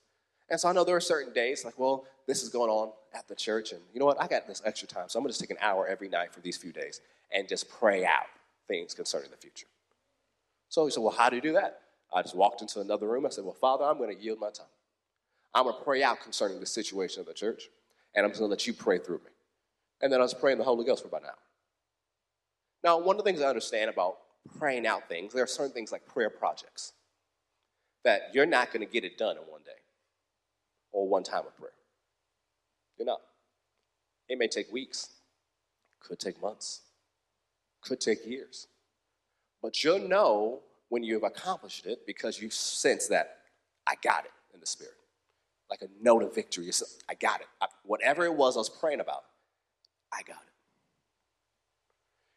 And 0.49 0.59
so 0.59 0.69
I 0.69 0.73
know 0.73 0.83
there 0.83 0.95
are 0.95 1.01
certain 1.01 1.33
days, 1.33 1.63
like, 1.65 1.79
well, 1.79 2.05
this 2.27 2.43
is 2.43 2.49
going 2.49 2.69
on 2.69 2.91
at 3.13 3.27
the 3.27 3.35
church, 3.35 3.71
and 3.71 3.81
you 3.93 3.99
know 3.99 4.05
what? 4.05 4.21
I 4.21 4.27
got 4.27 4.47
this 4.47 4.61
extra 4.65 4.87
time, 4.87 5.09
so 5.09 5.17
I'm 5.17 5.23
gonna 5.23 5.31
just 5.31 5.41
take 5.41 5.51
an 5.51 5.57
hour 5.61 5.87
every 5.87 6.09
night 6.09 6.33
for 6.33 6.41
these 6.41 6.57
few 6.57 6.71
days 6.71 7.01
and 7.31 7.47
just 7.47 7.69
pray 7.69 8.05
out 8.05 8.27
things 8.67 8.93
concerning 8.93 9.31
the 9.31 9.37
future. 9.37 9.67
So 10.69 10.85
he 10.85 10.91
said, 10.91 11.01
Well, 11.01 11.13
how 11.13 11.29
do 11.29 11.35
you 11.35 11.41
do 11.41 11.53
that? 11.53 11.81
I 12.13 12.21
just 12.21 12.35
walked 12.35 12.61
into 12.61 12.81
another 12.81 13.07
room. 13.07 13.25
I 13.25 13.29
said, 13.29 13.43
Well, 13.43 13.53
Father, 13.53 13.85
I'm 13.85 13.97
gonna 13.97 14.13
yield 14.13 14.39
my 14.39 14.49
time. 14.49 14.67
I'm 15.53 15.65
gonna 15.65 15.83
pray 15.83 16.03
out 16.03 16.21
concerning 16.21 16.59
the 16.59 16.65
situation 16.65 17.21
of 17.21 17.27
the 17.27 17.33
church, 17.33 17.69
and 18.15 18.25
I'm 18.25 18.31
just 18.31 18.39
gonna 18.39 18.49
let 18.49 18.67
you 18.67 18.73
pray 18.73 18.99
through 18.99 19.19
me. 19.19 19.31
And 20.01 20.11
then 20.11 20.19
I 20.19 20.23
was 20.23 20.33
praying 20.33 20.57
the 20.57 20.63
Holy 20.63 20.85
Ghost 20.85 21.01
for 21.01 21.07
about 21.07 21.21
an 21.21 21.27
hour. 21.27 21.37
Now, 22.83 22.99
one 22.99 23.17
of 23.17 23.23
the 23.23 23.29
things 23.29 23.41
I 23.41 23.47
understand 23.47 23.89
about 23.89 24.17
praying 24.59 24.85
out 24.85 25.07
things, 25.07 25.33
there 25.33 25.43
are 25.43 25.47
certain 25.47 25.71
things 25.71 25.91
like 25.91 26.05
prayer 26.05 26.29
projects 26.29 26.93
that 28.03 28.31
you're 28.33 28.45
not 28.45 28.73
going 28.73 28.85
to 28.85 28.91
get 28.91 29.05
it 29.05 29.17
done 29.17 29.37
in 29.37 29.43
one 29.43 29.61
day 29.63 29.82
or 30.93 31.07
one 31.07 31.23
time 31.23 31.43
of 31.45 31.57
prayer. 31.57 31.73
You're 32.97 33.07
not. 33.07 33.19
It 34.29 34.37
may 34.37 34.47
take 34.47 34.71
weeks, 34.71 35.09
could 35.99 36.19
take 36.19 36.41
months, 36.41 36.81
could 37.81 37.99
take 37.99 38.25
years. 38.25 38.67
But 39.61 39.83
you'll 39.83 40.07
know 40.07 40.61
when 40.89 41.03
you've 41.03 41.23
accomplished 41.23 41.85
it 41.85 42.05
because 42.05 42.41
you 42.41 42.49
sense 42.49 43.07
that 43.07 43.39
I 43.87 43.95
got 44.01 44.25
it 44.25 44.31
in 44.53 44.59
the 44.59 44.65
spirit. 44.65 44.93
Like 45.69 45.81
a 45.81 45.87
note 46.01 46.23
of 46.23 46.35
victory. 46.35 46.67
It's, 46.67 46.99
I 47.09 47.15
got 47.15 47.41
it. 47.41 47.47
I, 47.61 47.67
whatever 47.83 48.25
it 48.25 48.33
was 48.33 48.55
I 48.55 48.59
was 48.59 48.69
praying 48.69 48.99
about, 48.99 49.23
I 50.13 50.21
got 50.21 50.37
it. 50.37 50.53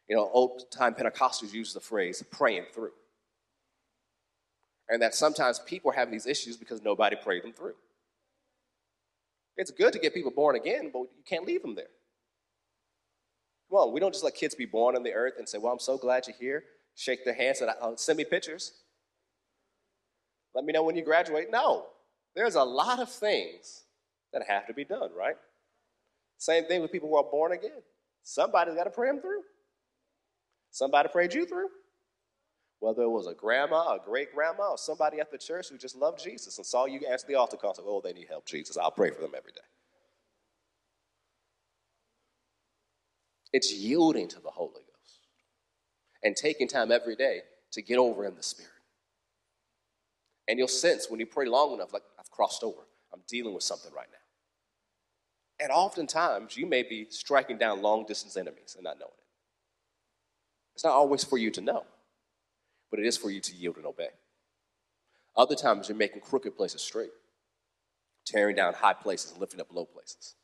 You 0.09 0.15
know, 0.15 0.29
old 0.33 0.71
time 0.71 0.93
Pentecostals 0.93 1.53
use 1.53 1.73
the 1.73 1.79
phrase 1.79 2.23
praying 2.31 2.65
through. 2.73 2.91
And 4.89 5.01
that 5.01 5.13
sometimes 5.13 5.59
people 5.59 5.91
have 5.91 6.09
these 6.09 6.25
issues 6.25 6.55
because 6.55 6.81
nobody 6.81 7.17
prayed 7.17 7.43
them 7.43 7.51
through. 7.51 7.75
It's 9.57 9.71
good 9.71 9.93
to 9.93 9.99
get 9.99 10.13
people 10.13 10.31
born 10.31 10.55
again, 10.55 10.91
but 10.93 10.99
you 10.99 11.23
can't 11.27 11.45
leave 11.45 11.61
them 11.61 11.75
there. 11.75 11.87
Come 13.69 13.79
on, 13.79 13.93
we 13.93 13.99
don't 13.99 14.13
just 14.13 14.23
let 14.23 14.35
kids 14.35 14.55
be 14.55 14.65
born 14.65 14.95
on 14.95 15.03
the 15.03 15.13
earth 15.13 15.33
and 15.37 15.49
say, 15.49 15.57
Well, 15.57 15.73
I'm 15.73 15.79
so 15.79 15.97
glad 15.97 16.27
you're 16.27 16.35
here. 16.39 16.63
Shake 16.95 17.25
their 17.25 17.33
hands 17.33 17.61
and 17.61 17.69
uh, 17.69 17.95
send 17.95 18.17
me 18.17 18.23
pictures. 18.23 18.71
Let 20.55 20.63
me 20.63 20.73
know 20.73 20.83
when 20.83 20.95
you 20.95 21.03
graduate. 21.03 21.47
No, 21.51 21.85
there's 22.35 22.55
a 22.55 22.63
lot 22.63 22.99
of 22.99 23.11
things 23.11 23.83
that 24.33 24.43
have 24.47 24.65
to 24.67 24.73
be 24.73 24.85
done, 24.85 25.09
right? 25.17 25.35
Same 26.37 26.65
thing 26.65 26.81
with 26.81 26.91
people 26.91 27.09
who 27.09 27.17
are 27.17 27.23
born 27.23 27.51
again. 27.51 27.81
Somebody's 28.23 28.75
got 28.75 28.85
to 28.85 28.89
pray 28.89 29.09
them 29.09 29.21
through. 29.21 29.41
Somebody 30.71 31.09
prayed 31.09 31.33
you 31.33 31.45
through. 31.45 31.69
Whether 32.79 33.03
it 33.03 33.09
was 33.09 33.27
a 33.27 33.33
grandma, 33.33 33.95
a 33.95 33.99
great 34.03 34.33
grandma, 34.33 34.71
or 34.71 34.77
somebody 34.77 35.19
at 35.19 35.31
the 35.31 35.37
church 35.37 35.69
who 35.69 35.77
just 35.77 35.95
loved 35.95 36.23
Jesus 36.23 36.57
and 36.57 36.65
saw 36.65 36.85
you 36.85 36.99
answer 37.09 37.25
the 37.27 37.35
altar 37.35 37.57
call, 37.57 37.73
said, 37.73 37.85
Oh, 37.87 38.01
they 38.03 38.13
need 38.13 38.27
help, 38.29 38.45
Jesus. 38.45 38.77
I'll 38.77 38.91
pray 38.91 39.09
for 39.09 39.21
them 39.21 39.31
every 39.35 39.51
day. 39.51 39.61
It's 43.51 43.73
yielding 43.73 44.27
to 44.29 44.39
the 44.39 44.51
Holy 44.51 44.73
Ghost 44.73 45.27
and 46.23 46.35
taking 46.35 46.67
time 46.67 46.91
every 46.91 47.15
day 47.15 47.41
to 47.71 47.81
get 47.81 47.97
over 47.97 48.25
in 48.25 48.35
the 48.35 48.43
Spirit. 48.43 48.71
And 50.47 50.59
you'll 50.59 50.67
sense 50.67 51.09
when 51.09 51.19
you 51.19 51.25
pray 51.25 51.47
long 51.47 51.73
enough, 51.73 51.93
like, 51.93 52.03
I've 52.19 52.29
crossed 52.31 52.63
over. 52.63 52.87
I'm 53.13 53.21
dealing 53.27 53.53
with 53.53 53.63
something 53.63 53.91
right 53.93 54.07
now. 54.11 54.17
And 55.59 55.71
oftentimes, 55.71 56.55
you 56.55 56.65
may 56.67 56.83
be 56.83 57.07
striking 57.09 57.57
down 57.57 57.81
long 57.81 58.05
distance 58.05 58.37
enemies 58.37 58.75
and 58.75 58.83
not 58.83 58.99
knowing 58.99 59.11
it. 59.17 59.23
It's 60.75 60.83
not 60.83 60.93
always 60.93 61.23
for 61.23 61.37
you 61.37 61.49
to 61.51 61.61
know, 61.61 61.83
but 62.89 62.99
it 62.99 63.05
is 63.05 63.17
for 63.17 63.29
you 63.29 63.41
to 63.41 63.55
yield 63.55 63.77
and 63.77 63.85
obey. 63.85 64.09
Other 65.35 65.55
times, 65.55 65.87
you're 65.87 65.97
making 65.97 66.21
crooked 66.21 66.55
places 66.57 66.81
straight, 66.81 67.11
tearing 68.25 68.55
down 68.55 68.73
high 68.73 68.93
places 68.93 69.31
and 69.31 69.39
lifting 69.39 69.61
up 69.61 69.67
low 69.71 69.85
places, 69.85 70.35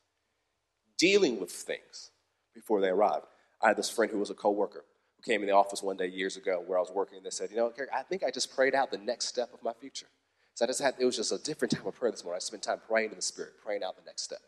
dealing 0.97 1.39
with 1.39 1.51
things 1.51 2.11
before 2.53 2.79
they 2.79 2.89
arrive. 2.89 3.21
I 3.61 3.69
had 3.69 3.77
this 3.77 3.89
friend 3.89 4.11
who 4.11 4.19
was 4.19 4.29
a 4.29 4.35
coworker 4.35 4.85
who 5.15 5.31
came 5.31 5.41
in 5.41 5.47
the 5.47 5.53
office 5.53 5.81
one 5.81 5.97
day 5.97 6.07
years 6.07 6.37
ago 6.37 6.63
where 6.65 6.77
I 6.77 6.81
was 6.81 6.91
working, 6.91 7.17
and 7.17 7.25
they 7.25 7.31
said, 7.31 7.49
"You 7.49 7.57
know, 7.57 7.73
I 7.91 8.03
think 8.03 8.23
I 8.23 8.29
just 8.29 8.55
prayed 8.55 8.75
out 8.75 8.91
the 8.91 8.97
next 8.97 9.25
step 9.25 9.53
of 9.53 9.63
my 9.63 9.73
future." 9.73 10.07
So 10.53 10.65
I 10.65 10.67
just 10.67 10.81
had 10.81 10.95
it 10.99 11.05
was 11.05 11.15
just 11.15 11.31
a 11.31 11.39
different 11.39 11.71
type 11.71 11.85
of 11.85 11.95
prayer 11.95 12.11
this 12.11 12.23
morning. 12.23 12.37
I 12.37 12.39
spent 12.39 12.63
time 12.63 12.81
praying 12.87 13.09
in 13.09 13.15
the 13.15 13.21
spirit, 13.21 13.53
praying 13.63 13.83
out 13.83 13.95
the 13.95 14.03
next 14.05 14.21
step 14.21 14.41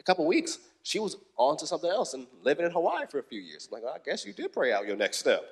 a 0.00 0.02
couple 0.02 0.26
weeks, 0.26 0.58
she 0.82 0.98
was 0.98 1.16
on 1.36 1.58
to 1.58 1.66
something 1.66 1.90
else 1.90 2.14
and 2.14 2.26
living 2.42 2.64
in 2.64 2.72
Hawaii 2.72 3.06
for 3.06 3.18
a 3.18 3.22
few 3.22 3.40
years. 3.40 3.68
I'm 3.70 3.76
like, 3.76 3.84
well, 3.84 3.94
I 3.94 3.98
guess 4.04 4.24
you 4.24 4.32
did 4.32 4.52
pray 4.52 4.72
out 4.72 4.86
your 4.86 4.96
next 4.96 5.18
step. 5.18 5.42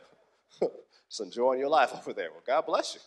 Just 1.09 1.21
enjoying 1.21 1.59
your 1.59 1.68
life 1.68 1.92
over 1.97 2.12
there. 2.12 2.31
Well, 2.31 2.42
God 2.47 2.66
bless 2.66 2.94
you. 2.94 3.01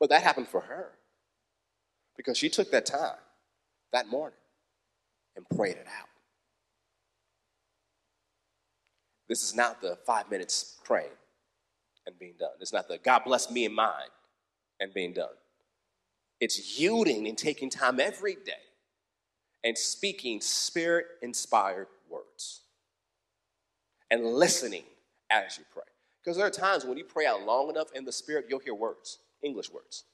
But 0.00 0.10
that 0.10 0.22
happened 0.22 0.48
for 0.48 0.60
her 0.60 0.92
because 2.16 2.38
she 2.38 2.48
took 2.48 2.70
that 2.70 2.86
time 2.86 3.16
that 3.92 4.08
morning 4.08 4.38
and 5.36 5.48
prayed 5.56 5.76
it 5.76 5.86
out. 5.86 6.08
This 9.28 9.42
is 9.42 9.54
not 9.54 9.80
the 9.82 9.98
five 10.06 10.30
minutes 10.30 10.78
praying 10.84 11.10
and 12.06 12.18
being 12.18 12.34
done. 12.38 12.50
It's 12.60 12.72
not 12.72 12.88
the 12.88 12.98
God 12.98 13.22
bless 13.24 13.50
me 13.50 13.66
and 13.66 13.74
mine 13.74 14.10
and 14.80 14.92
being 14.94 15.12
done. 15.12 15.28
It's 16.40 16.78
yielding 16.78 17.26
and 17.26 17.36
taking 17.36 17.68
time 17.68 18.00
every 18.00 18.34
day 18.34 18.52
and 19.64 19.76
speaking 19.76 20.40
spirit 20.40 21.06
inspired 21.20 21.88
words 22.08 22.62
and 24.10 24.24
listening 24.24 24.84
as 25.30 25.58
you 25.58 25.64
pray. 25.72 25.82
Because 26.22 26.36
there 26.36 26.46
are 26.46 26.50
times 26.50 26.84
when 26.84 26.98
you 26.98 27.04
pray 27.04 27.26
out 27.26 27.42
long 27.44 27.70
enough 27.70 27.88
in 27.94 28.04
the 28.04 28.12
spirit, 28.12 28.46
you'll 28.48 28.58
hear 28.58 28.74
words, 28.74 29.18
English 29.42 29.70
words. 29.70 30.04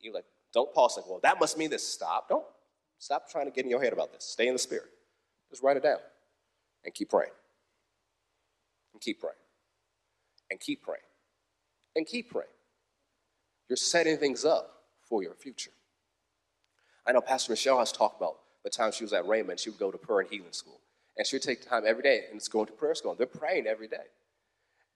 You're 0.00 0.14
like, 0.14 0.24
don't 0.52 0.72
pause 0.72 0.96
like, 0.96 1.06
well, 1.08 1.20
that 1.22 1.40
must 1.40 1.58
mean 1.58 1.70
this. 1.70 1.86
Stop. 1.86 2.28
Don't 2.28 2.44
stop 2.98 3.28
trying 3.28 3.46
to 3.46 3.50
get 3.50 3.64
in 3.64 3.70
your 3.70 3.82
head 3.82 3.92
about 3.92 4.12
this. 4.12 4.24
Stay 4.24 4.46
in 4.46 4.52
the 4.52 4.58
spirit. 4.58 4.88
Just 5.50 5.62
write 5.62 5.76
it 5.76 5.82
down 5.82 5.98
and 6.84 6.94
keep 6.94 7.10
praying. 7.10 7.32
And 8.92 9.00
keep 9.00 9.20
praying. 9.20 9.34
And 10.50 10.60
keep 10.60 10.82
praying. 10.82 11.00
And 11.96 12.06
keep 12.06 12.30
praying. 12.30 12.48
You're 13.68 13.76
setting 13.76 14.18
things 14.18 14.44
up 14.44 14.82
for 15.02 15.22
your 15.22 15.34
future. 15.34 15.70
I 17.06 17.12
know 17.12 17.20
Pastor 17.20 17.52
Michelle 17.52 17.78
has 17.78 17.92
talked 17.92 18.18
about 18.18 18.36
the 18.62 18.70
time 18.70 18.92
she 18.92 19.04
was 19.04 19.12
at 19.12 19.24
Rhema, 19.24 19.58
she 19.58 19.70
would 19.70 19.78
go 19.78 19.90
to 19.90 19.98
prayer 19.98 20.20
and 20.20 20.30
healing 20.30 20.52
school. 20.52 20.80
And 21.16 21.26
she 21.26 21.36
would 21.36 21.42
take 21.42 21.68
time 21.68 21.84
every 21.86 22.02
day 22.02 22.24
and 22.28 22.36
it's 22.36 22.48
going 22.48 22.66
to 22.66 22.72
prayer 22.72 22.94
school. 22.94 23.12
And 23.12 23.18
they're 23.18 23.26
praying 23.26 23.66
every 23.66 23.88
day. 23.88 24.06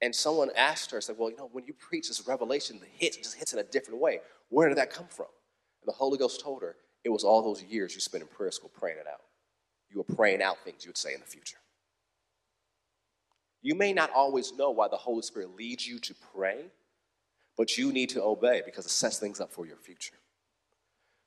And 0.01 0.15
someone 0.15 0.49
asked 0.55 0.91
her, 0.91 1.01
said, 1.01 1.15
Well, 1.17 1.29
you 1.29 1.37
know, 1.37 1.49
when 1.51 1.65
you 1.65 1.73
preach 1.73 2.07
this 2.07 2.27
revelation, 2.27 2.79
the 2.79 2.85
hit 2.85 3.17
just 3.17 3.35
hits 3.35 3.53
in 3.53 3.59
a 3.59 3.63
different 3.63 3.99
way. 3.99 4.19
Where 4.49 4.69
did 4.69 4.77
that 4.77 4.91
come 4.91 5.07
from? 5.09 5.27
And 5.81 5.87
the 5.87 5.97
Holy 5.97 6.17
Ghost 6.17 6.41
told 6.41 6.61
her, 6.61 6.75
It 7.03 7.09
was 7.09 7.23
all 7.23 7.41
those 7.41 7.63
years 7.63 7.93
you 7.93 8.01
spent 8.01 8.21
in 8.21 8.27
prayer 8.27 8.51
school 8.51 8.71
praying 8.73 8.97
it 8.99 9.07
out. 9.11 9.21
You 9.89 9.97
were 9.97 10.15
praying 10.15 10.41
out 10.41 10.57
things 10.63 10.85
you 10.85 10.89
would 10.89 10.97
say 10.97 11.13
in 11.13 11.19
the 11.19 11.25
future. 11.25 11.57
You 13.61 13.75
may 13.75 13.91
not 13.91 14.11
always 14.11 14.53
know 14.53 14.71
why 14.71 14.87
the 14.87 14.97
Holy 14.97 15.21
Spirit 15.21 15.55
leads 15.57 15.85
you 15.85 15.99
to 15.99 16.15
pray, 16.33 16.65
but 17.57 17.77
you 17.77 17.91
need 17.91 18.09
to 18.09 18.23
obey 18.23 18.61
because 18.65 18.85
it 18.85 18.91
sets 18.91 19.19
things 19.19 19.41
up 19.41 19.51
for 19.51 19.65
your 19.65 19.75
future. 19.75 20.15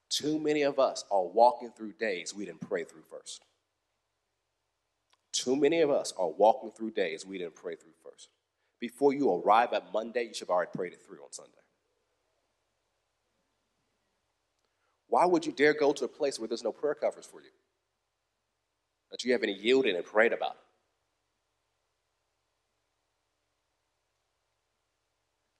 Too 0.08 0.38
many 0.38 0.62
of 0.62 0.78
us 0.78 1.04
are 1.10 1.24
walking 1.24 1.70
through 1.70 1.92
days 1.92 2.34
we 2.34 2.46
didn't 2.46 2.66
pray 2.66 2.84
through 2.84 3.02
first. 3.10 3.44
Too 5.32 5.56
many 5.56 5.80
of 5.80 5.90
us 5.90 6.12
are 6.18 6.28
walking 6.28 6.70
through 6.70 6.92
days 6.92 7.24
we 7.26 7.38
didn't 7.38 7.56
pray 7.56 7.74
through 7.74 7.92
first. 8.04 8.28
Before 8.78 9.12
you 9.12 9.32
arrive 9.32 9.72
at 9.72 9.92
Monday, 9.92 10.24
you 10.24 10.34
should 10.34 10.48
have 10.48 10.50
already 10.50 10.70
prayed 10.74 10.92
it 10.92 11.00
through 11.06 11.22
on 11.22 11.32
Sunday. 11.32 11.52
Why 15.08 15.26
would 15.26 15.46
you 15.46 15.52
dare 15.52 15.74
go 15.74 15.92
to 15.92 16.04
a 16.04 16.08
place 16.08 16.38
where 16.38 16.48
there's 16.48 16.64
no 16.64 16.72
prayer 16.72 16.94
covers 16.94 17.26
for 17.26 17.40
you? 17.40 17.50
That 19.10 19.24
you 19.24 19.32
haven't 19.32 19.58
yielded 19.58 19.94
and 19.94 20.04
prayed 20.04 20.32
about? 20.32 20.56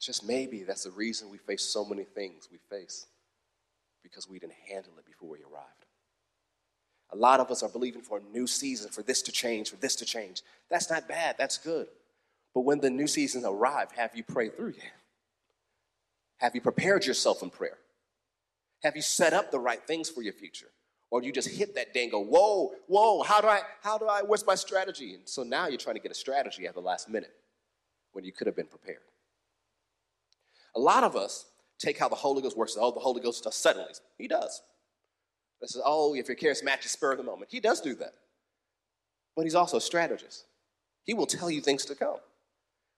Just 0.00 0.26
maybe 0.26 0.64
that's 0.64 0.85
the 0.85 0.90
reason 0.90 1.30
we 1.30 1.38
face 1.38 1.62
so 1.62 1.85
many 1.85 2.02
things 2.02 2.48
we 2.50 2.58
face 2.58 3.06
because 4.02 4.28
we 4.28 4.38
didn't 4.38 4.54
handle 4.68 4.92
it 4.98 5.06
before 5.06 5.28
we 5.28 5.38
arrived. 5.42 5.82
A 7.12 7.16
lot 7.16 7.40
of 7.40 7.51
us 7.51 7.62
are 7.62 7.68
believing 7.68 8.03
for 8.03 8.18
a 8.18 8.22
new 8.33 8.46
season, 8.46 8.90
for 8.90 9.03
this 9.03 9.22
to 9.22 9.33
change, 9.33 9.70
for 9.70 9.77
this 9.77 9.94
to 9.96 10.05
change. 10.05 10.42
That's 10.70 10.90
not 10.90 11.07
bad, 11.07 11.37
that's 11.38 11.59
good. 11.59 11.87
But 12.55 12.62
when 12.62 12.81
the 12.81 12.90
new 12.90 13.07
season 13.07 13.44
arrived, 13.44 13.92
have 13.92 14.12
you 14.14 14.22
prayed 14.22 14.57
through 14.57 14.75
yet? 14.77 14.92
Have 16.38 16.55
you 16.55 16.61
prepared 16.61 17.07
yourself 17.07 17.42
in 17.42 17.51
prayer? 17.51 17.79
Have 18.83 18.96
you 18.96 19.03
set 19.03 19.33
up 19.33 19.51
the 19.51 19.61
right 19.61 19.81
things 19.87 20.09
for 20.09 20.22
your 20.22 20.33
future? 20.33 20.70
Or 21.11 21.20
do 21.20 21.27
you 21.27 21.33
just 21.33 21.48
hit 21.48 21.75
that 21.75 21.92
day 21.92 22.05
and 22.05 22.11
go, 22.11 22.20
whoa, 22.20 22.72
whoa, 22.87 23.22
how 23.22 23.40
do 23.42 23.46
I, 23.46 23.61
how 23.83 23.98
do 23.98 24.07
I, 24.07 24.22
what's 24.22 24.46
my 24.46 24.55
strategy? 24.55 25.14
And 25.14 25.29
so 25.29 25.42
now 25.42 25.68
you're 25.68 25.79
trying 25.79 25.96
to 25.96 26.01
get 26.01 26.11
a 26.11 26.14
strategy 26.14 26.66
at 26.66 26.75
the 26.75 26.81
last 26.81 27.09
minute 27.09 27.33
when 28.12 28.25
you 28.25 28.33
could 28.33 28.46
have 28.46 28.57
been 28.57 28.66
prepared. 28.66 29.03
A 30.75 30.81
lot 30.81 31.05
of 31.05 31.14
us 31.14 31.44
take 31.79 31.98
how 31.98 32.09
the 32.09 32.16
Holy 32.16 32.40
Ghost 32.40 32.57
works. 32.57 32.77
Oh, 32.81 32.90
the 32.90 33.01
Holy 33.01 33.20
Ghost 33.20 33.44
does 33.44 33.55
suddenly. 33.55 33.92
He 34.16 34.27
does. 34.27 34.62
This 35.62 35.77
is, 35.77 35.83
oh, 35.87 36.14
if 36.14 36.27
your 36.27 36.37
charismatic 36.37 36.88
spur 36.88 37.12
of 37.12 37.18
the 37.18 37.25
moment. 37.25 37.51
He 37.51 37.61
does 37.61 37.81
do 37.81 37.94
that. 37.94 38.14
But 39.37 39.44
he's 39.44 39.55
also 39.55 39.77
a 39.77 39.81
strategist. 39.81 40.44
He 41.05 41.14
will 41.14 41.25
tell 41.25 41.51
you 41.51 41.61
things 41.61 41.85
to 41.87 41.94
come. 41.94 42.16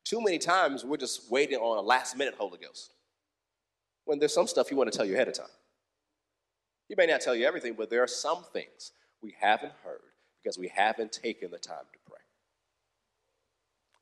Too 0.02 0.22
many 0.22 0.38
times 0.38 0.84
we're 0.84 0.96
just 0.96 1.30
waiting 1.30 1.58
on 1.58 1.78
a 1.78 1.82
last 1.82 2.16
minute 2.16 2.34
Holy 2.36 2.58
Ghost. 2.58 2.92
When 4.06 4.18
there's 4.18 4.34
some 4.34 4.46
stuff 4.46 4.70
you 4.70 4.76
want 4.76 4.90
to 4.90 4.96
tell 4.96 5.06
you 5.06 5.14
ahead 5.14 5.28
of 5.28 5.34
time. 5.34 5.46
He 6.88 6.94
may 6.96 7.06
not 7.06 7.20
tell 7.20 7.34
you 7.34 7.46
everything, 7.46 7.74
but 7.74 7.90
there 7.90 8.02
are 8.02 8.08
some 8.08 8.44
things 8.52 8.92
we 9.22 9.34
haven't 9.38 9.72
heard 9.84 10.00
because 10.42 10.58
we 10.58 10.68
haven't 10.68 11.12
taken 11.12 11.50
the 11.50 11.58
time 11.58 11.86
to 11.92 11.98
pray. 12.06 12.18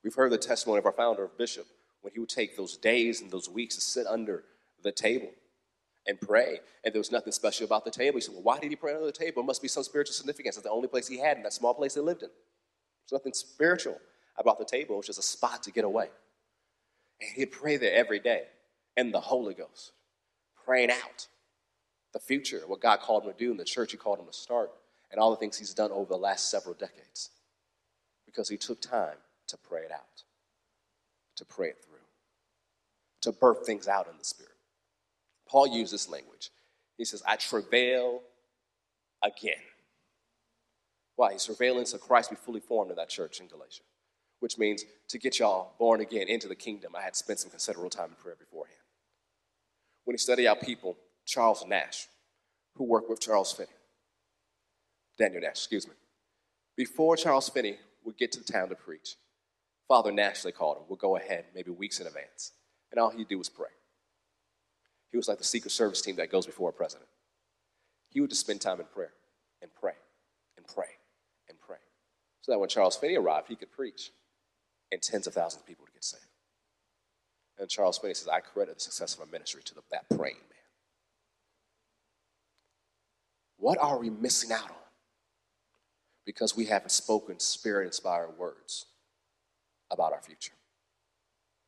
We've 0.03 0.15
heard 0.15 0.33
the 0.33 0.39
testimony 0.39 0.79
of 0.79 0.87
our 0.87 0.93
founder, 0.93 1.29
Bishop, 1.37 1.67
when 2.01 2.13
he 2.13 2.21
would 2.21 2.29
take 2.29 2.57
those 2.57 2.77
days 2.77 3.21
and 3.21 3.31
those 3.31 3.49
weeks 3.49 3.77
to 3.77 3.81
sit 3.81 4.07
under 4.07 4.45
the 4.83 4.91
table 4.91 5.31
and 6.07 6.21
pray. 6.21 6.61
And 6.85 6.93
there 6.93 7.01
was 7.01 7.13
nothing 7.13 7.33
special 7.33 7.65
about 7.65 7.85
the 7.85 7.91
table. 7.91 8.17
He 8.17 8.23
said, 8.23 8.35
Well, 8.35 8.43
why 8.43 8.59
did 8.59 8.71
he 8.71 8.77
pray 8.77 8.95
under 8.95 9.07
the 9.07 9.13
table? 9.13 9.43
It 9.43 9.47
must 9.47 9.63
be 9.63 9.69
some 9.69 9.83
spiritual 9.83 10.15
significance. 10.15 10.57
It's 10.57 10.65
the 10.65 10.71
only 10.71 10.89
place 10.89 11.09
he 11.09 11.19
had 11.19 11.37
in 11.37 11.43
that 11.45 11.53
small 11.53 11.75
place 11.75 11.95
they 11.95 12.01
lived 12.01 12.23
in. 12.23 12.31
There's 13.09 13.21
nothing 13.21 13.35
spiritual 13.35 13.99
about 14.37 14.59
the 14.59 14.65
table. 14.65 14.95
It 14.95 14.99
was 14.99 15.07
just 15.07 15.19
a 15.19 15.23
spot 15.23 15.63
to 15.65 15.73
get 15.73 15.85
away. 15.85 16.09
And 17.21 17.31
he'd 17.35 17.53
pray 17.53 17.77
there 17.77 17.95
every 17.95 18.19
day 18.19 18.45
in 18.97 19.13
the 19.13 19.21
Holy 19.21 19.55
Ghost, 19.55 19.93
praying 20.65 20.91
out 20.91 21.27
the 22.13 22.19
future, 22.19 22.63
what 22.67 22.81
God 22.81 23.01
called 23.01 23.25
him 23.25 23.33
to 23.33 23.39
do 23.39 23.51
in 23.51 23.57
the 23.57 23.65
church 23.65 23.93
he 23.93 23.99
called 23.99 24.19
him 24.19 24.27
to 24.27 24.33
start, 24.33 24.71
and 25.11 25.21
all 25.21 25.31
the 25.31 25.37
things 25.37 25.59
he's 25.59 25.75
done 25.75 25.91
over 25.91 26.09
the 26.09 26.19
last 26.19 26.51
several 26.51 26.75
decades. 26.75 27.31
Because 28.27 28.49
he 28.49 28.57
took 28.57 28.81
time 28.81 29.17
to 29.49 29.57
pray 29.57 29.83
it 29.83 29.93
out, 29.93 30.25
to 31.37 31.45
pray 31.45 31.69
it 31.69 31.85
through, 31.85 31.99
to 33.23 33.33
birth 33.33 33.67
things 33.67 33.89
out 33.89 34.09
in 34.11 34.17
the 34.19 34.25
Spirit. 34.25 34.52
Paul 35.53 35.67
used 35.67 35.93
this 35.93 36.09
language. 36.09 36.51
He 36.97 37.05
says, 37.05 37.23
I 37.29 37.37
travail 37.37 38.23
again. 39.23 39.61
Why? 41.17 41.33
He's 41.33 41.45
travailing 41.45 41.85
so 41.85 41.99
Christ 41.99 42.31
be 42.31 42.37
fully 42.37 42.61
formed 42.61 42.91
in 42.91 42.97
that 42.97 43.11
church 43.11 43.39
in 43.39 43.49
Galatia, 43.49 43.83
which 44.41 44.57
means 44.57 44.85
to 45.09 45.19
get 45.19 45.39
y'all 45.39 45.75
born 45.79 46.01
again 46.01 46.29
into 46.29 46.49
the 46.49 46.55
kingdom, 46.55 46.97
I 46.97 47.03
had 47.03 47.15
spent 47.15 47.39
some 47.39 47.51
considerable 47.51 47.91
time 47.91 48.09
in 48.09 48.15
prayer 48.15 48.35
beforehand. 48.35 48.79
When 50.05 50.15
he 50.15 50.19
studied 50.19 50.49
out 50.49 50.63
people, 50.63 50.97
Charles 51.27 51.63
Nash, 51.67 52.09
who 52.77 52.85
worked 52.85 53.11
with 53.11 53.21
Charles 53.21 53.53
Finney, 53.53 53.69
Daniel 55.19 55.43
Nash, 55.43 55.51
excuse 55.51 55.87
me, 55.87 55.95
before 56.79 57.15
Charles 57.15 57.51
Finney 57.51 57.77
would 58.05 58.17
get 58.17 58.33
to 58.33 58.39
the 58.41 58.51
town 58.51 58.71
to 58.71 58.75
preach, 58.75 59.17
Father 59.87 60.11
Nash, 60.11 60.43
they 60.43 60.51
called 60.51 60.79
him, 60.79 60.85
would 60.89 60.99
go 60.99 61.17
ahead 61.17 61.45
maybe 61.55 61.71
weeks 61.71 62.01
in 62.01 62.07
advance, 62.07 62.53
and 62.91 62.99
all 62.99 63.11
he'd 63.11 63.29
do 63.29 63.37
was 63.37 63.51
pray. 63.51 63.69
He 65.13 65.19
was 65.19 65.29
like 65.29 65.39
the 65.39 65.45
Secret 65.45 65.71
Service 65.71 66.01
team 66.01 66.17
that 66.17 66.33
goes 66.33 66.47
before 66.47 66.71
a 66.71 66.73
president. 66.73 67.09
He 68.09 68.21
would 68.21 68.31
just 68.31 68.41
spend 68.41 68.61
time 68.61 68.81
in 68.81 68.87
prayer 68.87 69.13
and 69.61 69.71
pray 69.73 69.93
and 70.57 70.67
pray 70.67 70.89
and 71.49 71.61
pray. 71.61 71.77
So 72.41 72.53
that 72.53 72.59
when 72.59 72.71
Charles 72.71 72.97
Finney 72.97 73.17
arrived, 73.17 73.49
he 73.49 73.55
could 73.55 73.71
preach 73.71 74.11
and 74.91 75.03
tens 75.03 75.27
of 75.27 75.35
thousands 75.35 75.63
of 75.63 75.67
people 75.67 75.85
would 75.85 75.93
get 75.93 76.03
saved. 76.03 76.25
And 77.59 77.69
Charles 77.69 77.99
Finney 77.99 78.15
says, 78.15 78.29
I 78.29 78.41
credit 78.41 78.77
the 78.77 78.81
success 78.81 79.15
of 79.15 79.21
our 79.21 79.27
ministry 79.27 79.63
to 79.65 79.75
the, 79.75 79.83
that 79.91 80.09
praying 80.09 80.37
man. 80.37 80.59
What 83.59 83.79
are 83.79 83.99
we 83.99 84.11
missing 84.11 84.51
out 84.51 84.71
on? 84.71 84.77
Because 86.25 86.57
we 86.57 86.67
haven't 86.67 86.91
spoken 86.91 87.39
spirit 87.39 87.87
inspired 87.87 88.39
words 88.39 88.87
about 89.91 90.13
our 90.13 90.21
future. 90.23 90.55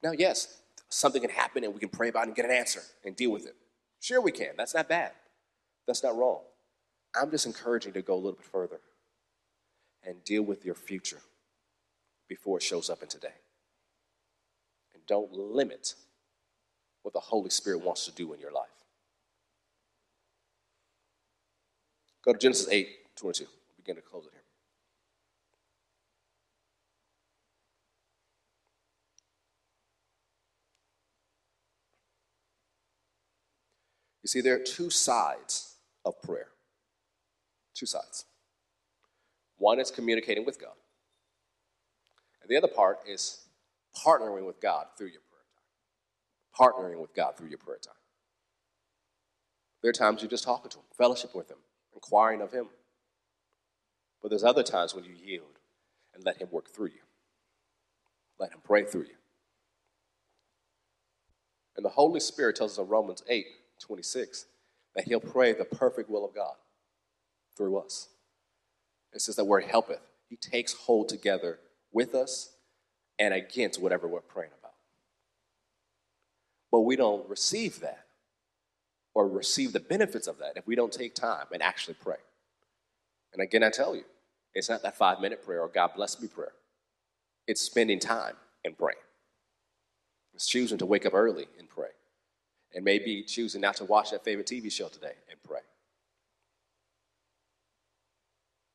Now, 0.02 0.12
yes, 0.12 0.60
something 0.94 1.20
can 1.20 1.30
happen 1.30 1.64
and 1.64 1.74
we 1.74 1.80
can 1.80 1.88
pray 1.88 2.08
about 2.08 2.24
it 2.24 2.28
and 2.28 2.36
get 2.36 2.44
an 2.44 2.52
answer 2.52 2.80
and 3.04 3.16
deal 3.16 3.30
with 3.30 3.46
it. 3.46 3.56
Sure, 4.00 4.20
we 4.20 4.32
can. 4.32 4.50
That's 4.56 4.74
not 4.74 4.88
bad. 4.88 5.12
That's 5.86 6.02
not 6.02 6.16
wrong. 6.16 6.40
I'm 7.20 7.30
just 7.30 7.46
encouraging 7.46 7.92
to 7.94 8.02
go 8.02 8.14
a 8.14 8.16
little 8.16 8.32
bit 8.32 8.44
further 8.44 8.80
and 10.06 10.22
deal 10.24 10.42
with 10.42 10.64
your 10.64 10.74
future 10.74 11.20
before 12.28 12.58
it 12.58 12.62
shows 12.62 12.88
up 12.90 13.02
in 13.02 13.08
today. 13.08 13.34
And 14.94 15.04
don't 15.06 15.32
limit 15.32 15.94
what 17.02 17.12
the 17.12 17.20
Holy 17.20 17.50
Spirit 17.50 17.82
wants 17.82 18.04
to 18.06 18.12
do 18.12 18.32
in 18.32 18.40
your 18.40 18.52
life. 18.52 18.68
Go 22.24 22.32
to 22.32 22.38
Genesis 22.38 22.68
8 22.70 22.88
22. 23.16 23.46
Begin 23.76 23.96
to 23.96 24.02
close 24.02 24.24
it 24.26 24.32
here. 24.32 24.40
You 34.24 34.28
see, 34.28 34.40
there 34.40 34.56
are 34.56 34.58
two 34.58 34.88
sides 34.88 35.74
of 36.06 36.20
prayer. 36.22 36.48
Two 37.74 37.84
sides. 37.84 38.24
One 39.58 39.78
is 39.78 39.90
communicating 39.90 40.46
with 40.46 40.58
God, 40.58 40.72
and 42.40 42.50
the 42.50 42.56
other 42.56 42.72
part 42.72 43.00
is 43.06 43.42
partnering 43.94 44.46
with 44.46 44.60
God 44.60 44.86
through 44.96 45.08
your 45.08 45.20
prayer 45.20 45.44
time. 45.54 46.72
Partnering 46.72 47.00
with 47.00 47.14
God 47.14 47.36
through 47.36 47.48
your 47.48 47.58
prayer 47.58 47.78
time. 47.84 47.94
There 49.82 49.90
are 49.90 49.92
times 49.92 50.22
you're 50.22 50.30
just 50.30 50.44
talking 50.44 50.70
to 50.70 50.78
Him, 50.78 50.84
fellowship 50.96 51.34
with 51.34 51.50
Him, 51.50 51.58
inquiring 51.92 52.40
of 52.40 52.50
Him. 52.50 52.68
But 54.22 54.30
there's 54.30 54.44
other 54.44 54.62
times 54.62 54.94
when 54.94 55.04
you 55.04 55.12
yield 55.12 55.58
and 56.14 56.24
let 56.24 56.38
Him 56.38 56.48
work 56.50 56.70
through 56.70 56.86
you, 56.86 57.02
let 58.40 58.52
Him 58.52 58.60
pray 58.64 58.84
through 58.84 59.02
you. 59.02 59.16
And 61.76 61.84
the 61.84 61.90
Holy 61.90 62.20
Spirit 62.20 62.56
tells 62.56 62.72
us 62.72 62.78
in 62.78 62.88
Romans 62.88 63.22
8 63.28 63.46
26, 63.84 64.46
that 64.94 65.04
he'll 65.04 65.20
pray 65.20 65.52
the 65.52 65.64
perfect 65.64 66.08
will 66.08 66.24
of 66.24 66.34
God 66.34 66.54
through 67.56 67.78
us. 67.78 68.08
It 69.12 69.20
says 69.20 69.36
that 69.36 69.44
word 69.44 69.64
helpeth. 69.64 70.00
He 70.28 70.36
takes 70.36 70.72
hold 70.72 71.08
together 71.08 71.58
with 71.92 72.14
us 72.14 72.54
and 73.18 73.32
against 73.32 73.80
whatever 73.80 74.08
we're 74.08 74.20
praying 74.20 74.50
about. 74.58 74.72
But 76.72 76.80
we 76.80 76.96
don't 76.96 77.28
receive 77.28 77.80
that 77.80 78.06
or 79.14 79.28
receive 79.28 79.72
the 79.72 79.80
benefits 79.80 80.26
of 80.26 80.38
that 80.38 80.56
if 80.56 80.66
we 80.66 80.74
don't 80.74 80.92
take 80.92 81.14
time 81.14 81.46
and 81.52 81.62
actually 81.62 81.94
pray. 82.02 82.16
And 83.32 83.42
again, 83.42 83.62
I 83.62 83.70
tell 83.70 83.94
you, 83.94 84.04
it's 84.54 84.68
not 84.68 84.82
that 84.82 84.96
five 84.96 85.20
minute 85.20 85.44
prayer 85.44 85.60
or 85.60 85.68
God 85.68 85.90
bless 85.94 86.20
me 86.20 86.26
prayer. 86.26 86.52
It's 87.46 87.60
spending 87.60 88.00
time 88.00 88.34
and 88.64 88.76
praying. 88.76 88.96
It's 90.32 90.46
choosing 90.46 90.78
to 90.78 90.86
wake 90.86 91.06
up 91.06 91.14
early 91.14 91.46
and 91.58 91.68
pray 91.68 91.90
and 92.74 92.84
maybe 92.84 93.22
choosing 93.22 93.60
not 93.60 93.76
to 93.76 93.84
watch 93.84 94.10
that 94.10 94.24
favorite 94.24 94.46
TV 94.46 94.70
show 94.70 94.88
today 94.88 95.12
and 95.30 95.42
pray. 95.42 95.60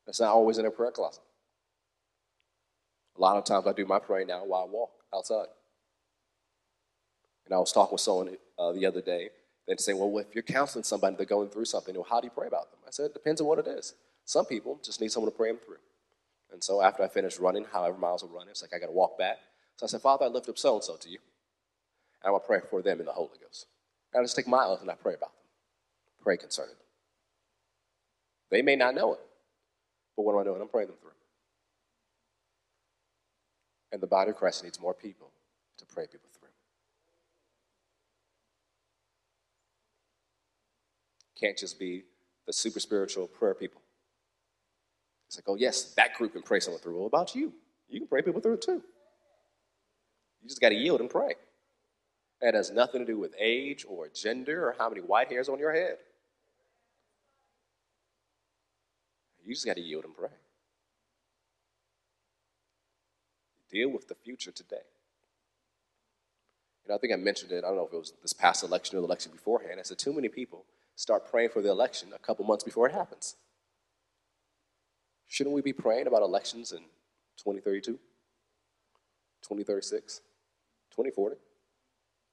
That's 0.06 0.20
not 0.20 0.30
always 0.30 0.58
in 0.58 0.66
a 0.66 0.70
prayer 0.70 0.90
closet. 0.90 1.22
A 3.16 3.20
lot 3.20 3.36
of 3.36 3.44
times 3.44 3.66
I 3.66 3.72
do 3.72 3.84
my 3.84 3.98
praying 3.98 4.28
now 4.28 4.44
while 4.44 4.62
I 4.62 4.70
walk 4.70 4.90
outside. 5.14 5.46
And 7.44 7.54
I 7.54 7.58
was 7.58 7.72
talking 7.72 7.92
with 7.92 8.00
someone 8.00 8.36
uh, 8.58 8.72
the 8.72 8.86
other 8.86 9.02
day. 9.02 9.30
They'd 9.66 9.80
say, 9.80 9.92
well, 9.92 10.16
if 10.18 10.34
you're 10.34 10.42
counseling 10.42 10.84
somebody, 10.84 11.16
they're 11.16 11.26
going 11.26 11.50
through 11.50 11.66
something, 11.66 11.94
well, 11.94 12.06
how 12.08 12.20
do 12.20 12.26
you 12.26 12.30
pray 12.30 12.46
about 12.46 12.70
them? 12.70 12.80
I 12.86 12.90
said, 12.90 13.06
it 13.06 13.14
depends 13.14 13.40
on 13.40 13.46
what 13.46 13.58
it 13.58 13.66
is. 13.68 13.94
Some 14.24 14.46
people 14.46 14.80
just 14.82 15.00
need 15.00 15.12
someone 15.12 15.30
to 15.30 15.36
pray 15.36 15.50
them 15.50 15.58
through. 15.58 15.76
And 16.52 16.62
so 16.62 16.82
after 16.82 17.02
I 17.02 17.08
finished 17.08 17.38
running, 17.38 17.66
however 17.70 17.96
miles 17.98 18.22
of 18.22 18.30
running, 18.32 18.50
it's 18.50 18.62
like 18.62 18.74
I 18.74 18.78
got 18.78 18.86
to 18.86 18.92
walk 18.92 19.18
back. 19.18 19.38
So 19.76 19.86
I 19.86 19.88
said, 19.88 20.00
Father, 20.00 20.24
I 20.24 20.28
lift 20.28 20.48
up 20.48 20.58
so 20.58 20.74
and 20.74 20.84
so 20.84 20.96
to 20.96 21.08
you. 21.08 21.18
And 22.22 22.28
I 22.28 22.30
will 22.32 22.40
pray 22.40 22.60
for 22.68 22.82
them 22.82 23.00
in 23.00 23.06
the 23.06 23.12
Holy 23.12 23.38
Ghost. 23.40 23.66
I 24.14 24.22
just 24.22 24.36
take 24.36 24.48
my 24.48 24.64
oath 24.64 24.80
and 24.82 24.90
I 24.90 24.94
pray 24.94 25.14
about 25.14 25.32
them, 25.32 25.44
pray 26.22 26.36
concerning 26.36 26.74
them. 26.74 26.84
They 28.50 28.62
may 28.62 28.76
not 28.76 28.94
know 28.94 29.12
it, 29.12 29.20
but 30.16 30.24
what 30.24 30.34
am 30.34 30.40
I 30.40 30.44
doing? 30.44 30.60
I'm 30.60 30.68
praying 30.68 30.88
them 30.88 30.96
through. 31.00 31.10
And 33.92 34.00
the 34.00 34.06
body 34.06 34.30
of 34.30 34.36
Christ 34.36 34.64
needs 34.64 34.80
more 34.80 34.94
people 34.94 35.30
to 35.78 35.86
pray 35.86 36.06
people 36.06 36.28
through. 36.32 36.48
Can't 41.38 41.56
just 41.56 41.78
be 41.78 42.04
the 42.46 42.52
super 42.52 42.80
spiritual 42.80 43.26
prayer 43.26 43.54
people. 43.54 43.80
It's 45.28 45.36
like, 45.36 45.48
oh, 45.48 45.54
yes, 45.54 45.94
that 45.94 46.14
group 46.14 46.32
can 46.32 46.42
pray 46.42 46.60
someone 46.60 46.82
through. 46.82 46.98
What 46.98 47.06
about 47.06 47.34
you? 47.34 47.52
You 47.88 48.00
can 48.00 48.08
pray 48.08 48.22
people 48.22 48.40
through 48.40 48.58
too. 48.58 48.82
You 50.42 50.48
just 50.48 50.60
got 50.60 50.70
to 50.70 50.74
yield 50.74 51.00
and 51.00 51.08
pray. 51.08 51.34
That 52.40 52.54
has 52.54 52.70
nothing 52.70 53.00
to 53.00 53.06
do 53.06 53.18
with 53.18 53.34
age 53.38 53.84
or 53.88 54.08
gender 54.08 54.66
or 54.66 54.74
how 54.78 54.88
many 54.88 55.02
white 55.02 55.28
hairs 55.28 55.48
on 55.48 55.58
your 55.58 55.72
head. 55.72 55.98
You 59.44 59.54
just 59.54 59.66
got 59.66 59.76
to 59.76 59.82
yield 59.82 60.04
and 60.04 60.16
pray. 60.16 60.28
Deal 63.70 63.88
with 63.90 64.08
the 64.08 64.14
future 64.14 64.52
today. 64.52 64.82
You 66.84 66.88
know, 66.88 66.94
I 66.94 66.98
think 66.98 67.12
I 67.12 67.16
mentioned 67.16 67.52
it, 67.52 67.64
I 67.64 67.68
don't 67.68 67.76
know 67.76 67.86
if 67.86 67.92
it 67.92 67.98
was 67.98 68.12
this 68.22 68.32
past 68.32 68.64
election 68.64 68.96
or 68.96 69.00
the 69.00 69.06
election 69.06 69.32
beforehand. 69.32 69.78
I 69.78 69.82
said, 69.82 69.98
too 69.98 70.12
many 70.12 70.28
people 70.28 70.64
start 70.96 71.30
praying 71.30 71.50
for 71.50 71.62
the 71.62 71.70
election 71.70 72.08
a 72.14 72.18
couple 72.18 72.44
months 72.44 72.64
before 72.64 72.88
it 72.88 72.92
happens. 72.92 73.36
Shouldn't 75.28 75.54
we 75.54 75.62
be 75.62 75.72
praying 75.72 76.06
about 76.06 76.22
elections 76.22 76.72
in 76.72 76.78
2032, 77.38 77.92
2036, 79.42 80.20
2040? 80.90 81.36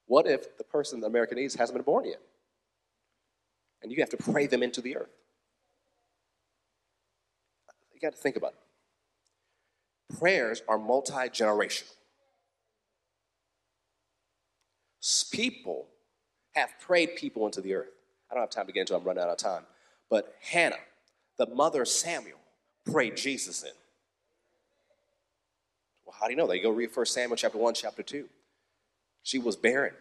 What 0.08 0.26
if 0.26 0.56
the 0.56 0.64
person 0.64 1.00
that 1.00 1.06
America 1.06 1.34
needs 1.34 1.54
hasn't 1.54 1.76
been 1.76 1.84
born 1.84 2.06
yet? 2.06 2.20
And 3.82 3.92
you 3.92 3.98
have 4.00 4.10
to 4.10 4.16
pray 4.16 4.46
them 4.46 4.62
into 4.62 4.80
the 4.80 4.96
earth. 4.96 5.10
You 7.94 8.00
got 8.00 8.16
to 8.16 8.20
think 8.20 8.36
about 8.36 8.52
it. 8.52 10.18
Prayers 10.18 10.62
are 10.66 10.78
multi 10.78 11.12
generational. 11.12 11.92
People 15.30 15.86
have 16.54 16.70
prayed 16.80 17.16
people 17.16 17.46
into 17.46 17.60
the 17.60 17.74
earth. 17.74 17.90
I 18.30 18.34
don't 18.34 18.42
have 18.42 18.50
time 18.50 18.66
to 18.66 18.72
get 18.72 18.80
into 18.80 18.94
it, 18.94 18.98
I'm 18.98 19.04
running 19.04 19.22
out 19.22 19.28
of 19.28 19.36
time. 19.36 19.62
But 20.10 20.34
Hannah, 20.40 20.76
the 21.36 21.46
mother 21.46 21.82
of 21.82 21.88
Samuel, 21.88 22.38
prayed 22.90 23.16
Jesus 23.16 23.62
in. 23.62 23.70
Well, 26.04 26.16
how 26.18 26.26
do 26.26 26.32
you 26.32 26.36
know? 26.36 26.50
You 26.52 26.62
go 26.62 26.70
read 26.70 26.90
1 26.94 27.06
Samuel 27.06 27.36
chapter 27.36 27.58
1, 27.58 27.74
chapter 27.74 28.02
2. 28.02 28.28
She 29.22 29.38
was 29.38 29.56
barren, 29.56 29.94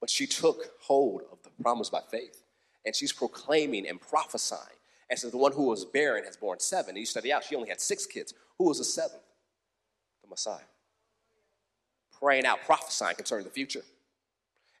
but 0.00 0.10
she 0.10 0.26
took 0.26 0.72
hold 0.80 1.22
of 1.32 1.42
the 1.42 1.50
promise 1.62 1.90
by 1.90 2.00
faith. 2.10 2.42
And 2.86 2.94
she's 2.94 3.12
proclaiming 3.12 3.86
and 3.88 4.00
prophesying. 4.00 4.62
And 5.10 5.18
so 5.18 5.28
the 5.30 5.36
one 5.36 5.52
who 5.52 5.64
was 5.64 5.84
barren 5.84 6.24
has 6.24 6.36
borne 6.36 6.60
seven. 6.60 6.90
And 6.90 6.98
you 6.98 7.06
study 7.06 7.32
out, 7.32 7.44
she 7.44 7.56
only 7.56 7.68
had 7.68 7.80
six 7.80 8.06
kids. 8.06 8.34
Who 8.58 8.68
was 8.68 8.78
the 8.78 8.84
seventh? 8.84 9.22
The 10.22 10.28
Messiah. 10.28 10.64
Praying 12.20 12.46
out, 12.46 12.60
prophesying 12.64 13.16
concerning 13.16 13.44
the 13.44 13.50
future. 13.50 13.82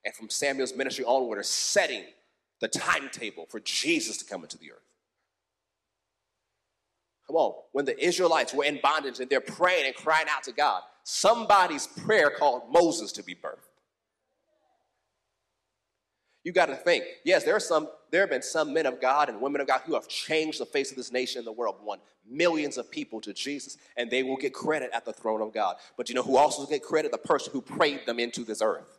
And 0.04 0.14
from 0.14 0.30
Samuel's 0.30 0.74
ministry 0.74 1.04
onward, 1.04 1.38
are 1.38 1.42
setting 1.42 2.04
the 2.60 2.68
timetable 2.68 3.46
for 3.46 3.60
Jesus 3.60 4.16
to 4.18 4.24
come 4.24 4.42
into 4.42 4.58
the 4.58 4.72
earth. 4.72 4.82
Come 7.26 7.36
on, 7.36 7.52
when 7.72 7.84
the 7.84 7.98
Israelites 8.02 8.54
were 8.54 8.64
in 8.64 8.80
bondage 8.82 9.20
and 9.20 9.28
they're 9.28 9.40
praying 9.40 9.86
and 9.86 9.94
crying 9.94 10.28
out 10.30 10.44
to 10.44 10.52
God, 10.52 10.82
somebody's 11.08 11.86
prayer 11.86 12.30
called 12.30 12.70
Moses 12.70 13.12
to 13.12 13.22
be 13.22 13.34
birthed. 13.34 13.64
You 16.44 16.52
got 16.52 16.66
to 16.66 16.76
think, 16.76 17.04
yes, 17.24 17.44
there 17.44 17.56
are 17.56 17.60
some, 17.60 17.88
there 18.10 18.20
have 18.20 18.30
been 18.30 18.42
some 18.42 18.74
men 18.74 18.84
of 18.84 19.00
God 19.00 19.28
and 19.28 19.40
women 19.40 19.60
of 19.60 19.66
God 19.66 19.80
who 19.86 19.94
have 19.94 20.06
changed 20.06 20.60
the 20.60 20.66
face 20.66 20.90
of 20.90 20.96
this 20.96 21.10
nation 21.10 21.38
and 21.38 21.46
the 21.46 21.52
world, 21.52 21.76
won 21.82 21.98
millions 22.28 22.76
of 22.76 22.90
people 22.90 23.22
to 23.22 23.32
Jesus, 23.32 23.78
and 23.96 24.10
they 24.10 24.22
will 24.22 24.36
get 24.36 24.52
credit 24.52 24.90
at 24.92 25.06
the 25.06 25.12
throne 25.12 25.40
of 25.40 25.52
God. 25.52 25.76
But 25.96 26.10
you 26.10 26.14
know 26.14 26.22
who 26.22 26.36
also 26.36 26.66
get 26.66 26.82
credit? 26.82 27.10
The 27.10 27.18
person 27.18 27.52
who 27.52 27.62
prayed 27.62 28.04
them 28.04 28.18
into 28.18 28.44
this 28.44 28.60
earth. 28.60 28.98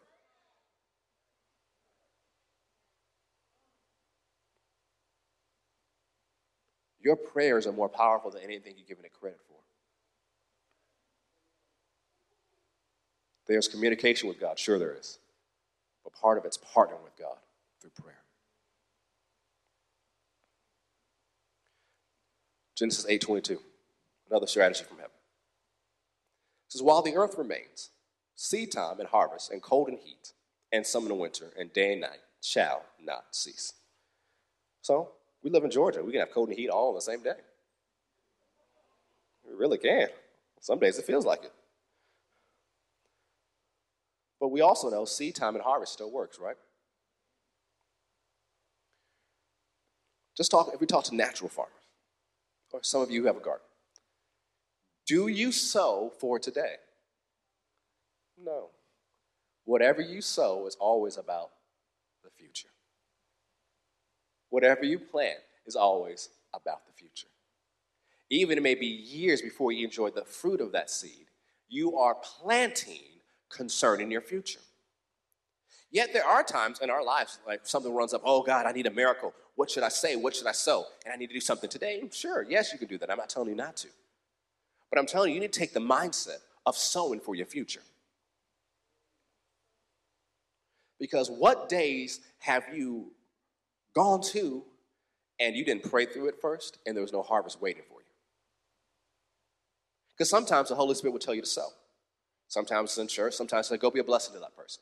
Your 6.99 7.16
prayers 7.16 7.68
are 7.68 7.72
more 7.72 7.89
powerful 7.89 8.32
than 8.32 8.41
anything 8.41 8.74
you're 8.78 8.88
giving 8.88 9.05
it 9.05 9.14
credit 9.14 9.39
for. 9.47 9.59
There's 13.50 13.68
communication 13.68 14.30
with 14.30 14.39
God, 14.39 14.60
sure 14.60 14.78
there 14.78 14.93
is. 14.93 15.18
But 16.04 16.14
part 16.14 16.38
of 16.38 16.45
it's 16.45 16.58
partnering 16.58 17.04
with 17.04 17.18
God 17.18 17.36
through 17.82 17.89
prayer. 18.00 18.22
Genesis 22.78 23.06
8:22, 23.08 23.60
another 24.30 24.45
strategy 24.45 24.84
from 24.84 24.97
heaven. 24.97 25.12
It 26.68 26.74
says, 26.74 26.84
While 26.84 27.02
the 27.02 27.18
earth 27.18 27.39
remains, 27.39 27.89
seed 28.36 28.72
time 28.72 29.00
and 29.00 29.10
harvest, 29.10 29.50
and 29.50 29.64
cold 29.64 29.89
and 29.89 29.97
heat, 29.97 30.34
and 30.72 30.86
summer 30.86 31.10
and 31.10 31.20
winter, 31.20 31.52
and 31.58 31.74
day 31.74 31.93
and 31.93 32.02
night 32.02 32.22
shall 32.41 32.86
not 33.02 33.36
cease. 33.36 33.74
So 34.84 35.14
we 35.41 35.50
live 35.50 35.64
in 35.64 35.72
Georgia. 35.72 36.04
We 36.04 36.12
can 36.12 36.20
have 36.20 36.32
cold 36.32 36.50
and 36.50 36.58
heat 36.58 36.70
all 36.70 36.89
on 36.89 36.95
the 36.95 37.02
same 37.02 37.24
day. 37.24 37.41
We 39.43 39.56
really 39.56 39.80
can. 39.80 40.10
Some 40.62 40.78
days 40.78 41.00
it 41.00 41.06
feels 41.06 41.26
like 41.26 41.43
it. 41.43 41.54
But 44.39 44.49
we 44.49 44.61
also 44.61 44.89
know 44.89 45.05
seed 45.05 45.35
time 45.35 45.55
and 45.55 45.63
harvest 45.63 45.93
still 45.93 46.11
works, 46.11 46.39
right? 46.39 46.55
Just 50.37 50.51
talk, 50.51 50.71
if 50.73 50.79
we 50.79 50.87
talk 50.87 51.03
to 51.05 51.15
natural 51.15 51.49
farmers, 51.49 51.73
or 52.71 52.81
some 52.83 53.01
of 53.01 53.11
you 53.11 53.21
who 53.21 53.27
have 53.27 53.35
a 53.35 53.41
garden, 53.41 53.65
do 55.05 55.27
you 55.27 55.51
sow 55.51 56.13
for 56.19 56.39
today? 56.39 56.75
No. 58.41 58.69
Whatever 59.65 60.01
you 60.01 60.21
sow 60.21 60.65
is 60.65 60.77
always 60.79 61.17
about 61.17 61.49
the 62.23 62.29
future. 62.29 62.69
Whatever 64.49 64.85
you 64.85 64.99
plant 64.99 65.39
is 65.65 65.75
always 65.75 66.29
about 66.53 66.85
the 66.85 66.93
future. 66.93 67.27
Even 68.29 68.57
it 68.57 68.61
may 68.61 68.75
be 68.75 68.85
years 68.85 69.41
before 69.41 69.71
you 69.71 69.85
enjoy 69.85 70.09
the 70.09 70.23
fruit 70.23 70.61
of 70.61 70.71
that 70.71 70.89
seed, 70.89 71.25
you 71.67 71.97
are 71.97 72.15
planting 72.15 73.18
concerning 73.50 74.12
your 74.12 74.22
future. 74.22 74.60
Yet 75.91 76.14
there 76.14 76.26
are 76.26 76.43
times 76.43 76.80
in 76.82 76.89
our 76.89 77.04
lives, 77.04 77.39
like 77.47 77.62
something 77.64 77.93
runs 77.93 78.14
up, 78.14 78.22
oh 78.24 78.43
God, 78.43 78.66
I 78.66 78.72
need 78.72 78.86
a 78.86 78.91
miracle. 78.91 79.34
What 79.56 79.72
should 79.72 79.84
I 79.84 79.89
say? 79.89 80.16
What 80.16 80.36
should 80.36 80.47
I 80.47 80.52
sow? 80.52 80.86
And 81.04 81.14
I 81.14 81.18
need 81.18 81.28
to 81.28 81.34
do 81.34 81.41
something 81.41 81.70
today. 81.70 82.08
Sure, 82.12 82.45
yes, 82.47 82.72
you 82.72 82.80
can 82.80 82.88
do 82.88 82.97
that. 83.00 83.10
I'm 83.10 83.18
not 83.18 83.30
telling 83.30 83.50
you 83.50 83.56
not 83.56 83.76
to. 83.78 83.88
But 84.91 85.00
I'm 85.00 85.06
telling 85.06 85.30
you, 85.30 85.36
you 85.36 85.41
need 85.41 85.54
to 85.54 85.60
take 85.60 85.74
the 85.74 85.80
mindset 85.80 86.38
of 86.66 86.78
sowing 86.78 87.20
for 87.20 87.36
your 87.36 87.45
future. 87.45 87.82
Because 91.00 91.30
what 91.30 91.70
days 91.70 92.20
have 92.39 92.64
you 92.74 93.12
gone 93.95 94.22
to 94.22 94.64
and 95.39 95.56
you 95.56 95.64
didn't 95.64 95.89
pray 95.89 96.06
through 96.06 96.28
it 96.28 96.36
first 96.41 96.78
and 96.86 96.95
there 96.95 97.02
was 97.02 97.14
no 97.14 97.24
harvest 97.24 97.62
waiting 97.62 97.84
for 97.88 98.00
you? 98.02 98.08
Because 100.12 100.30
sometimes 100.30 100.70
the 100.70 100.76
Holy 100.76 100.95
Spirit 100.95 101.14
will 101.14 101.20
tell 101.20 101.34
you 101.34 101.41
to 101.41 101.47
sow. 101.47 101.70
Sometimes 102.50 102.89
it's 102.89 102.97
in 102.97 103.08
church, 103.08 103.36
sometimes 103.36 103.68
it's 103.68 103.72
like, 103.72 103.80
go 103.80 103.91
be 103.91 104.00
a 104.00 104.04
blessing 104.04 104.34
to 104.34 104.39
that 104.39 104.56
person. 104.56 104.82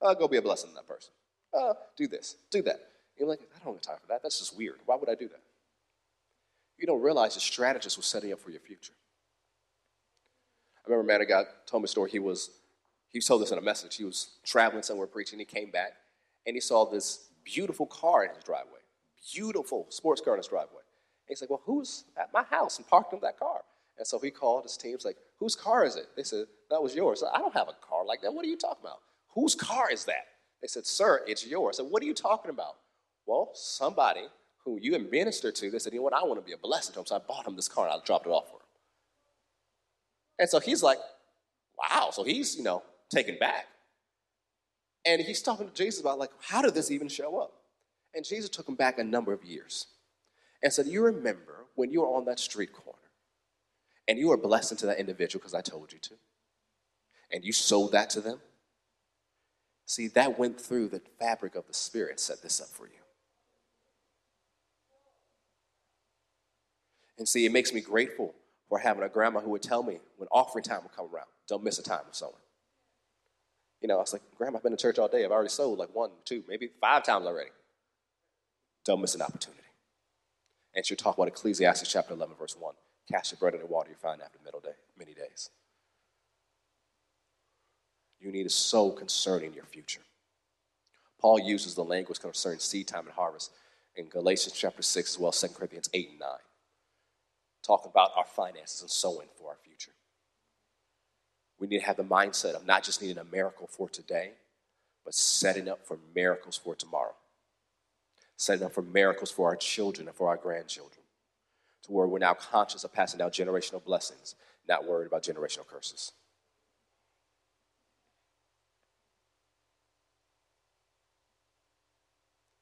Uh, 0.00 0.14
go 0.14 0.26
be 0.26 0.38
a 0.38 0.42
blessing 0.42 0.70
to 0.70 0.74
that 0.74 0.88
person. 0.88 1.12
Uh, 1.56 1.74
do 1.96 2.08
this, 2.08 2.36
do 2.50 2.62
that. 2.62 2.80
You're 3.18 3.28
like, 3.28 3.40
I 3.54 3.64
don't 3.64 3.74
have 3.74 3.82
time 3.82 3.98
for 4.00 4.08
that. 4.08 4.22
That's 4.22 4.38
just 4.38 4.56
weird. 4.56 4.76
Why 4.86 4.96
would 4.96 5.08
I 5.08 5.14
do 5.14 5.28
that? 5.28 5.40
You 6.78 6.86
don't 6.86 7.02
realize 7.02 7.34
the 7.34 7.40
strategist 7.40 7.96
was 7.98 8.06
setting 8.06 8.32
up 8.32 8.40
for 8.40 8.50
your 8.50 8.60
future. 8.60 8.94
I 10.78 10.90
remember 10.90 11.04
a 11.04 11.14
man 11.14 11.20
of 11.20 11.28
God 11.28 11.46
told 11.66 11.82
me 11.82 11.84
a 11.84 11.88
story. 11.88 12.10
He 12.10 12.18
was, 12.18 12.50
he 13.08 13.20
told 13.20 13.42
this 13.42 13.52
in 13.52 13.58
a 13.58 13.62
message. 13.62 13.96
He 13.96 14.04
was 14.04 14.30
traveling 14.44 14.82
somewhere 14.82 15.06
preaching. 15.06 15.38
He 15.38 15.44
came 15.44 15.70
back 15.70 15.92
and 16.46 16.56
he 16.56 16.60
saw 16.60 16.84
this 16.86 17.28
beautiful 17.44 17.86
car 17.86 18.24
in 18.24 18.34
his 18.34 18.42
driveway. 18.42 18.80
Beautiful 19.32 19.86
sports 19.90 20.20
car 20.20 20.34
in 20.34 20.38
his 20.38 20.48
driveway. 20.48 20.80
And 20.80 21.28
he's 21.28 21.40
like, 21.40 21.50
Well, 21.50 21.62
who's 21.64 22.04
at 22.16 22.32
my 22.32 22.42
house 22.42 22.78
and 22.78 22.88
parked 22.88 23.12
in 23.12 23.20
that 23.20 23.38
car? 23.38 23.60
And 23.98 24.06
so 24.06 24.18
he 24.18 24.30
called 24.30 24.64
his 24.64 24.76
team. 24.76 24.92
He's 24.92 25.04
like, 25.04 25.18
Whose 25.42 25.56
car 25.56 25.84
is 25.84 25.96
it? 25.96 26.06
They 26.16 26.22
said, 26.22 26.44
That 26.70 26.80
was 26.80 26.94
yours. 26.94 27.24
I 27.34 27.38
don't 27.38 27.52
have 27.54 27.68
a 27.68 27.74
car 27.84 28.04
like 28.06 28.22
that. 28.22 28.32
What 28.32 28.44
are 28.44 28.48
you 28.48 28.56
talking 28.56 28.84
about? 28.84 28.98
Whose 29.34 29.56
car 29.56 29.90
is 29.90 30.04
that? 30.04 30.28
They 30.60 30.68
said, 30.68 30.86
Sir, 30.86 31.22
it's 31.26 31.44
yours. 31.44 31.80
I 31.80 31.82
said, 31.82 31.90
What 31.90 32.00
are 32.00 32.06
you 32.06 32.14
talking 32.14 32.52
about? 32.52 32.76
Well, 33.26 33.50
somebody 33.52 34.28
who 34.64 34.78
you 34.80 34.94
administered 34.94 35.56
to, 35.56 35.68
they 35.68 35.80
said, 35.80 35.94
You 35.94 35.98
know 35.98 36.04
what? 36.04 36.14
I 36.14 36.22
want 36.22 36.38
to 36.38 36.46
be 36.46 36.52
a 36.52 36.56
blessing 36.56 36.92
to 36.92 37.00
him. 37.00 37.06
So 37.06 37.16
I 37.16 37.18
bought 37.18 37.44
him 37.44 37.56
this 37.56 37.66
car 37.66 37.86
and 37.86 37.92
I 37.92 37.96
dropped 38.06 38.24
it 38.24 38.30
off 38.30 38.50
for 38.50 38.54
him. 38.54 38.66
And 40.38 40.48
so 40.48 40.60
he's 40.60 40.80
like, 40.80 40.98
Wow. 41.76 42.10
So 42.12 42.22
he's, 42.22 42.56
you 42.56 42.62
know, 42.62 42.84
taken 43.10 43.36
back. 43.40 43.66
And 45.04 45.20
he's 45.20 45.42
talking 45.42 45.66
to 45.66 45.74
Jesus 45.74 46.00
about, 46.00 46.20
like, 46.20 46.30
how 46.40 46.62
did 46.62 46.74
this 46.74 46.92
even 46.92 47.08
show 47.08 47.40
up? 47.40 47.52
And 48.14 48.24
Jesus 48.24 48.48
took 48.48 48.68
him 48.68 48.76
back 48.76 49.00
a 49.00 49.04
number 49.04 49.32
of 49.32 49.42
years 49.42 49.88
and 50.62 50.72
said, 50.72 50.86
You 50.86 51.02
remember 51.02 51.66
when 51.74 51.90
you 51.90 52.02
were 52.02 52.14
on 52.14 52.26
that 52.26 52.38
street 52.38 52.72
corner 52.72 53.01
and 54.08 54.18
you 54.18 54.28
were 54.28 54.34
a 54.34 54.38
blessing 54.38 54.76
to 54.78 54.86
that 54.86 54.98
individual 54.98 55.40
because 55.40 55.54
I 55.54 55.60
told 55.60 55.92
you 55.92 55.98
to, 56.00 56.14
and 57.30 57.44
you 57.44 57.52
sold 57.52 57.92
that 57.92 58.10
to 58.10 58.20
them? 58.20 58.40
See, 59.86 60.08
that 60.08 60.38
went 60.38 60.60
through 60.60 60.88
the 60.88 61.02
fabric 61.18 61.54
of 61.54 61.66
the 61.66 61.74
Spirit, 61.74 62.20
set 62.20 62.42
this 62.42 62.60
up 62.60 62.68
for 62.68 62.86
you. 62.86 62.92
And 67.18 67.28
see, 67.28 67.44
it 67.44 67.52
makes 67.52 67.72
me 67.72 67.80
grateful 67.80 68.34
for 68.68 68.78
having 68.78 69.02
a 69.02 69.08
grandma 69.08 69.40
who 69.40 69.50
would 69.50 69.62
tell 69.62 69.82
me 69.82 70.00
when 70.16 70.28
offering 70.32 70.64
time 70.64 70.82
would 70.82 70.96
come 70.96 71.08
around, 71.12 71.26
don't 71.46 71.62
miss 71.62 71.78
a 71.78 71.82
time 71.82 72.00
of 72.08 72.14
sowing. 72.14 72.32
You 73.82 73.88
know, 73.88 73.96
I 73.96 74.00
was 74.00 74.12
like, 74.12 74.22
Grandma, 74.38 74.58
I've 74.58 74.62
been 74.62 74.72
in 74.72 74.78
church 74.78 74.98
all 74.98 75.08
day. 75.08 75.24
I've 75.24 75.32
already 75.32 75.50
sold 75.50 75.78
like 75.78 75.92
one, 75.92 76.10
two, 76.24 76.44
maybe 76.48 76.70
five 76.80 77.02
times 77.02 77.26
already. 77.26 77.50
Don't 78.84 79.00
miss 79.00 79.14
an 79.14 79.22
opportunity. 79.22 79.62
And 80.74 80.86
she'll 80.86 80.96
talk 80.96 81.16
about 81.16 81.28
Ecclesiastes 81.28 81.90
chapter 81.90 82.14
11, 82.14 82.36
verse 82.38 82.56
1. 82.58 82.74
Cast 83.10 83.32
your 83.32 83.38
bread 83.38 83.54
in 83.54 83.60
the 83.60 83.66
water 83.66 83.90
you 83.90 83.96
find 83.96 84.22
after 84.22 84.38
middle 84.44 84.60
day, 84.60 84.74
many 84.98 85.12
days. 85.12 85.50
You 88.20 88.30
need 88.30 88.44
to 88.44 88.50
sow 88.50 88.90
concerning 88.90 89.52
your 89.52 89.64
future. 89.64 90.02
Paul 91.20 91.40
uses 91.40 91.74
the 91.74 91.84
language 91.84 92.20
concerning 92.20 92.60
seed 92.60 92.88
time 92.88 93.06
and 93.06 93.14
harvest 93.14 93.50
in 93.96 94.06
Galatians 94.06 94.54
chapter 94.56 94.82
6 94.82 95.14
as 95.14 95.18
well, 95.18 95.32
2 95.32 95.48
Corinthians 95.48 95.90
8 95.92 96.10
and 96.10 96.20
9, 96.20 96.28
Talk 97.62 97.84
about 97.84 98.10
our 98.16 98.24
finances 98.24 98.80
and 98.80 98.90
sowing 98.90 99.28
for 99.38 99.50
our 99.50 99.56
future. 99.62 99.92
We 101.58 101.68
need 101.68 101.78
to 101.78 101.84
have 101.84 101.96
the 101.96 102.04
mindset 102.04 102.54
of 102.54 102.66
not 102.66 102.82
just 102.82 103.00
needing 103.00 103.18
a 103.18 103.24
miracle 103.24 103.68
for 103.68 103.88
today, 103.88 104.32
but 105.04 105.14
setting 105.14 105.68
up 105.68 105.86
for 105.86 105.98
miracles 106.14 106.56
for 106.56 106.74
tomorrow. 106.74 107.14
Setting 108.36 108.64
up 108.66 108.72
for 108.72 108.82
miracles 108.82 109.30
for 109.30 109.46
our 109.48 109.56
children 109.56 110.08
and 110.08 110.16
for 110.16 110.28
our 110.28 110.36
grandchildren. 110.36 111.01
To 111.84 111.92
where 111.92 112.06
we're 112.06 112.18
now 112.18 112.34
conscious 112.34 112.84
of 112.84 112.92
passing 112.92 113.18
down 113.18 113.30
generational 113.30 113.84
blessings, 113.84 114.36
not 114.68 114.86
worried 114.86 115.06
about 115.06 115.24
generational 115.24 115.66
curses. 115.66 116.12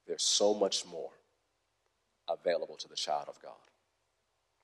There's 0.06 0.22
so 0.22 0.54
much 0.54 0.84
more 0.86 1.10
available 2.28 2.76
to 2.76 2.88
the 2.88 2.96
child 2.96 3.26
of 3.28 3.40
God 3.42 3.52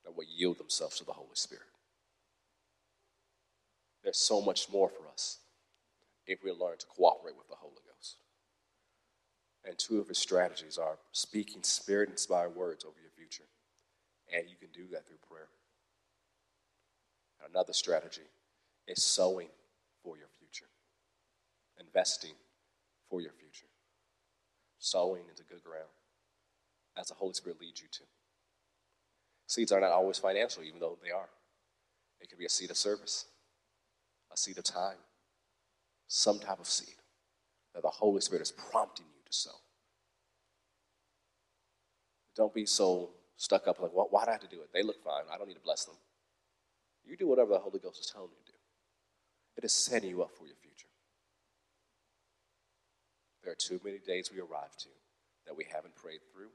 that 0.05 0.17
will 0.17 0.25
yield 0.25 0.59
themselves 0.59 0.99
to 0.99 1.05
the 1.05 1.13
Holy 1.13 1.29
Spirit. 1.35 1.67
There's 4.03 4.19
so 4.19 4.41
much 4.41 4.71
more 4.71 4.89
for 4.89 5.09
us 5.13 5.39
if 6.27 6.43
we 6.43 6.51
learn 6.51 6.79
to 6.79 6.87
cooperate 6.87 7.37
with 7.37 7.49
the 7.49 7.57
Holy 7.57 7.75
Ghost. 7.75 8.17
And 9.65 9.77
two 9.79 9.99
of 10.01 10.09
his 10.09 10.19
strategies 10.19 10.79
are 10.79 10.99
speaking 11.13 11.63
spirit 11.63 12.09
inspired 12.09 12.55
words 12.55 12.85
over 12.85 12.97
your 13.01 13.11
future. 13.11 13.49
And 14.33 14.49
you 14.49 14.57
can 14.57 14.69
do 14.73 14.89
that 14.93 15.07
through 15.07 15.19
prayer. 15.29 15.49
Another 17.49 17.73
strategy 17.73 18.29
is 18.89 19.03
sowing 19.03 19.49
for 20.03 20.17
your 20.17 20.29
future, 20.39 20.67
investing 21.79 22.33
for 23.09 23.21
your 23.21 23.33
future, 23.33 23.67
sowing 24.79 25.23
into 25.29 25.43
good 25.45 25.63
ground 25.63 25.89
as 26.97 27.09
the 27.09 27.15
Holy 27.15 27.35
Spirit 27.35 27.61
leads 27.61 27.81
you 27.81 27.89
to. 27.93 28.03
Seeds 29.47 29.71
are 29.71 29.81
not 29.81 29.93
always 29.93 30.19
financial, 30.19 30.65
even 30.65 30.81
though 30.81 30.99
they 31.03 31.11
are. 31.11 31.29
It 32.21 32.29
could 32.29 32.39
be 32.39 32.47
a 32.47 32.51
seed 32.51 32.71
of 32.71 32.77
service, 32.77 33.27
a 34.33 34.37
seed 34.37 34.59
of 34.59 34.65
time, 34.65 34.97
some 36.09 36.39
type 36.39 36.59
of 36.59 36.67
seed 36.67 36.97
that 37.75 37.83
the 37.83 37.89
Holy 37.89 38.21
Spirit 38.21 38.43
is 38.43 38.51
prompting 38.51 39.07
you 39.07 39.21
to 39.25 39.33
sow. 39.33 39.51
Don't 42.35 42.55
be 42.55 42.67
so 42.67 43.11
stuck 43.37 43.69
up 43.69 43.81
like, 43.81 43.93
well, 43.95 44.09
why 44.11 44.25
do 44.25 44.31
I 44.31 44.33
have 44.33 44.41
to 44.43 44.49
do 44.49 44.63
it? 44.63 44.71
They 44.73 44.83
look 44.83 45.03
fine. 45.03 45.25
I 45.33 45.39
don't 45.39 45.49
need 45.49 45.55
to 45.55 45.65
bless 45.65 45.85
them. 45.85 45.97
You 47.05 47.17
do 47.17 47.29
whatever 47.29 47.53
the 47.53 47.59
Holy 47.59 47.79
Ghost 47.79 48.01
is 48.01 48.11
telling 48.11 48.31
you 48.31 48.37
to 48.45 48.53
do. 48.53 48.59
It 49.57 49.65
is 49.65 49.73
setting 49.73 50.11
you 50.11 50.23
up 50.23 50.33
for 50.37 50.47
your 50.47 50.57
future. 50.57 50.89
There 53.43 53.53
are 53.53 53.57
too 53.57 53.81
many 53.85 53.99
days 53.99 54.31
we 54.33 54.41
arrive 54.41 54.77
to 54.79 54.89
that 55.47 55.57
we 55.57 55.65
haven't 55.73 55.95
prayed 55.95 56.21
through, 56.33 56.51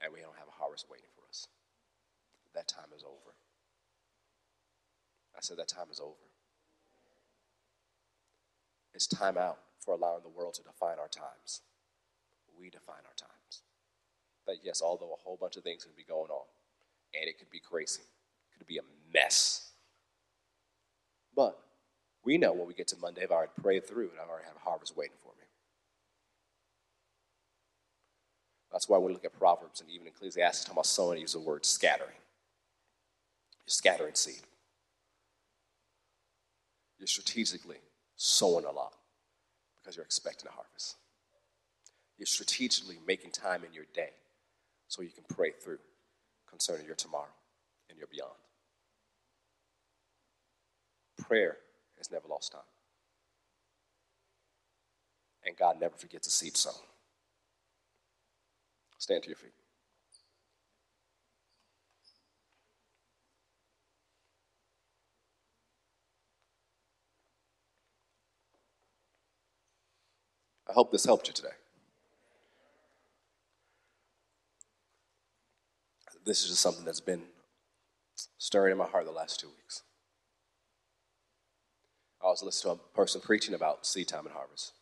and 0.00 0.12
we 0.12 0.20
don't 0.20 0.38
have 0.38 0.48
a 0.48 0.62
harvest 0.62 0.86
waiting 0.88 1.10
for 1.16 1.26
us. 1.28 1.48
That 2.54 2.68
time 2.68 2.94
is 2.96 3.02
over. 3.02 3.34
I 5.36 5.40
said 5.40 5.58
that 5.58 5.68
time 5.68 5.88
is 5.90 6.00
over. 6.00 6.30
It's 8.94 9.06
time 9.06 9.36
out 9.36 9.58
for 9.84 9.92
allowing 9.92 10.22
the 10.22 10.30
world 10.30 10.54
to 10.54 10.62
define 10.62 10.98
our 10.98 11.08
times. 11.08 11.60
We 12.58 12.70
define 12.70 13.04
our 13.04 13.14
times. 13.14 13.35
That, 14.46 14.56
yes, 14.62 14.80
although 14.82 15.12
a 15.12 15.22
whole 15.22 15.36
bunch 15.40 15.56
of 15.56 15.64
things 15.64 15.84
could 15.84 15.96
be 15.96 16.04
going 16.04 16.30
on, 16.30 16.46
and 17.14 17.28
it 17.28 17.38
could 17.38 17.50
be 17.50 17.60
crazy, 17.60 18.02
it 18.02 18.58
could 18.58 18.66
be 18.66 18.78
a 18.78 19.12
mess. 19.12 19.72
But 21.34 21.58
we 22.24 22.38
know 22.38 22.52
when 22.52 22.66
we 22.66 22.74
get 22.74 22.88
to 22.88 22.96
Monday, 22.98 23.22
I've 23.22 23.30
already 23.30 23.52
prayed 23.60 23.86
through 23.86 24.10
and 24.10 24.18
I 24.18 24.28
already 24.28 24.46
have 24.46 24.56
a 24.56 24.68
harvest 24.68 24.96
waiting 24.96 25.16
for 25.22 25.32
me. 25.38 25.44
That's 28.72 28.88
why 28.88 28.98
when 28.98 29.08
we 29.08 29.12
look 29.12 29.24
at 29.24 29.38
Proverbs 29.38 29.80
and 29.80 29.90
even 29.90 30.06
Ecclesiastes, 30.06 30.64
talking 30.64 30.74
about 30.74 30.86
sowing, 30.86 31.20
use 31.20 31.32
the 31.32 31.40
word 31.40 31.64
scattering. 31.64 32.10
You're 33.60 33.68
scattering 33.68 34.14
seed. 34.14 34.42
You're 36.98 37.06
strategically 37.06 37.76
sowing 38.16 38.64
a 38.64 38.72
lot 38.72 38.94
because 39.76 39.96
you're 39.96 40.04
expecting 40.04 40.48
a 40.48 40.52
harvest. 40.52 40.96
You're 42.18 42.26
strategically 42.26 42.98
making 43.06 43.32
time 43.32 43.62
in 43.64 43.72
your 43.72 43.84
day 43.94 44.10
so 44.88 45.02
you 45.02 45.10
can 45.10 45.24
pray 45.28 45.50
through 45.50 45.78
concerning 46.48 46.86
your 46.86 46.94
tomorrow 46.94 47.34
and 47.90 47.98
your 47.98 48.08
beyond. 48.08 48.32
Prayer 51.18 51.56
has 51.98 52.10
never 52.10 52.28
lost 52.28 52.52
time. 52.52 52.60
And 55.44 55.56
God 55.56 55.80
never 55.80 55.96
forgets 55.96 56.26
a 56.26 56.30
seed 56.30 56.56
sown. 56.56 56.74
Stand 58.98 59.22
to 59.22 59.28
your 59.28 59.36
feet. 59.36 59.52
I 70.68 70.72
hope 70.72 70.90
this 70.90 71.04
helped 71.04 71.28
you 71.28 71.32
today. 71.34 71.55
This 76.26 76.42
is 76.42 76.48
just 76.48 76.60
something 76.60 76.84
that's 76.84 77.00
been 77.00 77.22
stirring 78.36 78.72
in 78.72 78.78
my 78.78 78.86
heart 78.86 79.04
the 79.04 79.12
last 79.12 79.38
two 79.38 79.46
weeks. 79.46 79.82
I 82.20 82.26
was 82.26 82.42
listening 82.42 82.74
to 82.74 82.82
a 82.82 82.96
person 82.96 83.20
preaching 83.20 83.54
about 83.54 83.86
seed 83.86 84.08
time 84.08 84.26
and 84.26 84.34
harvest. 84.34 84.72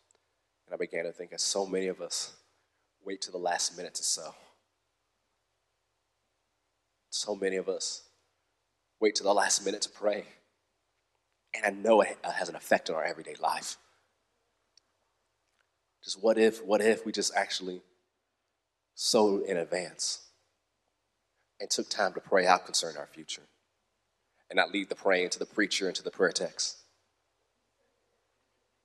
And 0.65 0.73
I 0.73 0.77
began 0.77 1.05
to 1.05 1.11
think 1.11 1.31
as 1.33 1.43
so 1.43 1.67
many 1.67 1.85
of 1.85 2.01
us 2.01 2.33
wait 3.05 3.21
to 3.21 3.31
the 3.31 3.37
last 3.37 3.77
minute 3.77 3.93
to 3.95 4.03
sow. 4.03 4.33
So 7.11 7.35
many 7.35 7.57
of 7.57 7.69
us 7.69 8.01
wait 8.99 9.13
to 9.15 9.23
the 9.23 9.33
last 9.33 9.63
minute 9.63 9.83
to 9.83 9.89
pray. 9.89 10.25
And 11.53 11.63
I 11.63 11.69
know 11.69 12.01
it 12.01 12.17
has 12.23 12.49
an 12.49 12.55
effect 12.55 12.89
on 12.89 12.95
our 12.95 13.03
everyday 13.03 13.35
life. 13.35 13.77
Just 16.03 16.23
what 16.23 16.39
if, 16.39 16.65
what 16.65 16.81
if 16.81 17.05
we 17.05 17.11
just 17.11 17.35
actually 17.35 17.81
sow 18.95 19.43
in 19.43 19.57
advance 19.57 20.24
and 21.59 21.69
took 21.69 21.89
time 21.89 22.13
to 22.13 22.19
pray 22.19 22.45
out 22.45 22.65
concerning 22.65 22.97
our 22.97 23.07
future 23.07 23.43
and 24.49 24.57
not 24.57 24.71
leave 24.71 24.89
the 24.89 24.95
praying 24.95 25.29
to 25.29 25.39
the 25.39 25.45
preacher 25.45 25.87
and 25.87 25.95
to 25.95 26.03
the 26.03 26.11
prayer 26.11 26.31
text? 26.31 26.77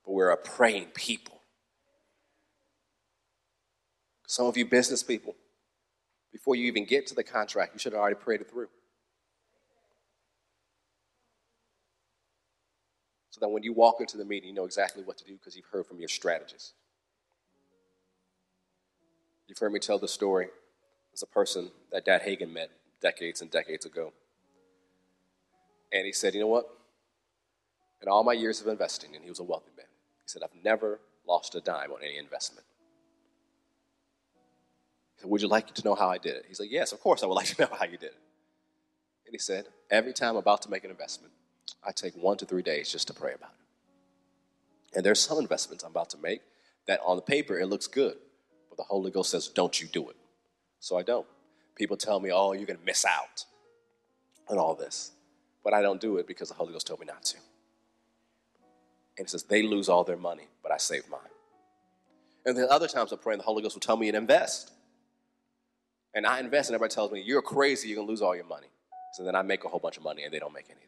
But 0.05 0.13
we're 0.13 0.29
a 0.29 0.37
praying 0.37 0.87
people. 0.93 1.41
Some 4.27 4.45
of 4.45 4.57
you 4.57 4.65
business 4.65 5.03
people, 5.03 5.35
before 6.31 6.55
you 6.55 6.65
even 6.65 6.85
get 6.85 7.05
to 7.07 7.15
the 7.15 7.23
contract, 7.23 7.73
you 7.73 7.79
should 7.79 7.91
have 7.91 7.99
already 7.99 8.15
prayed 8.15 8.41
it 8.41 8.49
through. 8.49 8.69
So 13.31 13.39
that 13.41 13.49
when 13.49 13.63
you 13.63 13.73
walk 13.73 13.99
into 13.99 14.17
the 14.17 14.25
meeting, 14.25 14.49
you 14.49 14.55
know 14.55 14.65
exactly 14.65 15.03
what 15.03 15.17
to 15.17 15.25
do 15.25 15.33
because 15.33 15.55
you've 15.55 15.65
heard 15.65 15.85
from 15.85 15.99
your 15.99 16.07
strategist. 16.07 16.73
You've 19.47 19.57
heard 19.57 19.73
me 19.73 19.79
tell 19.79 19.99
the 19.99 20.07
story. 20.07 20.47
There's 21.11 21.23
a 21.23 21.27
person 21.27 21.71
that 21.91 22.05
Dad 22.05 22.21
Hagin 22.21 22.51
met 22.51 22.69
decades 23.01 23.41
and 23.41 23.51
decades 23.51 23.85
ago. 23.85 24.13
And 25.91 26.05
he 26.05 26.13
said, 26.13 26.33
You 26.33 26.41
know 26.41 26.47
what? 26.47 26.69
In 28.01 28.07
all 28.07 28.23
my 28.23 28.33
years 28.33 28.61
of 28.61 28.67
investing, 28.67 29.15
and 29.15 29.23
he 29.23 29.29
was 29.29 29.39
a 29.39 29.43
wealthy 29.43 29.71
man, 29.77 29.85
he 30.23 30.27
said, 30.27 30.41
I've 30.43 30.63
never 30.63 30.99
lost 31.27 31.53
a 31.55 31.61
dime 31.61 31.91
on 31.91 31.99
any 32.01 32.17
investment. 32.17 32.65
He 35.15 35.21
said, 35.21 35.29
Would 35.29 35.41
you 35.41 35.47
like 35.47 35.73
to 35.73 35.83
know 35.83 35.95
how 35.95 36.09
I 36.09 36.17
did 36.17 36.35
it? 36.35 36.45
He 36.47 36.55
said, 36.55 36.67
Yes, 36.69 36.93
of 36.93 37.01
course 37.01 37.23
I 37.23 37.25
would 37.25 37.35
like 37.35 37.47
to 37.47 37.61
know 37.63 37.69
how 37.77 37.85
you 37.85 37.97
did 37.97 38.11
it. 38.11 38.19
And 39.25 39.33
he 39.33 39.39
said, 39.39 39.67
Every 39.89 40.13
time 40.13 40.31
I'm 40.31 40.37
about 40.37 40.61
to 40.63 40.71
make 40.71 40.83
an 40.83 40.91
investment, 40.91 41.33
I 41.83 41.91
take 41.91 42.15
one 42.15 42.37
to 42.37 42.45
three 42.45 42.63
days 42.63 42.91
just 42.91 43.07
to 43.07 43.13
pray 43.13 43.33
about 43.33 43.51
it. 43.51 44.97
And 44.97 45.05
there's 45.05 45.19
some 45.19 45.39
investments 45.39 45.83
I'm 45.83 45.91
about 45.91 46.09
to 46.11 46.17
make 46.17 46.41
that 46.87 46.99
on 47.05 47.15
the 47.15 47.21
paper 47.21 47.57
it 47.57 47.67
looks 47.67 47.87
good. 47.87 48.15
But 48.69 48.77
the 48.77 48.83
Holy 48.83 49.11
Ghost 49.11 49.31
says, 49.31 49.47
don't 49.47 49.79
you 49.81 49.87
do 49.87 50.09
it. 50.09 50.15
So 50.81 50.97
I 50.97 51.03
don't. 51.03 51.25
People 51.75 51.95
tell 51.95 52.19
me, 52.19 52.31
oh, 52.31 52.51
you're 52.51 52.65
going 52.65 52.79
to 52.79 52.85
miss 52.85 53.05
out 53.05 53.45
on 54.49 54.57
all 54.57 54.75
this. 54.75 55.11
But 55.63 55.73
I 55.73 55.81
don't 55.81 56.01
do 56.01 56.17
it 56.17 56.27
because 56.27 56.49
the 56.49 56.55
Holy 56.55 56.73
Ghost 56.73 56.87
told 56.87 56.99
me 56.99 57.05
not 57.05 57.23
to. 57.23 57.37
And 59.17 59.27
it 59.27 59.29
says, 59.29 59.43
they 59.43 59.61
lose 59.61 59.87
all 59.87 60.03
their 60.03 60.17
money, 60.17 60.47
but 60.63 60.71
I 60.71 60.77
save 60.77 61.07
mine. 61.09 61.19
And 62.45 62.57
then 62.57 62.67
other 62.69 62.87
times 62.87 63.11
I'm 63.11 63.19
praying, 63.19 63.37
the 63.37 63.45
Holy 63.45 63.61
Ghost 63.61 63.75
will 63.75 63.81
tell 63.81 63.95
me 63.95 64.11
to 64.11 64.17
invest. 64.17 64.71
And 66.15 66.25
I 66.25 66.39
invest, 66.39 66.69
and 66.69 66.75
everybody 66.75 66.93
tells 66.93 67.11
me, 67.11 67.21
you're 67.21 67.43
crazy, 67.43 67.87
you're 67.87 67.97
going 67.97 68.07
to 68.07 68.11
lose 68.11 68.21
all 68.21 68.35
your 68.35 68.45
money. 68.45 68.67
So 69.13 69.23
then 69.23 69.35
I 69.35 69.43
make 69.43 69.63
a 69.63 69.67
whole 69.67 69.79
bunch 69.79 69.97
of 69.97 70.03
money, 70.03 70.23
and 70.23 70.33
they 70.33 70.39
don't 70.39 70.53
make 70.53 70.65
anything. 70.65 70.87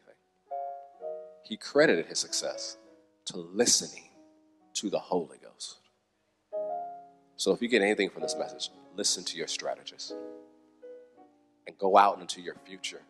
He 1.44 1.56
credited 1.56 2.06
his 2.06 2.18
success 2.18 2.76
to 3.26 3.36
listening 3.36 4.08
to 4.74 4.90
the 4.90 4.98
Holy 4.98 5.38
Ghost. 5.38 5.78
So 7.36 7.52
if 7.52 7.62
you 7.62 7.68
get 7.68 7.80
anything 7.80 8.10
from 8.10 8.22
this 8.22 8.34
message, 8.36 8.70
listen 8.96 9.24
to 9.24 9.36
your 9.36 9.46
strategist 9.46 10.14
and 11.66 11.76
go 11.78 11.96
out 11.96 12.20
into 12.20 12.40
your 12.40 12.54
future 12.64 13.02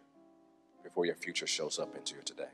before 0.82 1.06
your 1.06 1.14
future 1.14 1.46
shows 1.46 1.78
up 1.78 1.94
into 1.96 2.14
your 2.14 2.22
today. 2.22 2.48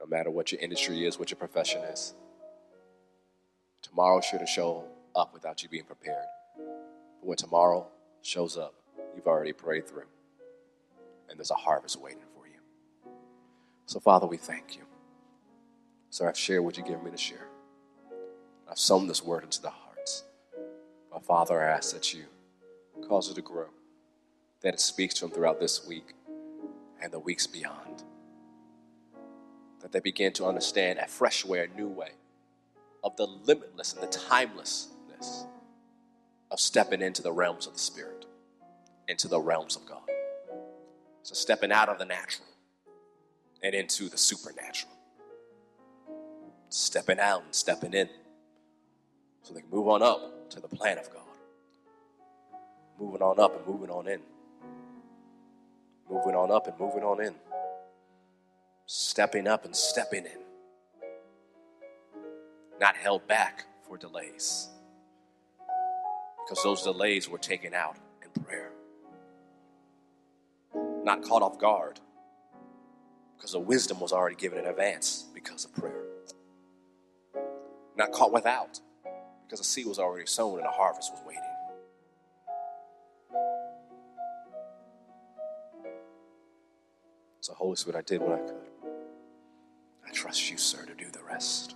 No 0.00 0.06
matter 0.06 0.30
what 0.30 0.52
your 0.52 0.60
industry 0.60 1.06
is, 1.06 1.18
what 1.18 1.30
your 1.30 1.38
profession 1.38 1.82
is, 1.84 2.14
tomorrow 3.82 4.20
shouldn't 4.20 4.48
show 4.48 4.84
up 5.14 5.32
without 5.32 5.62
you 5.62 5.68
being 5.68 5.84
prepared. 5.84 6.26
But 6.56 7.26
when 7.26 7.36
tomorrow 7.36 7.88
shows 8.22 8.56
up, 8.56 8.74
you've 9.14 9.26
already 9.26 9.52
prayed 9.52 9.88
through, 9.88 10.06
and 11.28 11.38
there's 11.38 11.50
a 11.50 11.54
harvest 11.54 12.00
waiting 12.00 12.24
for 12.34 12.46
you. 12.46 12.60
So, 13.86 14.00
Father, 14.00 14.26
we 14.26 14.36
thank 14.36 14.76
you. 14.76 14.82
So 16.10 16.26
I've 16.26 16.36
shared 16.36 16.64
what 16.64 16.76
you 16.76 16.82
give 16.82 17.02
me 17.02 17.10
to 17.10 17.16
share. 17.16 17.46
I've 18.68 18.78
sown 18.78 19.06
this 19.06 19.22
word 19.22 19.44
into 19.44 19.62
the 19.62 19.70
hearts. 19.70 19.85
My 21.16 21.22
Father, 21.22 21.62
I 21.62 21.70
ask 21.70 21.94
that 21.94 22.12
you 22.12 22.24
cause 23.08 23.30
it 23.30 23.36
to 23.36 23.40
grow, 23.40 23.68
that 24.60 24.74
it 24.74 24.80
speaks 24.80 25.14
to 25.14 25.20
them 25.22 25.30
throughout 25.30 25.58
this 25.58 25.86
week 25.86 26.12
and 27.00 27.10
the 27.10 27.18
weeks 27.18 27.46
beyond. 27.46 28.04
That 29.80 29.92
they 29.92 30.00
begin 30.00 30.34
to 30.34 30.44
understand 30.44 30.98
a 30.98 31.06
fresh 31.06 31.42
way, 31.42 31.60
a 31.60 31.68
new 31.68 31.88
way 31.88 32.10
of 33.02 33.16
the 33.16 33.26
limitless 33.26 33.94
and 33.94 34.02
the 34.02 34.08
timelessness 34.08 35.46
of 36.50 36.60
stepping 36.60 37.00
into 37.00 37.22
the 37.22 37.32
realms 37.32 37.66
of 37.66 37.72
the 37.72 37.78
Spirit, 37.78 38.26
into 39.08 39.26
the 39.26 39.40
realms 39.40 39.74
of 39.74 39.86
God. 39.86 40.10
So 41.22 41.32
stepping 41.32 41.72
out 41.72 41.88
of 41.88 41.98
the 41.98 42.04
natural 42.04 42.48
and 43.62 43.74
into 43.74 44.10
the 44.10 44.18
supernatural. 44.18 44.92
Stepping 46.68 47.20
out 47.20 47.42
and 47.42 47.54
stepping 47.54 47.94
in 47.94 48.10
so 49.42 49.54
they 49.54 49.62
can 49.62 49.70
move 49.70 49.88
on 49.88 50.02
up 50.02 50.35
to 50.50 50.60
the 50.60 50.68
plan 50.68 50.98
of 50.98 51.12
God. 51.12 51.22
Moving 52.98 53.22
on 53.22 53.38
up 53.38 53.56
and 53.56 53.66
moving 53.66 53.90
on 53.90 54.08
in. 54.08 54.20
Moving 56.08 56.34
on 56.34 56.50
up 56.50 56.66
and 56.66 56.78
moving 56.78 57.02
on 57.02 57.20
in. 57.20 57.34
Stepping 58.86 59.46
up 59.46 59.64
and 59.64 59.74
stepping 59.74 60.24
in. 60.24 60.38
Not 62.80 62.96
held 62.96 63.26
back 63.26 63.64
for 63.86 63.96
delays. 63.96 64.68
Because 66.44 66.62
those 66.62 66.82
delays 66.82 67.28
were 67.28 67.38
taken 67.38 67.74
out 67.74 67.96
in 68.22 68.42
prayer. 68.42 68.70
Not 71.02 71.22
caught 71.22 71.42
off 71.42 71.58
guard. 71.58 72.00
Because 73.36 73.52
the 73.52 73.60
wisdom 73.60 74.00
was 74.00 74.12
already 74.12 74.36
given 74.36 74.58
in 74.58 74.66
advance 74.66 75.26
because 75.34 75.64
of 75.64 75.74
prayer. 75.74 76.04
Not 77.96 78.12
caught 78.12 78.32
without. 78.32 78.80
Because 79.46 79.60
the 79.60 79.64
seed 79.64 79.86
was 79.86 80.00
already 80.00 80.26
sown 80.26 80.58
and 80.58 80.66
the 80.66 80.70
harvest 80.70 81.12
was 81.12 81.22
waiting. 81.24 81.42
So, 87.40 87.54
Holy 87.54 87.76
Spirit, 87.76 87.96
I 87.96 88.02
did 88.02 88.20
what 88.22 88.32
I 88.32 88.38
could. 88.38 88.56
I 90.04 90.10
trust 90.10 90.50
you, 90.50 90.58
sir, 90.58 90.84
to 90.84 90.94
do 90.94 91.10
the 91.12 91.22
rest. 91.22 91.75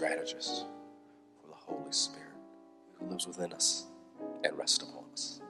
Strategist, 0.00 0.64
for 1.42 1.48
the 1.48 1.54
Holy 1.54 1.92
Spirit 1.92 2.32
who 2.98 3.10
lives 3.10 3.26
within 3.26 3.52
us 3.52 3.84
and 4.44 4.56
rests 4.56 4.82
upon 4.82 5.04
us. 5.12 5.42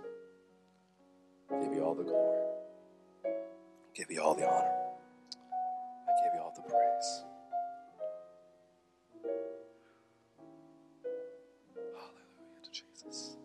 Give 1.63 1.73
you 1.73 1.85
all 1.85 1.95
the 1.95 2.03
glory. 2.03 2.41
Give 3.95 4.11
you 4.11 4.21
all 4.21 4.35
the 4.35 4.49
honor. 4.49 4.73
I 4.73 6.25
give 6.25 6.35
you 6.35 6.41
all 6.41 6.53
the 6.57 6.63
praise. 6.63 7.25
Hallelujah 11.95 12.65
to 12.65 12.71
Jesus. 12.73 13.37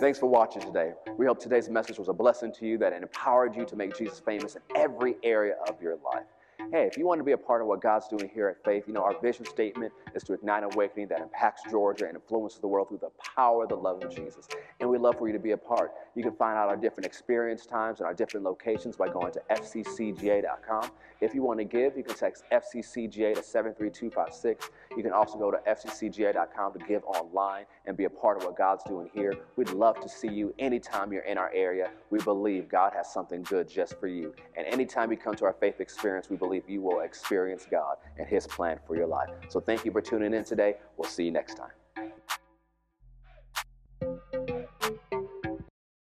Thanks 0.00 0.18
for 0.18 0.26
watching 0.26 0.62
today. 0.62 0.94
We 1.16 1.26
hope 1.26 1.38
today's 1.38 1.68
message 1.68 1.96
was 1.96 2.08
a 2.08 2.12
blessing 2.12 2.52
to 2.54 2.66
you 2.66 2.76
that 2.78 2.92
empowered 2.92 3.54
you 3.54 3.64
to 3.66 3.76
make 3.76 3.96
Jesus 3.96 4.18
famous 4.18 4.56
in 4.56 4.62
every 4.74 5.14
area 5.22 5.54
of 5.68 5.80
your 5.80 5.96
life. 6.04 6.26
Hey, 6.70 6.84
if 6.84 6.98
you 6.98 7.06
want 7.06 7.18
to 7.18 7.24
be 7.24 7.32
a 7.32 7.38
part 7.38 7.62
of 7.62 7.66
what 7.66 7.80
God's 7.80 8.08
doing 8.08 8.28
here 8.28 8.46
at 8.46 8.62
Faith, 8.62 8.84
you 8.86 8.92
know, 8.92 9.02
our 9.02 9.18
vision 9.22 9.46
statement 9.46 9.90
is 10.14 10.22
to 10.24 10.34
ignite 10.34 10.64
awakening 10.64 11.08
that 11.08 11.22
impacts 11.22 11.62
Georgia 11.70 12.04
and 12.04 12.14
influences 12.14 12.60
the 12.60 12.66
world 12.66 12.88
through 12.88 12.98
the 12.98 13.08
power 13.34 13.62
of 13.62 13.70
the 13.70 13.74
love 13.74 14.02
of 14.04 14.14
Jesus. 14.14 14.46
And 14.78 14.90
we'd 14.90 15.00
love 15.00 15.16
for 15.16 15.28
you 15.28 15.32
to 15.32 15.38
be 15.38 15.52
a 15.52 15.56
part. 15.56 15.92
You 16.14 16.22
can 16.22 16.34
find 16.34 16.58
out 16.58 16.68
our 16.68 16.76
different 16.76 17.06
experience 17.06 17.64
times 17.64 18.00
and 18.00 18.06
our 18.06 18.12
different 18.12 18.44
locations 18.44 18.96
by 18.96 19.08
going 19.08 19.32
to 19.32 19.42
fccga.com. 19.50 20.90
If 21.22 21.34
you 21.34 21.42
want 21.42 21.58
to 21.58 21.64
give, 21.64 21.96
you 21.96 22.02
can 22.02 22.14
text 22.14 22.44
FCCGA 22.52 23.34
to 23.34 23.42
73256. 23.42 24.70
You 24.94 25.02
can 25.02 25.12
also 25.12 25.38
go 25.38 25.50
to 25.50 25.58
fccga.com 25.66 26.74
to 26.74 26.78
give 26.86 27.02
online 27.04 27.64
and 27.86 27.96
be 27.96 28.04
a 28.04 28.10
part 28.10 28.36
of 28.36 28.44
what 28.44 28.58
God's 28.58 28.84
doing 28.84 29.08
here. 29.14 29.32
We'd 29.56 29.70
love 29.70 30.00
to 30.00 30.08
see 30.08 30.28
you 30.28 30.54
anytime 30.58 31.14
you're 31.14 31.22
in 31.22 31.38
our 31.38 31.50
area. 31.54 31.90
We 32.10 32.18
believe 32.20 32.68
God 32.68 32.92
has 32.94 33.10
something 33.10 33.42
good 33.44 33.68
just 33.68 33.98
for 33.98 34.06
you. 34.06 34.34
And 34.54 34.66
anytime 34.66 35.10
you 35.10 35.16
come 35.16 35.34
to 35.36 35.46
our 35.46 35.54
faith 35.54 35.80
experience, 35.80 36.28
we 36.28 36.36
believe 36.60 36.72
you 36.72 36.82
will 36.82 37.00
experience 37.00 37.66
God 37.70 37.96
and 38.18 38.26
His 38.26 38.46
plan 38.46 38.78
for 38.86 38.96
your 38.96 39.06
life. 39.06 39.30
So 39.48 39.60
thank 39.60 39.84
you 39.84 39.92
for 39.92 40.00
tuning 40.00 40.34
in 40.34 40.44
today. 40.44 40.74
We'll 40.96 41.08
see 41.08 41.24
you 41.24 41.32
next 41.32 41.54
time. 41.54 41.77